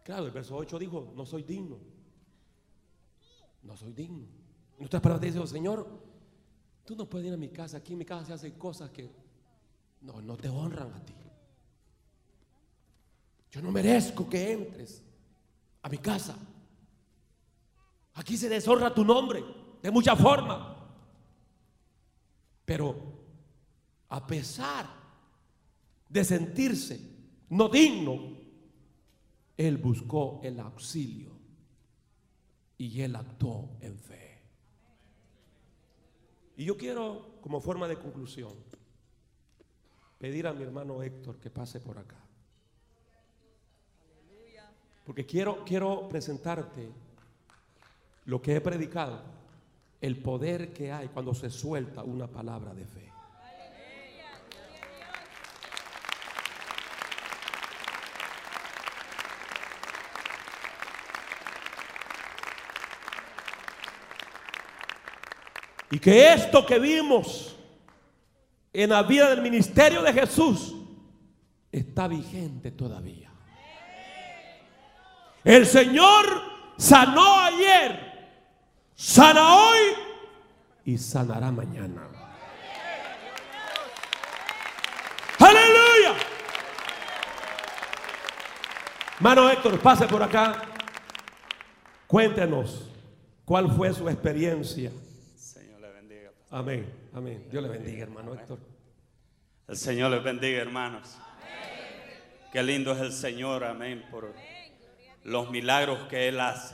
Claro, 0.04 0.26
el 0.26 0.32
verso 0.32 0.56
8 0.56 0.80
dijo, 0.80 1.14
no 1.16 1.26
soy 1.26 1.44
digno. 1.44 1.78
No 3.64 3.76
soy 3.76 3.92
digno. 3.92 4.26
En 4.80 4.86
otras 4.86 5.02
palabras 5.02 5.34
dice, 5.34 5.46
Señor, 5.48 5.86
tú 6.86 6.96
no 6.96 7.10
puedes 7.10 7.28
ir 7.28 7.34
a 7.34 7.38
mi 7.38 7.50
casa. 7.50 7.78
Aquí 7.78 7.94
en 7.94 8.00
mi 8.00 8.06
casa 8.06 8.26
se 8.28 8.34
hacen 8.34 8.52
cosas 8.54 8.90
que 8.92 9.10
no, 10.02 10.22
no 10.22 10.38
te 10.38 10.48
honran 10.48 10.94
a 10.94 11.04
ti. 11.04 11.14
Yo 13.52 13.62
no 13.62 13.72
merezco 13.72 14.30
que 14.30 14.52
entres 14.52 15.04
a 15.82 15.90
mi 15.90 15.98
casa. 15.98 16.38
Aquí 18.16 18.36
se 18.36 18.50
deshonra 18.50 18.94
tu 18.94 19.06
nombre 19.06 19.44
de 19.82 19.92
muchas 19.92 20.20
formas. 20.20 20.76
Pero 22.66 22.96
a 24.10 24.26
pesar 24.26 24.88
de 26.10 26.24
sentirse 26.24 27.00
no 27.50 27.70
digno, 27.70 28.38
él 29.56 29.78
buscó 29.78 30.42
el 30.44 30.60
auxilio 30.60 31.32
y 32.78 33.02
él 33.02 33.16
actuó 33.16 33.78
en 33.82 33.98
fe. 33.98 34.42
Y 36.58 36.66
yo 36.66 36.76
quiero, 36.76 37.40
como 37.42 37.62
forma 37.62 37.88
de 37.88 37.98
conclusión, 37.98 38.54
pedir 40.18 40.48
a 40.48 40.54
mi 40.54 40.64
hermano 40.64 41.02
Héctor 41.02 41.40
que 41.40 41.50
pase 41.50 41.80
por 41.80 41.98
acá. 41.98 42.27
Porque 45.08 45.26
quiero, 45.26 45.64
quiero 45.64 46.10
presentarte 46.10 46.92
lo 48.26 48.42
que 48.42 48.58
he 48.58 48.62
predicado, 48.62 49.22
el 50.02 50.18
poder 50.18 50.74
que 50.74 50.92
hay 50.92 51.08
cuando 51.08 51.34
se 51.34 51.50
suelta 51.50 52.04
una 52.04 52.28
palabra 52.28 52.74
de 52.74 52.86
fe. 52.86 53.10
Y 65.90 66.00
que 66.00 66.34
esto 66.34 66.66
que 66.66 66.80
vimos 66.80 67.56
en 68.74 68.90
la 68.90 69.04
vida 69.04 69.30
del 69.30 69.42
ministerio 69.42 70.02
de 70.02 70.12
Jesús 70.12 70.76
está 71.72 72.10
vigente 72.10 72.72
todavía. 72.72 73.27
El 75.44 75.66
Señor 75.66 76.26
sanó 76.78 77.40
ayer, 77.40 78.30
sana 78.96 79.56
hoy 79.56 79.80
y 80.86 80.98
sanará 80.98 81.52
mañana. 81.52 82.08
Aleluya. 85.40 86.16
Mano 89.20 89.50
Héctor, 89.50 89.80
pase 89.80 90.08
por 90.08 90.22
acá. 90.22 90.62
Cuéntenos 92.08 92.90
cuál 93.46 93.72
fue 93.72 93.94
su 93.94 94.08
experiencia. 94.10 94.92
Señor 95.36 95.82
le 95.82 95.92
bendiga. 95.92 96.32
Amén, 96.52 96.94
amén. 97.14 97.48
Dios 97.52 97.64
le 97.64 97.70
bendiga, 97.70 98.04
hermano 98.04 98.34
Héctor. 98.34 98.60
El 99.68 99.78
Señor 99.78 100.12
les 100.12 100.24
bendiga, 100.24 100.62
hermanos. 100.62 101.18
Qué 102.52 102.64
lindo 102.64 102.94
es 102.94 103.00
el 103.00 103.12
Señor, 103.12 103.64
amén, 103.64 104.06
por 104.10 104.34
los 105.28 105.52
milagros 105.52 106.08
que 106.08 106.30
Él 106.30 106.40
hace. 106.40 106.74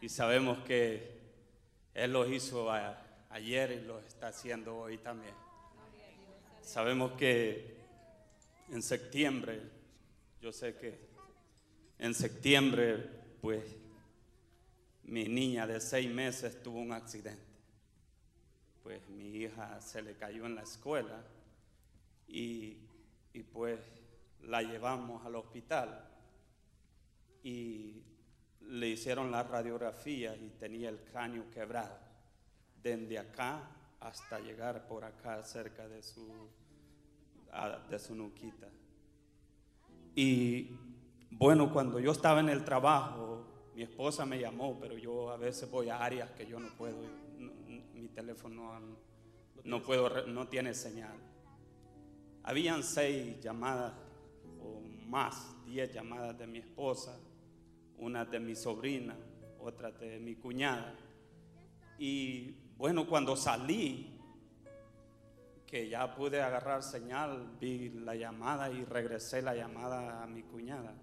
Y 0.00 0.08
sabemos 0.08 0.58
que 0.64 1.20
Él 1.94 2.12
los 2.12 2.28
hizo 2.30 2.68
ayer 3.30 3.70
y 3.70 3.80
los 3.86 4.02
está 4.04 4.28
haciendo 4.28 4.76
hoy 4.76 4.98
también. 4.98 5.34
Sabemos 6.62 7.12
que 7.12 7.76
en 8.70 8.82
septiembre, 8.82 9.62
yo 10.42 10.52
sé 10.52 10.74
que 10.74 10.98
en 12.00 12.12
septiembre, 12.12 13.08
pues 13.40 13.64
mi 15.04 15.28
niña 15.28 15.64
de 15.68 15.80
seis 15.80 16.10
meses 16.10 16.60
tuvo 16.60 16.80
un 16.80 16.92
accidente. 16.92 17.46
Pues 18.82 19.08
mi 19.10 19.28
hija 19.28 19.80
se 19.80 20.02
le 20.02 20.14
cayó 20.14 20.44
en 20.44 20.56
la 20.56 20.62
escuela 20.62 21.22
y, 22.26 22.78
y 23.32 23.44
pues 23.44 23.78
la 24.42 24.60
llevamos 24.60 25.24
al 25.24 25.36
hospital 25.36 26.07
y 27.48 28.02
le 28.60 28.88
hicieron 28.90 29.30
la 29.30 29.42
radiografía 29.42 30.36
y 30.36 30.50
tenía 30.60 30.90
el 30.90 30.98
cráneo 31.00 31.50
quebrado, 31.50 31.96
desde 32.82 33.18
acá 33.18 33.70
hasta 34.00 34.38
llegar 34.40 34.86
por 34.86 35.02
acá 35.04 35.42
cerca 35.42 35.88
de 35.88 36.02
su, 36.02 36.28
de 37.88 37.98
su 37.98 38.14
nuquita. 38.14 38.68
Y 40.14 40.70
bueno, 41.30 41.72
cuando 41.72 41.98
yo 41.98 42.12
estaba 42.12 42.40
en 42.40 42.50
el 42.50 42.64
trabajo, 42.66 43.70
mi 43.74 43.82
esposa 43.82 44.26
me 44.26 44.38
llamó, 44.38 44.78
pero 44.78 44.98
yo 44.98 45.30
a 45.30 45.38
veces 45.38 45.70
voy 45.70 45.88
a 45.88 46.04
áreas 46.04 46.30
que 46.32 46.46
yo 46.46 46.60
no 46.60 46.68
puedo, 46.76 46.98
no- 47.38 47.52
mi 47.94 48.08
teléfono 48.08 48.78
no, 48.78 48.96
no 49.64 49.82
puedo, 49.82 50.26
no 50.26 50.48
tiene 50.48 50.74
señal. 50.74 51.16
Habían 52.42 52.82
seis 52.82 53.40
llamadas 53.40 53.94
o 54.60 54.82
más, 55.06 55.54
diez 55.64 55.92
llamadas 55.94 56.36
de 56.38 56.46
mi 56.46 56.58
esposa, 56.58 57.18
una 57.98 58.24
de 58.24 58.40
mi 58.40 58.54
sobrina, 58.54 59.16
otra 59.60 59.90
de 59.90 60.18
mi 60.18 60.36
cuñada. 60.36 60.94
Y 61.98 62.52
bueno, 62.76 63.06
cuando 63.08 63.36
salí, 63.36 64.18
que 65.68 65.88
ya 65.88 66.14
pude 66.14 66.40
agarrar 66.40 66.82
señal, 66.82 67.56
vi 67.60 67.90
la 67.90 68.14
llamada 68.14 68.70
y 68.70 68.84
regresé 68.84 69.42
la 69.42 69.54
llamada 69.54 70.22
a 70.22 70.26
mi 70.26 70.42
cuñada. 70.42 70.94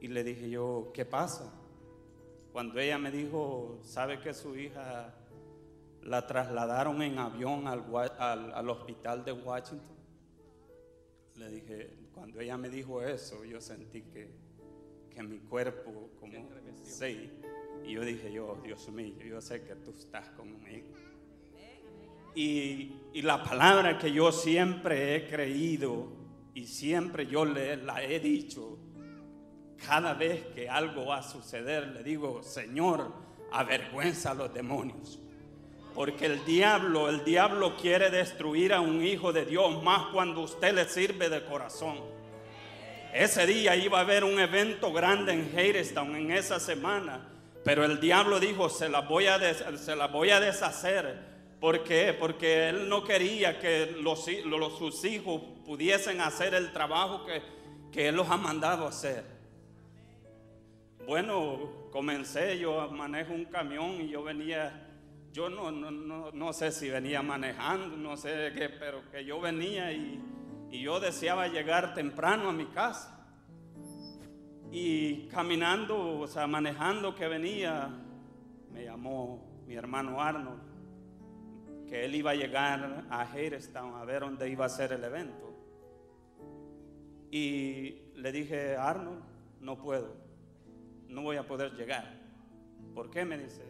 Y 0.00 0.08
le 0.08 0.24
dije 0.24 0.48
yo, 0.48 0.90
¿qué 0.94 1.04
pasa? 1.04 1.52
Cuando 2.52 2.80
ella 2.80 2.96
me 2.96 3.10
dijo, 3.10 3.80
¿sabe 3.82 4.20
que 4.20 4.32
su 4.32 4.56
hija 4.56 5.14
la 6.02 6.26
trasladaron 6.26 7.02
en 7.02 7.18
avión 7.18 7.66
al, 7.66 7.84
al 8.18 8.70
hospital 8.70 9.24
de 9.24 9.32
Washington? 9.32 9.96
Le 11.34 11.50
dije, 11.50 12.08
cuando 12.14 12.40
ella 12.40 12.56
me 12.56 12.70
dijo 12.70 13.02
eso, 13.02 13.44
yo 13.44 13.60
sentí 13.60 14.00
que, 14.00 14.45
que 15.16 15.22
mi 15.22 15.38
cuerpo 15.38 16.10
como 16.20 16.46
sí. 16.82 17.30
Y 17.86 17.92
yo 17.92 18.02
dije, 18.02 18.30
yo, 18.30 18.58
Dios 18.62 18.86
mío, 18.90 19.14
yo 19.24 19.40
sé 19.40 19.62
que 19.62 19.74
tú 19.76 19.92
estás 19.92 20.28
conmigo. 20.30 20.88
Y, 22.34 22.92
y 23.14 23.22
la 23.22 23.42
palabra 23.42 23.96
que 23.96 24.12
yo 24.12 24.30
siempre 24.30 25.16
he 25.16 25.26
creído 25.26 26.12
y 26.52 26.66
siempre 26.66 27.26
yo 27.26 27.46
le, 27.46 27.78
la 27.78 28.04
he 28.04 28.20
dicho, 28.20 28.78
cada 29.86 30.12
vez 30.12 30.44
que 30.54 30.68
algo 30.68 31.06
va 31.06 31.18
a 31.18 31.22
suceder, 31.22 31.88
le 31.88 32.02
digo, 32.02 32.42
Señor, 32.42 33.10
avergüenza 33.52 34.32
a 34.32 34.34
los 34.34 34.52
demonios. 34.52 35.18
Porque 35.94 36.26
el 36.26 36.44
diablo, 36.44 37.08
el 37.08 37.24
diablo 37.24 37.74
quiere 37.76 38.10
destruir 38.10 38.74
a 38.74 38.82
un 38.82 39.02
hijo 39.02 39.32
de 39.32 39.46
Dios 39.46 39.82
más 39.82 40.08
cuando 40.12 40.42
usted 40.42 40.74
le 40.74 40.84
sirve 40.84 41.30
de 41.30 41.42
corazón. 41.46 42.15
Ese 43.16 43.46
día 43.46 43.74
iba 43.74 43.96
a 43.96 44.02
haber 44.02 44.24
un 44.24 44.38
evento 44.38 44.92
grande 44.92 45.32
en 45.32 45.50
Hagerstown 45.58 46.14
en 46.16 46.32
esa 46.32 46.60
semana, 46.60 47.26
pero 47.64 47.82
el 47.82 47.98
diablo 47.98 48.38
dijo, 48.38 48.68
se 48.68 48.90
la 48.90 49.00
voy 49.00 49.24
a, 49.26 49.38
se 49.54 49.96
la 49.96 50.08
voy 50.08 50.28
a 50.28 50.38
deshacer. 50.38 51.18
¿Por 51.58 51.82
qué? 51.82 52.12
Porque 52.12 52.68
él 52.68 52.90
no 52.90 53.04
quería 53.04 53.58
que 53.58 53.96
los, 54.02 54.26
sus 54.76 55.02
hijos 55.06 55.40
pudiesen 55.64 56.20
hacer 56.20 56.52
el 56.52 56.74
trabajo 56.74 57.24
que, 57.24 57.40
que 57.90 58.08
él 58.08 58.16
los 58.16 58.28
ha 58.28 58.36
mandado 58.36 58.86
hacer. 58.86 59.24
Bueno, 61.06 61.88
comencé, 61.90 62.58
yo 62.58 62.86
manejo 62.90 63.32
un 63.32 63.46
camión 63.46 63.98
y 64.02 64.10
yo 64.10 64.24
venía 64.24 64.82
yo 65.32 65.48
no, 65.48 65.70
no, 65.70 65.90
no, 65.90 66.32
no, 66.32 66.52
sé 66.52 66.70
si 66.70 66.90
venía 66.90 67.22
manejando, 67.22 67.96
no 67.96 68.16
sé 68.16 68.52
qué, 68.54 68.68
pero 68.68 69.02
que 69.10 69.24
yo 69.24 69.40
venía 69.40 69.92
y, 69.92 70.18
y 70.70 70.82
yo 70.82 71.00
deseaba 71.00 71.48
llegar 71.48 71.94
temprano 71.94 72.48
a 72.48 72.52
mi 72.52 72.66
casa. 72.66 73.12
Y 74.70 75.28
caminando, 75.28 76.18
o 76.18 76.26
sea, 76.26 76.46
manejando 76.46 77.14
que 77.14 77.28
venía, 77.28 77.88
me 78.72 78.84
llamó 78.84 79.62
mi 79.66 79.74
hermano 79.74 80.20
Arnold, 80.20 80.60
que 81.88 82.04
él 82.04 82.14
iba 82.14 82.32
a 82.32 82.34
llegar 82.34 83.06
a 83.08 83.22
Hagerstown 83.22 83.94
a 83.94 84.04
ver 84.04 84.20
dónde 84.20 84.50
iba 84.50 84.64
a 84.64 84.68
ser 84.68 84.92
el 84.92 85.04
evento. 85.04 85.54
Y 87.30 88.10
le 88.16 88.32
dije, 88.32 88.76
Arnold, 88.76 89.22
no 89.60 89.76
puedo, 89.78 90.16
no 91.08 91.22
voy 91.22 91.36
a 91.36 91.46
poder 91.46 91.72
llegar. 91.72 92.20
¿Por 92.94 93.10
qué? 93.10 93.24
Me 93.24 93.38
dice, 93.38 93.62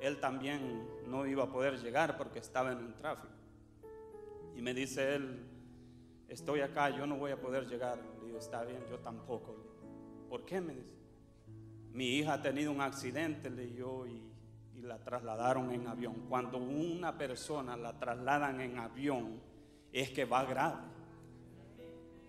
él 0.00 0.18
también 0.18 0.88
no 1.06 1.26
iba 1.26 1.44
a 1.44 1.52
poder 1.52 1.78
llegar 1.78 2.16
porque 2.16 2.38
estaba 2.38 2.72
en 2.72 2.78
un 2.78 2.94
tráfico. 2.94 3.34
Y 4.56 4.62
me 4.62 4.74
dice 4.74 5.14
él, 5.14 5.46
estoy 6.30 6.60
acá, 6.60 6.88
yo 6.88 7.06
no 7.06 7.16
voy 7.16 7.32
a 7.32 7.36
poder 7.38 7.66
llegar. 7.66 7.98
Le 8.20 8.26
digo, 8.26 8.38
está 8.38 8.64
bien, 8.64 8.82
yo 8.88 8.98
tampoco. 9.00 9.54
¿Por 10.28 10.46
qué? 10.46 10.60
Me 10.62 10.74
dice. 10.74 10.96
Mi 11.92 12.16
hija 12.16 12.34
ha 12.34 12.42
tenido 12.42 12.72
un 12.72 12.80
accidente, 12.80 13.50
le 13.50 13.74
yo, 13.74 14.06
y, 14.06 14.22
y 14.76 14.80
la 14.80 14.98
trasladaron 14.98 15.70
en 15.72 15.86
avión. 15.86 16.14
Cuando 16.28 16.56
una 16.56 17.18
persona 17.18 17.76
la 17.76 17.98
trasladan 17.98 18.60
en 18.60 18.78
avión, 18.78 19.40
es 19.92 20.10
que 20.10 20.24
va 20.24 20.44
grave. 20.44 20.88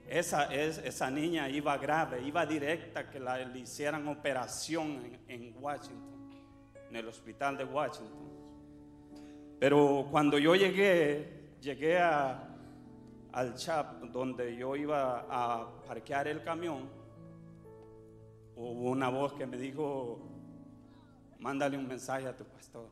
Esa, 0.10 0.54
es, 0.54 0.80
esa 0.80 1.10
niña 1.10 1.48
iba 1.48 1.78
grave, 1.78 2.22
iba 2.22 2.46
directa 2.46 3.10
que 3.10 3.20
la, 3.20 3.38
le 3.38 3.60
hicieran 3.60 4.08
operación 4.10 5.20
en 5.28 5.56
Washington 5.58 6.12
en 6.92 6.98
el 6.98 7.08
hospital 7.08 7.58
de 7.58 7.64
Washington. 7.64 8.30
Pero 9.60 10.08
cuando 10.12 10.38
yo 10.38 10.56
llegué, 10.56 11.56
llegué 11.62 11.98
a, 11.98 12.51
al 13.34 13.56
CHAP 13.56 14.04
donde 14.12 14.56
yo 14.56 14.76
iba 14.76 15.26
a 15.30 15.84
parquear 15.86 16.28
el 16.28 16.44
camión, 16.44 16.90
hubo 18.56 18.92
una 18.92 19.10
voz 19.10 19.34
que 19.34 19.46
me 19.46 19.58
dijo, 19.58 20.20
mándale 21.40 21.78
un 21.78 21.88
mensaje 21.88 22.28
a 22.28 22.36
tu 22.36 22.46
pastor. 22.46 22.90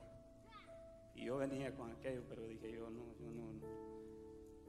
Y 1.15 1.25
yo 1.25 1.37
venía 1.37 1.75
con 1.75 1.91
aquello, 1.91 2.23
pero 2.27 2.47
dije 2.47 2.71
yo 2.71 2.89
no, 2.89 3.03
yo 3.19 3.31
no. 3.31 3.49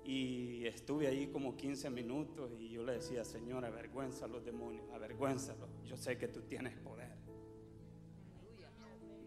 Y 0.04 0.66
estuve 0.66 1.06
ahí 1.06 1.28
como 1.28 1.56
15 1.56 1.90
minutos 1.90 2.50
y 2.58 2.70
yo 2.70 2.82
le 2.82 2.94
decía, 2.94 3.24
Señor, 3.24 3.64
avergüenza 3.64 4.24
a 4.24 4.28
los 4.28 4.44
demonios, 4.44 4.90
avergüénzalos. 4.90 5.68
Yo 5.84 5.96
sé 5.96 6.18
que 6.18 6.26
tú 6.26 6.42
tienes 6.42 6.76
poder. 6.78 7.10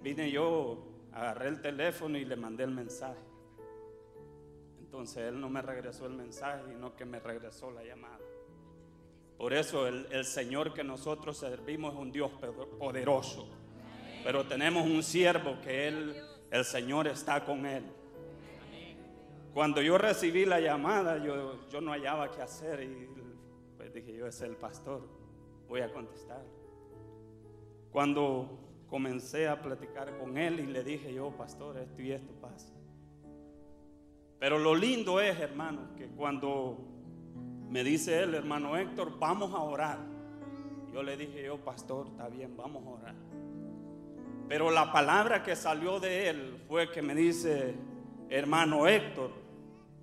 Vine 0.01 0.29
yo, 0.29 1.07
agarré 1.13 1.47
el 1.47 1.61
teléfono 1.61 2.17
y 2.17 2.25
le 2.25 2.35
mandé 2.35 2.65
el 2.65 2.71
mensaje. 2.71 3.21
Entonces 4.93 5.23
él 5.23 5.41
no 5.41 5.49
me 5.49 5.59
regresó 5.63 6.05
el 6.05 6.13
mensaje, 6.13 6.61
sino 6.67 6.95
que 6.95 7.03
me 7.03 7.19
regresó 7.19 7.71
la 7.71 7.83
llamada. 7.83 8.19
Por 9.39 9.51
eso 9.51 9.87
el, 9.87 10.05
el 10.11 10.23
Señor 10.23 10.71
que 10.71 10.83
nosotros 10.83 11.35
servimos 11.35 11.95
es 11.95 11.99
un 11.99 12.11
Dios 12.11 12.29
poderoso. 12.77 13.47
Pero 14.23 14.45
tenemos 14.45 14.85
un 14.85 15.01
siervo 15.01 15.59
que 15.63 15.87
él, 15.87 16.15
el 16.51 16.63
Señor 16.63 17.07
está 17.07 17.43
con 17.43 17.65
él. 17.65 17.83
Cuando 19.55 19.81
yo 19.81 19.97
recibí 19.97 20.45
la 20.45 20.59
llamada, 20.59 21.17
yo, 21.17 21.67
yo 21.69 21.81
no 21.81 21.91
hallaba 21.91 22.29
qué 22.29 22.43
hacer 22.43 22.83
y 22.83 23.09
pues 23.75 23.91
dije, 23.95 24.13
yo 24.13 24.27
es 24.27 24.41
el 24.41 24.55
pastor, 24.55 25.01
voy 25.67 25.81
a 25.81 25.91
contestar. 25.91 26.45
Cuando 27.91 28.59
comencé 28.87 29.47
a 29.47 29.59
platicar 29.59 30.15
con 30.19 30.37
él 30.37 30.59
y 30.59 30.67
le 30.67 30.83
dije 30.83 31.11
yo, 31.11 31.31
pastor, 31.31 31.79
esto 31.79 31.99
y 31.99 32.11
esto 32.11 32.31
pasa. 32.33 32.72
Pero 34.43 34.59
lo 34.59 34.75
lindo 34.75 35.21
es, 35.21 35.39
hermano, 35.39 35.95
que 35.97 36.07
cuando 36.07 36.77
me 37.69 37.81
dice 37.81 38.23
él, 38.23 38.35
hermano 38.35 38.75
Héctor, 38.75 39.17
vamos 39.17 39.53
a 39.53 39.59
orar. 39.59 39.99
Yo 40.91 41.01
le 41.01 41.15
dije 41.15 41.43
yo, 41.45 41.59
pastor, 41.59 42.07
está 42.07 42.27
bien, 42.27 42.57
vamos 42.57 42.85
a 42.85 42.89
orar. 42.89 43.15
Pero 44.49 44.69
la 44.69 44.91
palabra 44.91 45.43
que 45.43 45.55
salió 45.55 45.97
de 46.01 46.27
él 46.27 46.61
fue 46.67 46.91
que 46.91 47.01
me 47.01 47.15
dice, 47.15 47.73
hermano 48.29 48.85
Héctor, 48.85 49.31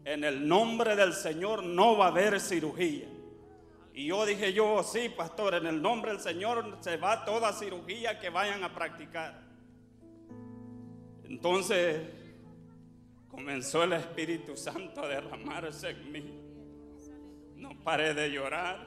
en 0.06 0.24
el 0.24 0.48
nombre 0.48 0.96
del 0.96 1.12
Señor 1.12 1.62
no 1.62 1.98
va 1.98 2.06
a 2.06 2.08
haber 2.08 2.40
cirugía. 2.40 3.08
Y 3.92 4.06
yo 4.06 4.24
dije 4.24 4.54
yo, 4.54 4.82
sí, 4.82 5.10
pastor, 5.14 5.56
en 5.56 5.66
el 5.66 5.82
nombre 5.82 6.12
del 6.12 6.20
Señor 6.20 6.78
se 6.80 6.96
va 6.96 7.26
toda 7.26 7.52
cirugía 7.52 8.18
que 8.18 8.30
vayan 8.30 8.64
a 8.64 8.74
practicar. 8.74 9.38
Entonces 11.24 12.19
comenzó 13.30 13.84
el 13.84 13.94
Espíritu 13.94 14.56
Santo 14.56 15.02
a 15.02 15.08
derramarse 15.08 15.90
en 15.90 16.12
mí. 16.12 16.40
No 17.56 17.70
paré 17.82 18.14
de 18.14 18.30
llorar. 18.30 18.86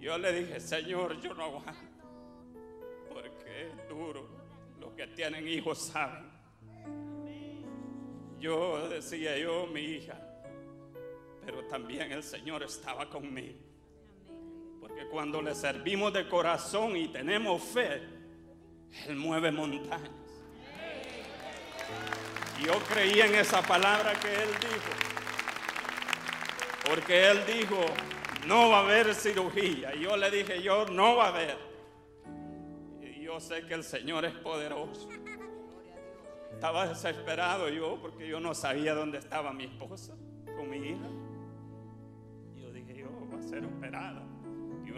Yo 0.00 0.18
le 0.18 0.32
dije, 0.32 0.58
Señor, 0.60 1.20
yo 1.20 1.32
no 1.34 1.44
aguanto. 1.44 1.72
Porque 3.08 3.68
es 3.68 3.88
duro. 3.88 4.28
Los 4.80 4.92
que 4.94 5.06
tienen 5.08 5.46
hijos 5.46 5.78
saben. 5.78 6.30
Yo 8.40 8.88
decía 8.88 9.38
yo, 9.38 9.66
mi 9.68 9.80
hija. 9.80 10.18
Pero 11.44 11.64
también 11.66 12.10
el 12.10 12.22
Señor 12.22 12.62
estaba 12.64 13.08
conmigo. 13.08 13.58
Porque 14.80 15.06
cuando 15.08 15.40
le 15.40 15.54
servimos 15.54 16.12
de 16.12 16.28
corazón 16.28 16.96
y 16.96 17.08
tenemos 17.08 17.62
fe, 17.62 18.02
Él 19.06 19.16
mueve 19.16 19.52
montañas. 19.52 20.21
Y 22.62 22.66
yo 22.66 22.78
creí 22.88 23.20
en 23.20 23.34
esa 23.34 23.60
palabra 23.62 24.14
que 24.14 24.28
Él 24.28 24.48
dijo. 24.60 24.92
Porque 26.88 27.30
Él 27.30 27.40
dijo, 27.46 27.84
no 28.46 28.70
va 28.70 28.78
a 28.78 28.80
haber 28.84 29.14
cirugía. 29.14 29.94
Y 29.96 30.02
yo 30.02 30.16
le 30.16 30.30
dije, 30.30 30.62
yo 30.62 30.86
no 30.86 31.16
va 31.16 31.26
a 31.26 31.28
haber. 31.28 31.58
Y 33.00 33.22
yo 33.22 33.40
sé 33.40 33.66
que 33.66 33.74
el 33.74 33.82
Señor 33.82 34.24
es 34.24 34.34
poderoso. 34.34 35.08
Estaba 36.52 36.86
desesperado 36.86 37.68
yo 37.68 37.98
porque 38.00 38.28
yo 38.28 38.38
no 38.38 38.54
sabía 38.54 38.94
dónde 38.94 39.18
estaba 39.18 39.52
mi 39.52 39.64
esposa 39.64 40.14
con 40.44 40.70
mi 40.70 40.76
hija. 40.76 41.08
Yo 42.56 42.70
dije, 42.70 42.94
yo 42.94 43.08
voy 43.08 43.40
a 43.40 43.42
ser 43.42 43.64
operada 43.64 44.22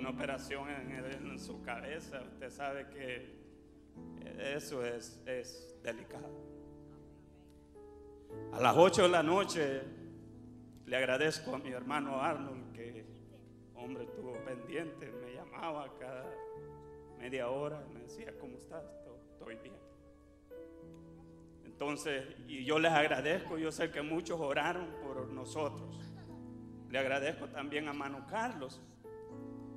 una 0.04 0.10
operación 0.10 0.68
en, 0.68 1.38
su 1.38 1.62
cabeza, 1.62 2.22
usted 2.22 2.50
sabe 2.50 2.86
que 2.90 3.26
eso 4.54 4.84
es, 4.84 5.18
es 5.26 5.74
delicado. 5.82 6.53
A 8.52 8.60
las 8.60 8.76
8 8.76 9.02
de 9.02 9.08
la 9.08 9.22
noche 9.22 9.82
le 10.86 10.96
agradezco 10.96 11.54
a 11.54 11.58
mi 11.58 11.70
hermano 11.70 12.20
Arnold 12.20 12.72
que, 12.72 13.04
hombre, 13.74 14.04
estuvo 14.04 14.32
pendiente, 14.44 15.10
me 15.10 15.34
llamaba 15.34 15.92
cada 15.98 16.24
media 17.18 17.48
hora, 17.48 17.84
me 17.92 18.00
decía, 18.00 18.32
¿cómo 18.38 18.56
estás? 18.58 18.84
Estoy 19.32 19.56
bien. 19.56 19.74
Entonces, 21.64 22.24
y 22.46 22.64
yo 22.64 22.78
les 22.78 22.92
agradezco, 22.92 23.58
yo 23.58 23.72
sé 23.72 23.90
que 23.90 24.02
muchos 24.02 24.40
oraron 24.40 24.86
por 25.02 25.28
nosotros. 25.28 25.98
Le 26.90 26.98
agradezco 26.98 27.48
también 27.48 27.88
a 27.88 27.92
Mano 27.92 28.26
Carlos, 28.28 28.80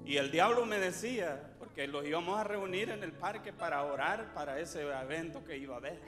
y 0.07 0.15
el 0.15 0.31
diablo 0.31 0.65
me 0.65 0.79
decía, 0.79 1.53
porque 1.59 1.85
los 1.85 2.05
íbamos 2.05 2.39
a 2.39 2.45
reunir 2.45 2.89
en 2.91 3.03
el 3.03 3.11
parque 3.11 3.51
para 3.51 3.83
orar 3.83 4.33
para 4.33 4.57
ese 4.57 4.81
evento 4.81 5.43
que 5.43 5.57
iba 5.57 5.75
a 5.75 5.79
haber. 5.79 5.99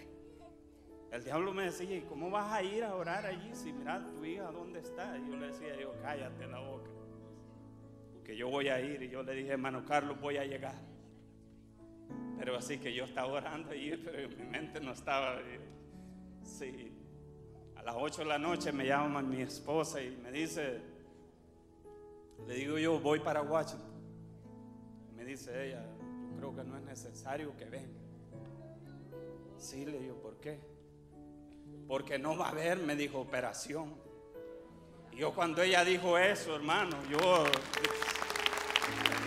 El 1.12 1.24
diablo 1.24 1.54
me 1.54 1.64
decía, 1.64 1.98
¿y 1.98 2.02
cómo 2.02 2.30
vas 2.30 2.54
a 2.54 2.62
ir 2.62 2.84
a 2.84 2.94
orar 2.94 3.26
allí 3.26 3.50
si 3.54 3.74
mira 3.74 4.06
tu 4.06 4.24
hija 4.24 4.52
dónde 4.52 4.80
está? 4.80 5.18
Y 5.18 5.28
yo 5.28 5.38
le 5.38 5.48
decía, 5.48 5.76
yo 5.80 5.94
cállate 6.02 6.46
la 6.46 6.60
boca, 6.60 6.90
porque 8.14 8.38
yo 8.38 8.50
voy 8.50 8.70
a 8.70 8.80
ir. 8.80 9.02
Y 9.02 9.10
yo 9.10 9.24
le 9.24 9.34
dije, 9.34 9.50
hermano 9.54 9.84
Carlos, 9.86 10.20
voy 10.22 10.38
a 10.38 10.46
llegar. 10.46 10.76
Pero 12.38 12.56
así 12.56 12.78
que 12.78 12.94
yo 12.94 13.06
estaba 13.06 13.28
orando 13.28 13.72
allí, 13.72 13.98
pero 14.06 14.30
mi 14.30 14.46
mente 14.46 14.80
no 14.80 14.92
estaba. 14.92 15.40
Sí. 16.44 16.94
A 17.76 17.82
las 17.82 17.96
8 17.98 18.22
de 18.22 18.28
la 18.28 18.38
noche 18.38 18.72
me 18.72 18.86
llama 18.86 19.22
mi 19.22 19.42
esposa 19.42 20.02
y 20.02 20.16
me 20.16 20.32
dice, 20.32 20.80
le 22.46 22.54
digo 22.54 22.78
yo, 22.78 23.00
voy 23.00 23.20
para 23.20 23.42
Washington. 23.42 23.90
Me 25.16 25.26
dice 25.26 25.70
ella, 25.70 25.84
yo 26.30 26.38
creo 26.38 26.56
que 26.56 26.64
no 26.64 26.78
es 26.78 26.84
necesario 26.84 27.58
que 27.58 27.66
venga. 27.66 28.00
Sí, 29.58 29.86
le 29.86 30.00
digo, 30.00 30.16
¿por 30.22 30.38
qué? 30.40 30.60
Porque 31.88 32.20
no 32.20 32.38
va 32.38 32.48
a 32.48 32.50
haber, 32.50 32.78
me 32.78 32.96
dijo, 32.96 33.20
operación. 33.20 33.96
Yo 35.14 35.34
cuando 35.34 35.62
ella 35.62 35.84
dijo 35.84 36.18
eso, 36.18 36.56
hermano, 36.56 36.98
yo, 37.10 37.44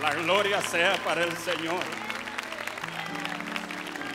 la 0.01 0.15
gloria 0.15 0.61
sea 0.63 0.97
para 1.05 1.25
el 1.25 1.37
Señor. 1.37 1.83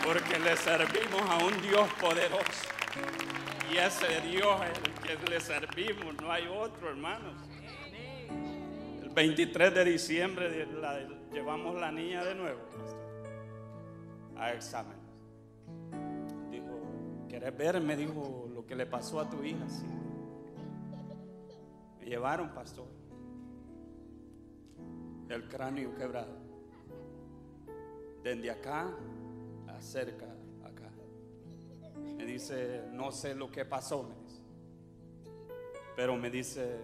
Porque 0.03 0.39
le 0.39 0.55
servimos 0.55 1.21
a 1.29 1.37
un 1.45 1.61
Dios 1.61 1.87
poderoso. 1.99 2.67
Y 3.71 3.77
ese 3.77 4.21
Dios 4.21 4.59
es 4.71 4.77
el 4.79 5.19
que 5.19 5.29
le 5.29 5.41
servimos, 5.41 6.15
no 6.21 6.31
hay 6.31 6.47
otro, 6.47 6.89
hermanos. 6.89 7.35
El 9.03 9.09
23 9.09 9.73
de 9.73 9.85
diciembre 9.85 10.67
llevamos 11.33 11.79
la 11.79 11.91
niña 11.91 12.23
de 12.23 12.35
nuevo 12.35 12.61
a 14.37 14.53
examen. 14.53 14.96
¿Quieres 17.27 17.57
ver? 17.57 17.81
Me 17.81 17.95
dijo 17.95 18.49
lo 18.53 18.65
que 18.65 18.75
le 18.75 18.85
pasó 18.85 19.19
a 19.19 19.29
tu 19.29 19.43
hija. 19.43 19.67
Sí. 19.69 19.85
Me 21.99 22.05
llevaron, 22.05 22.49
pastor. 22.53 22.87
El 25.29 25.47
cráneo 25.47 25.93
quebrado. 25.95 26.37
Desde 28.23 28.49
acá 28.49 28.89
a 29.67 29.81
cerca 29.81 30.25
acá. 30.63 30.89
Me 32.17 32.25
dice, 32.25 32.83
no 32.93 33.11
sé 33.11 33.35
lo 33.35 33.51
que 33.51 33.65
pasó, 33.65 34.03
me 34.03 34.15
dice. 34.15 34.41
Pero 35.95 36.15
me 36.15 36.29
dice, 36.29 36.77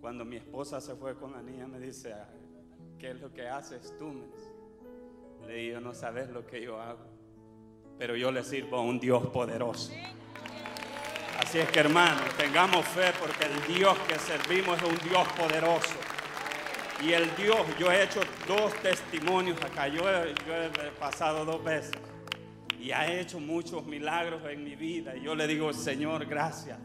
cuando 0.00 0.24
mi 0.24 0.36
esposa 0.36 0.80
se 0.80 0.94
fue 0.94 1.16
con 1.16 1.32
la 1.32 1.42
niña, 1.42 1.66
me 1.66 1.78
dice, 1.78 2.12
"Ah, 2.12 2.28
¿qué 2.98 3.10
es 3.10 3.20
lo 3.20 3.32
que 3.32 3.48
haces 3.48 3.94
tú? 3.98 4.06
Me 4.06 4.26
dice. 4.26 4.50
Le 5.46 5.54
digo, 5.54 5.80
no 5.80 5.94
sabes 5.94 6.30
lo 6.30 6.46
que 6.46 6.62
yo 6.62 6.80
hago, 6.80 7.04
pero 7.98 8.16
yo 8.16 8.30
le 8.30 8.42
sirvo 8.42 8.78
a 8.78 8.80
un 8.80 8.98
Dios 8.98 9.26
poderoso. 9.26 9.92
Así 11.38 11.58
es 11.58 11.68
que 11.70 11.80
hermanos, 11.80 12.22
tengamos 12.36 12.84
fe 12.86 13.12
porque 13.18 13.46
el 13.46 13.74
Dios 13.74 13.96
que 14.08 14.18
servimos 14.18 14.78
es 14.78 14.88
un 14.88 14.98
Dios 15.08 15.26
poderoso. 15.36 15.94
Y 17.02 17.12
el 17.12 17.34
Dios, 17.36 17.58
yo 17.78 17.90
he 17.90 18.04
hecho 18.04 18.20
dos 18.46 18.72
testimonios 18.74 19.60
acá, 19.62 19.88
yo 19.88 20.08
he, 20.08 20.34
yo 20.46 20.54
he 20.54 20.90
pasado 20.98 21.44
dos 21.44 21.62
veces 21.62 21.98
y 22.84 22.92
ha 22.92 23.10
hecho 23.10 23.40
muchos 23.40 23.86
milagros 23.86 24.42
en 24.44 24.62
mi 24.62 24.76
vida. 24.76 25.16
Y 25.16 25.22
yo 25.22 25.34
le 25.34 25.46
digo, 25.46 25.72
Señor, 25.72 26.26
gracias. 26.26 26.78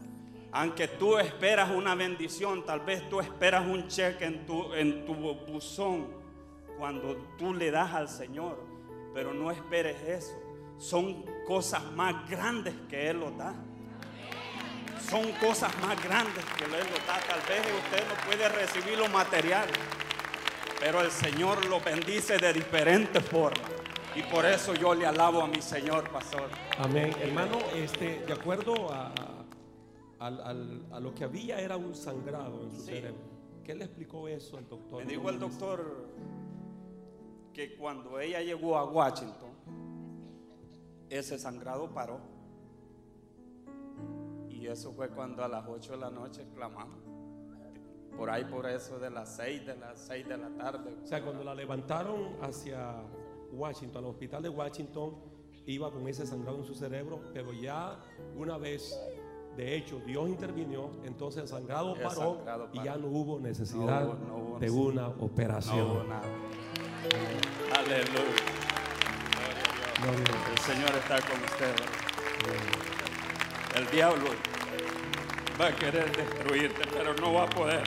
Aunque 0.50 0.88
tú 0.88 1.18
esperas 1.18 1.70
una 1.70 1.94
bendición, 1.94 2.64
tal 2.64 2.80
vez 2.80 3.06
tú 3.10 3.20
esperas 3.20 3.66
un 3.66 3.86
cheque 3.86 4.24
en 4.24 4.46
tu, 4.46 4.72
en 4.72 5.04
tu 5.04 5.14
buzón 5.14 6.08
cuando 6.78 7.16
tú 7.36 7.52
le 7.52 7.70
das 7.70 7.92
al 7.92 8.08
Señor, 8.08 8.64
pero 9.12 9.34
no 9.34 9.50
esperes 9.50 10.02
eso. 10.02 10.49
Son 10.80 11.24
cosas 11.46 11.84
más 11.92 12.28
grandes 12.28 12.74
que 12.88 13.10
Él 13.10 13.20
los 13.20 13.36
da. 13.36 13.54
Son 15.10 15.30
cosas 15.32 15.70
más 15.82 16.02
grandes 16.02 16.42
que 16.56 16.64
Él 16.64 16.70
los 16.70 17.06
da. 17.06 17.20
Tal 17.28 17.40
vez 17.48 17.60
usted 17.84 18.02
no 18.08 18.26
puede 18.26 18.48
recibir 18.48 18.98
lo 18.98 19.08
material, 19.08 19.68
pero 20.80 21.02
el 21.02 21.10
Señor 21.10 21.64
lo 21.66 21.80
bendice 21.80 22.38
de 22.38 22.52
diferentes 22.54 23.22
formas. 23.24 23.70
Y 24.16 24.22
por 24.22 24.44
eso 24.46 24.74
yo 24.74 24.94
le 24.94 25.06
alabo 25.06 25.42
a 25.42 25.46
mi 25.46 25.60
Señor, 25.60 26.08
pastor. 26.10 26.48
Amén. 26.78 27.14
Hermano, 27.20 27.58
este, 27.74 28.20
de 28.26 28.32
acuerdo 28.32 28.90
a, 28.92 29.12
al- 30.18 30.40
al- 30.40 30.86
a 30.92 30.98
lo 30.98 31.14
que 31.14 31.24
había 31.24 31.60
era 31.60 31.76
un 31.76 31.94
sangrado 31.94 32.64
en 32.64 32.70
su 32.72 32.78
Sí. 32.80 32.86
cerebro. 32.86 33.20
¿Qué 33.62 33.74
le 33.74 33.84
explicó 33.84 34.26
eso 34.28 34.56
al 34.56 34.66
doctor? 34.66 35.04
Me 35.04 35.12
dijo 35.12 35.28
el 35.28 35.38
doctor 35.38 36.08
que 37.52 37.76
cuando 37.76 38.18
ella 38.18 38.40
llegó 38.40 38.76
a 38.78 38.84
Washington, 38.84 39.50
ese 41.10 41.38
sangrado 41.38 41.90
paró. 41.92 42.18
Y 44.48 44.66
eso 44.66 44.92
fue 44.92 45.08
cuando 45.10 45.44
a 45.44 45.48
las 45.48 45.66
8 45.68 45.92
de 45.92 45.98
la 45.98 46.10
noche 46.10 46.46
clamamos. 46.54 46.98
Por 48.16 48.28
ahí, 48.28 48.44
por 48.44 48.66
eso 48.66 48.98
de 48.98 49.10
las 49.10 49.36
6 49.36 49.66
de 49.66 49.76
las 49.76 49.98
6 50.00 50.28
de 50.28 50.36
la 50.36 50.48
tarde. 50.50 50.94
O 51.02 51.06
sea, 51.06 51.22
cuando 51.22 51.42
la 51.44 51.54
levantaron 51.54 52.36
hacia 52.42 52.94
Washington, 53.52 54.04
al 54.04 54.10
hospital 54.10 54.42
de 54.42 54.48
Washington, 54.48 55.14
iba 55.66 55.90
con 55.90 56.06
ese 56.08 56.26
sangrado 56.26 56.58
en 56.58 56.64
su 56.64 56.74
cerebro, 56.74 57.20
pero 57.32 57.52
ya 57.52 57.96
una 58.36 58.58
vez, 58.58 58.98
de 59.56 59.76
hecho, 59.76 60.00
Dios 60.00 60.28
intervino, 60.28 60.90
entonces 61.04 61.42
el 61.42 61.48
sangrado 61.48 61.94
El 61.94 62.02
paró 62.02 62.34
sangrado 62.36 62.68
y 62.72 62.82
ya 62.82 62.96
no 62.96 63.06
hubo 63.06 63.38
necesidad 63.40 64.04
No 64.04 64.10
hubo- 64.10 64.26
no 64.26 64.36
hubo 64.36 64.58
de 64.58 64.70
una 64.70 65.08
operación. 65.08 65.78
No 65.88 65.94
hubo 65.94 66.04
nada. 66.04 66.28
Aleluya. 67.78 68.59
El 70.02 70.58
Señor 70.58 70.90
está 70.96 71.20
con 71.20 71.42
ustedes. 71.44 71.88
El 73.76 73.86
diablo 73.90 74.30
va 75.60 75.66
a 75.66 75.76
querer 75.76 76.16
destruirte, 76.16 76.82
pero 76.90 77.14
no 77.14 77.34
va 77.34 77.44
a 77.44 77.50
poder. 77.50 77.82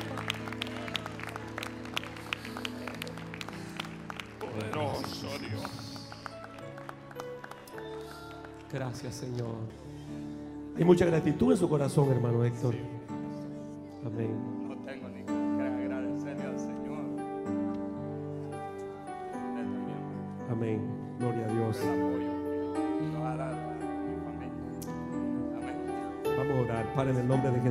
Poderoso 4.40 5.40
Dios. 5.40 6.10
Gracias, 8.72 9.16
Señor. 9.16 9.56
Hay 10.78 10.84
mucha 10.84 11.06
gratitud 11.06 11.52
en 11.52 11.58
su 11.58 11.68
corazón, 11.68 12.12
hermano 12.12 12.46
Héctor. 12.46 12.76
Amén. 14.06 14.53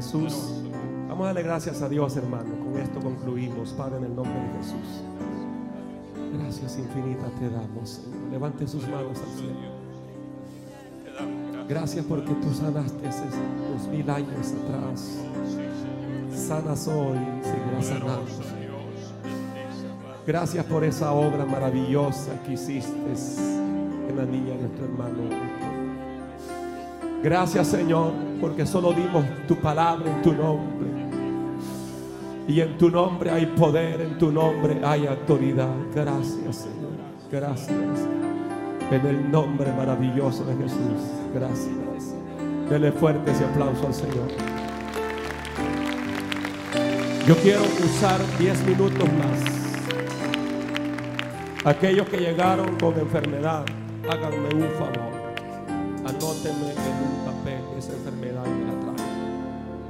Jesús. 0.03 0.34
Vamos 1.09 1.22
a 1.22 1.26
darle 1.26 1.44
gracias 1.44 1.80
a 1.80 1.88
Dios, 1.88 2.16
hermano. 2.16 2.50
Con 2.59 2.76
esto 2.76 2.98
concluimos, 3.00 3.70
Padre, 3.70 3.98
en 3.98 4.05
el 4.05 4.16
nombre 4.16 4.34
de 4.34 4.48
Jesús. 4.59 5.05
Gracias 6.36 6.78
infinitas 6.78 7.30
te 7.38 7.48
damos. 7.48 8.00
Levante 8.32 8.66
sus 8.66 8.82
manos 8.88 9.18
al 9.18 9.38
cielo. 9.38 9.72
Gracias. 11.68 12.05
Porque 12.05 12.34
tú 12.34 12.53
sanaste 12.53 13.07
hace 13.07 13.22
dos 13.24 13.86
mil 13.92 14.11
años 14.11 14.53
atrás. 14.64 15.18
Sanas 16.34 16.88
hoy, 16.88 17.18
seguirás 17.44 17.86
sanando. 17.86 18.26
Gracias 20.26 20.64
por 20.64 20.82
esa 20.82 21.12
obra 21.12 21.44
maravillosa 21.44 22.42
que 22.44 22.55
hiciste 22.55 22.92
en 24.09 24.16
la 24.16 24.24
niña 24.24 24.55
de 24.55 24.62
nuestro 24.62 24.84
hermano. 24.84 25.18
Gracias 27.22 27.68
Señor, 27.68 28.12
porque 28.43 28.66
solo 28.66 28.93
dimos 28.93 29.24
tu 29.47 29.55
palabra 29.55 30.11
en 30.11 30.20
tu 30.20 30.32
nombre. 30.32 30.88
Y 32.49 32.61
en 32.61 32.76
tu 32.76 32.90
nombre 32.90 33.30
hay 33.30 33.47
poder, 33.47 34.01
en 34.01 34.18
tu 34.18 34.32
nombre 34.32 34.80
hay 34.84 35.07
autoridad. 35.07 35.72
Gracias 35.95 36.57
Señor, 36.57 36.90
gracias. 37.30 38.09
En 38.90 39.07
el 39.07 39.30
nombre 39.30 39.72
maravilloso 39.72 40.45
de 40.45 40.57
Jesús, 40.57 41.01
gracias. 41.32 42.16
Dele 42.68 42.90
fuerte 42.90 43.30
ese 43.30 43.45
aplauso 43.45 43.86
al 43.86 43.95
Señor. 43.95 44.28
Yo 47.28 47.36
quiero 47.36 47.62
usar 47.62 48.20
10 48.40 48.66
minutos 48.66 49.09
más. 49.18 49.38
Aquellos 51.64 52.09
que 52.09 52.16
llegaron 52.16 52.76
con 52.80 52.99
enfermedad, 52.99 53.64
háganme 54.11 54.49
un 54.53 54.68
favor. 54.72 55.12
Anótenme 56.05 56.72
en 56.72 56.97
un 57.07 57.24
papel 57.24 57.61
esa 57.83 57.95
enfermedad 57.95 58.45
que 58.45 58.64
la 58.64 58.78
traje 58.80 59.11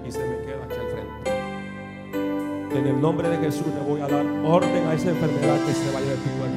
y 0.08 0.10
se 0.10 0.20
me 0.20 0.38
queda 0.46 0.64
aquí 0.64 0.74
al 0.80 0.88
frente. 0.92 2.78
En 2.78 2.86
el 2.86 3.00
nombre 3.02 3.28
de 3.28 3.36
Jesús 3.36 3.66
le 3.66 3.80
voy 3.86 4.00
a 4.00 4.08
dar 4.08 4.24
orden 4.46 4.86
a 4.86 4.94
esa 4.94 5.10
enfermedad 5.10 5.58
que 5.66 5.72
se 5.74 5.92
vaya 5.92 6.08
de 6.08 6.16
tu 6.16 6.30
cuerpo. 6.38 6.56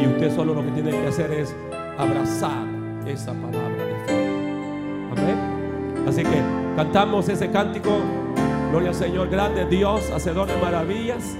Y 0.00 0.06
usted 0.06 0.32
solo 0.36 0.54
lo 0.54 0.64
que 0.64 0.70
tiene 0.70 0.90
que 0.92 1.06
hacer 1.08 1.32
es 1.32 1.52
abrazar 1.98 2.68
esa 3.04 3.32
palabra 3.32 3.84
de 3.84 3.94
fe. 4.06 5.10
Amén. 5.10 6.06
Así 6.06 6.22
que 6.22 6.40
cantamos 6.76 7.28
ese 7.28 7.50
cántico. 7.50 7.90
Gloria 8.70 8.90
al 8.90 8.94
Señor, 8.94 9.28
grande 9.28 9.64
Dios, 9.64 10.08
hacedor 10.12 10.46
de 10.46 10.56
maravillas. 10.58 11.36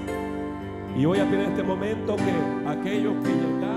Y 0.97 1.05
voy 1.05 1.19
a 1.19 1.23
pedir 1.23 1.45
en 1.45 1.51
este 1.51 1.63
momento 1.63 2.17
que 2.17 2.69
aquellos 2.69 3.13
que 3.23 3.29
llegaron. 3.29 3.70